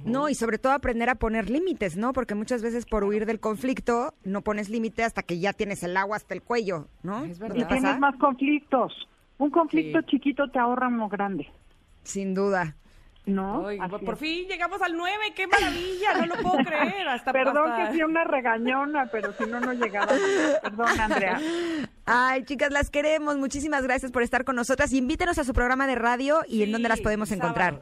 [0.05, 2.13] No, y sobre todo aprender a poner límites, ¿no?
[2.13, 5.97] Porque muchas veces por huir del conflicto no pones límite hasta que ya tienes el
[5.97, 7.25] agua hasta el cuello, ¿no?
[7.25, 8.93] Es ¿No Y tienes más conflictos.
[9.39, 10.07] Un conflicto Sí.
[10.11, 11.49] chiquito te ahorra uno grande,
[12.05, 12.77] Sin duda.
[13.27, 13.63] ¿No?
[14.05, 14.19] Por es.
[14.19, 17.09] fin llegamos al 9, qué maravilla, no lo puedo creer.
[17.09, 20.13] Hasta, Perdón hasta- que sea una regañona, pero si no, no llegaba.
[20.63, 21.41] Perdón, Andrea.
[22.05, 23.37] Ay, chicas, las queremos.
[23.39, 24.93] Muchísimas gracias por estar con nosotras.
[24.93, 27.81] Invítenos a su programa de radio y en dónde las podemos encontrar.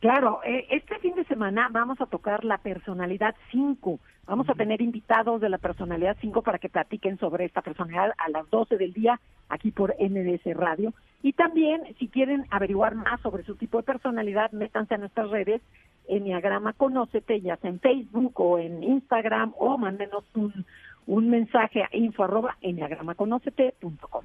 [0.00, 3.98] Claro, eh, este fin de semana vamos a tocar la personalidad 5.
[4.28, 8.28] Vamos a tener invitados de la personalidad 5 para que platiquen sobre esta personalidad a
[8.28, 9.18] las 12 del día
[9.48, 10.92] aquí por NDS Radio.
[11.22, 15.62] Y también, si quieren averiguar más sobre su tipo de personalidad, métanse a nuestras redes,
[16.08, 20.66] Enneagrama Conócete, ya sea en Facebook o en Instagram, o mándenos un,
[21.06, 24.24] un mensaje a info arroba enneagramaconócete.com.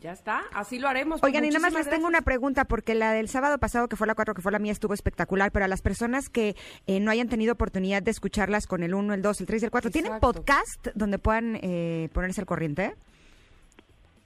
[0.00, 1.20] Ya está, así lo haremos.
[1.20, 3.96] Pues Oigan, y nada más les tengo una pregunta, porque la del sábado pasado, que
[3.96, 6.54] fue la 4, que fue la mía, estuvo espectacular, pero a las personas que
[6.86, 9.64] eh, no hayan tenido oportunidad de escucharlas con el 1, el 2, el 3 y
[9.64, 10.32] el 4, ¿tienen Exacto.
[10.32, 12.94] podcast donde puedan eh, ponerse al corriente?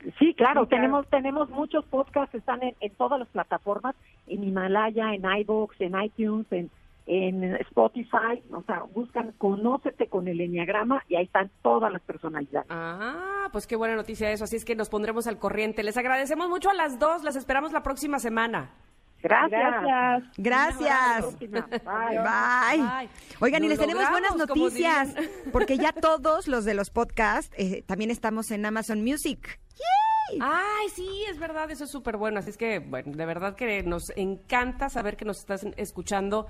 [0.03, 0.67] Sí, claro, Sí, claro.
[0.67, 3.95] tenemos tenemos muchos podcasts, están en, en todas las plataformas,
[4.27, 6.71] en Himalaya, en iVoox, en iTunes, en,
[7.07, 12.69] en Spotify, o sea, buscan Conócete con el Enneagrama y ahí están todas las personalidades.
[12.71, 14.45] Ah, pues qué buena noticia eso.
[14.45, 15.83] Así es que nos pondremos al corriente.
[15.83, 17.23] Les agradecemos mucho a las dos.
[17.25, 18.71] Las esperamos la próxima semana.
[19.23, 20.25] Gracias.
[20.37, 21.39] Gracias.
[21.39, 21.49] Bye.
[21.49, 22.83] Bye.
[22.83, 23.09] Bye.
[23.41, 25.15] Oigan, y les tenemos buenas noticias,
[25.53, 29.61] porque ya todos los de los podcasts eh, también estamos en Amazon Music.
[30.41, 32.39] Ay, sí, es verdad, eso es súper bueno.
[32.39, 36.47] Así es que, bueno, de verdad que nos encanta saber que nos estás escuchando,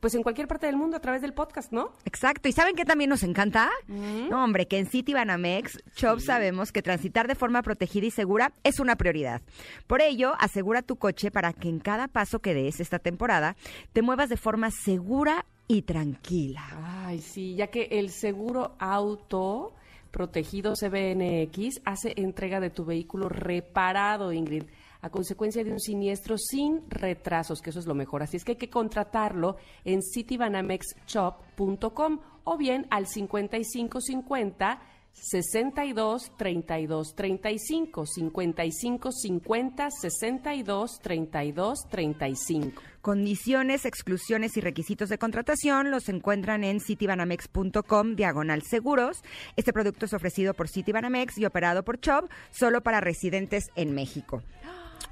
[0.00, 1.92] pues en cualquier parte del mundo a través del podcast, ¿no?
[2.04, 2.48] Exacto.
[2.48, 3.70] ¿Y saben qué también nos encanta?
[3.88, 8.52] No, hombre, que en City Banamex, Shop sabemos que transitar de forma protegida y segura
[8.62, 9.42] es una prioridad.
[9.86, 13.56] Por ello, asegura tu coche para que en cada paso que des esta temporada
[13.92, 16.64] te muevas de forma segura y tranquila.
[17.06, 19.74] Ay, sí, ya que el seguro auto
[20.10, 24.64] protegido CBNX hace entrega de tu vehículo reparado, Ingrid,
[25.06, 28.22] a consecuencia de un siniestro sin retrasos, que eso es lo mejor.
[28.22, 34.80] Así es que hay que contratarlo en citybanamexshop.com o bien al 5550
[35.12, 42.82] 62 32 35 55 50 62 32 35.
[43.00, 49.22] Condiciones, exclusiones y requisitos de contratación los encuentran en citibanamex.com diagonal seguros.
[49.56, 54.42] Este producto es ofrecido por Citibanamex y operado por Chubb solo para residentes en México.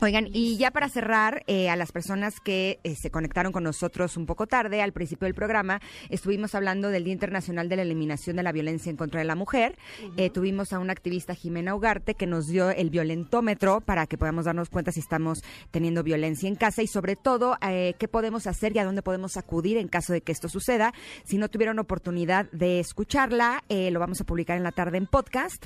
[0.00, 4.18] Oigan, y ya para cerrar, eh, a las personas que eh, se conectaron con nosotros
[4.18, 5.80] un poco tarde, al principio del programa,
[6.10, 9.34] estuvimos hablando del Día Internacional de la Eliminación de la Violencia en contra de la
[9.34, 9.78] Mujer.
[10.18, 14.44] Eh, tuvimos a una activista, Jimena Ugarte, que nos dio el violentómetro para que podamos
[14.44, 18.80] darnos cuenta si estamos teniendo violencia en casa y sobre todo qué podemos hacer y
[18.80, 20.92] a dónde podemos acudir en caso de que esto suceda.
[21.24, 25.06] Si no tuvieron oportunidad de escucharla, eh, lo vamos a publicar en la tarde en
[25.06, 25.64] podcast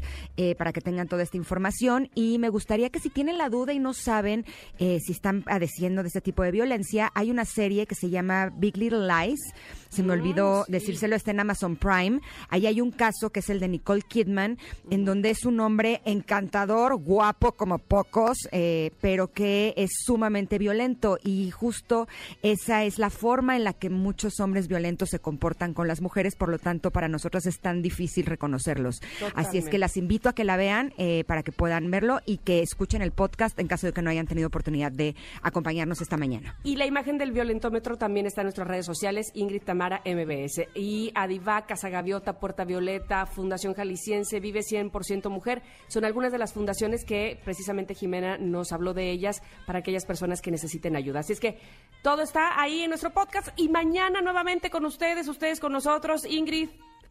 [0.56, 3.78] para que tengan toda esta información y me gustaría que si tienen la duda y
[3.78, 4.46] no saben
[4.78, 8.50] eh, si están padeciendo de este tipo de violencia, hay una serie que se llama
[8.56, 9.52] Big Little Lies.
[9.90, 12.20] Se me olvidó decírselo, está en Amazon Prime.
[12.48, 14.58] Ahí hay un caso que es el de Nicole Kidman,
[14.90, 21.18] en donde es un hombre encantador, guapo como pocos, eh, pero que es sumamente violento.
[21.22, 22.08] Y justo
[22.42, 26.34] esa es la forma en la que muchos hombres violentos se comportan con las mujeres,
[26.34, 29.00] por lo tanto, para nosotros es tan difícil reconocerlos.
[29.34, 32.38] Así es que las invito a que la vean eh, para que puedan verlo y
[32.38, 36.16] que escuchen el podcast en caso de que no hayan tenido oportunidad de acompañarnos esta
[36.16, 36.56] mañana.
[36.64, 40.68] Y la imagen del violentómetro también está en nuestras redes sociales, Ingrid Tamara MBS.
[40.74, 46.52] Y Adiva, Casa Gaviota, Puerta Violeta, Fundación Jalisciense, Vive 100% Mujer, son algunas de las
[46.52, 51.20] fundaciones que precisamente Jimena nos habló de ellas para aquellas personas que necesiten ayuda.
[51.20, 51.58] Así es que
[52.02, 56.68] todo está ahí en nuestro podcast y mañana nuevamente con ustedes, ustedes con nosotros, Ingrid.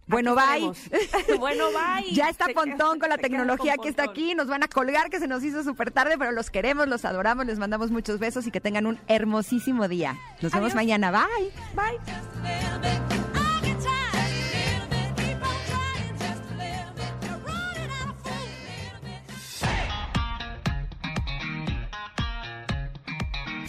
[0.07, 0.71] Bueno, aquí bye.
[0.71, 1.39] estaremos.
[1.39, 2.11] bueno, bye.
[2.13, 4.35] Ya está Se Pontón queda- con la tecnología con que está aquí.
[4.35, 7.45] Nos van a colgar que se nos hizo súper tarde, pero los queremos, los adoramos,
[7.45, 10.15] les mandamos muchos besos y que tengan un hermosísimo día.
[10.41, 10.75] Nos vemos Adiós.
[10.75, 11.11] mañana.
[11.11, 11.51] Bye.
[11.75, 13.07] Bye.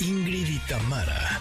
[0.00, 1.40] Ingrid y Tamara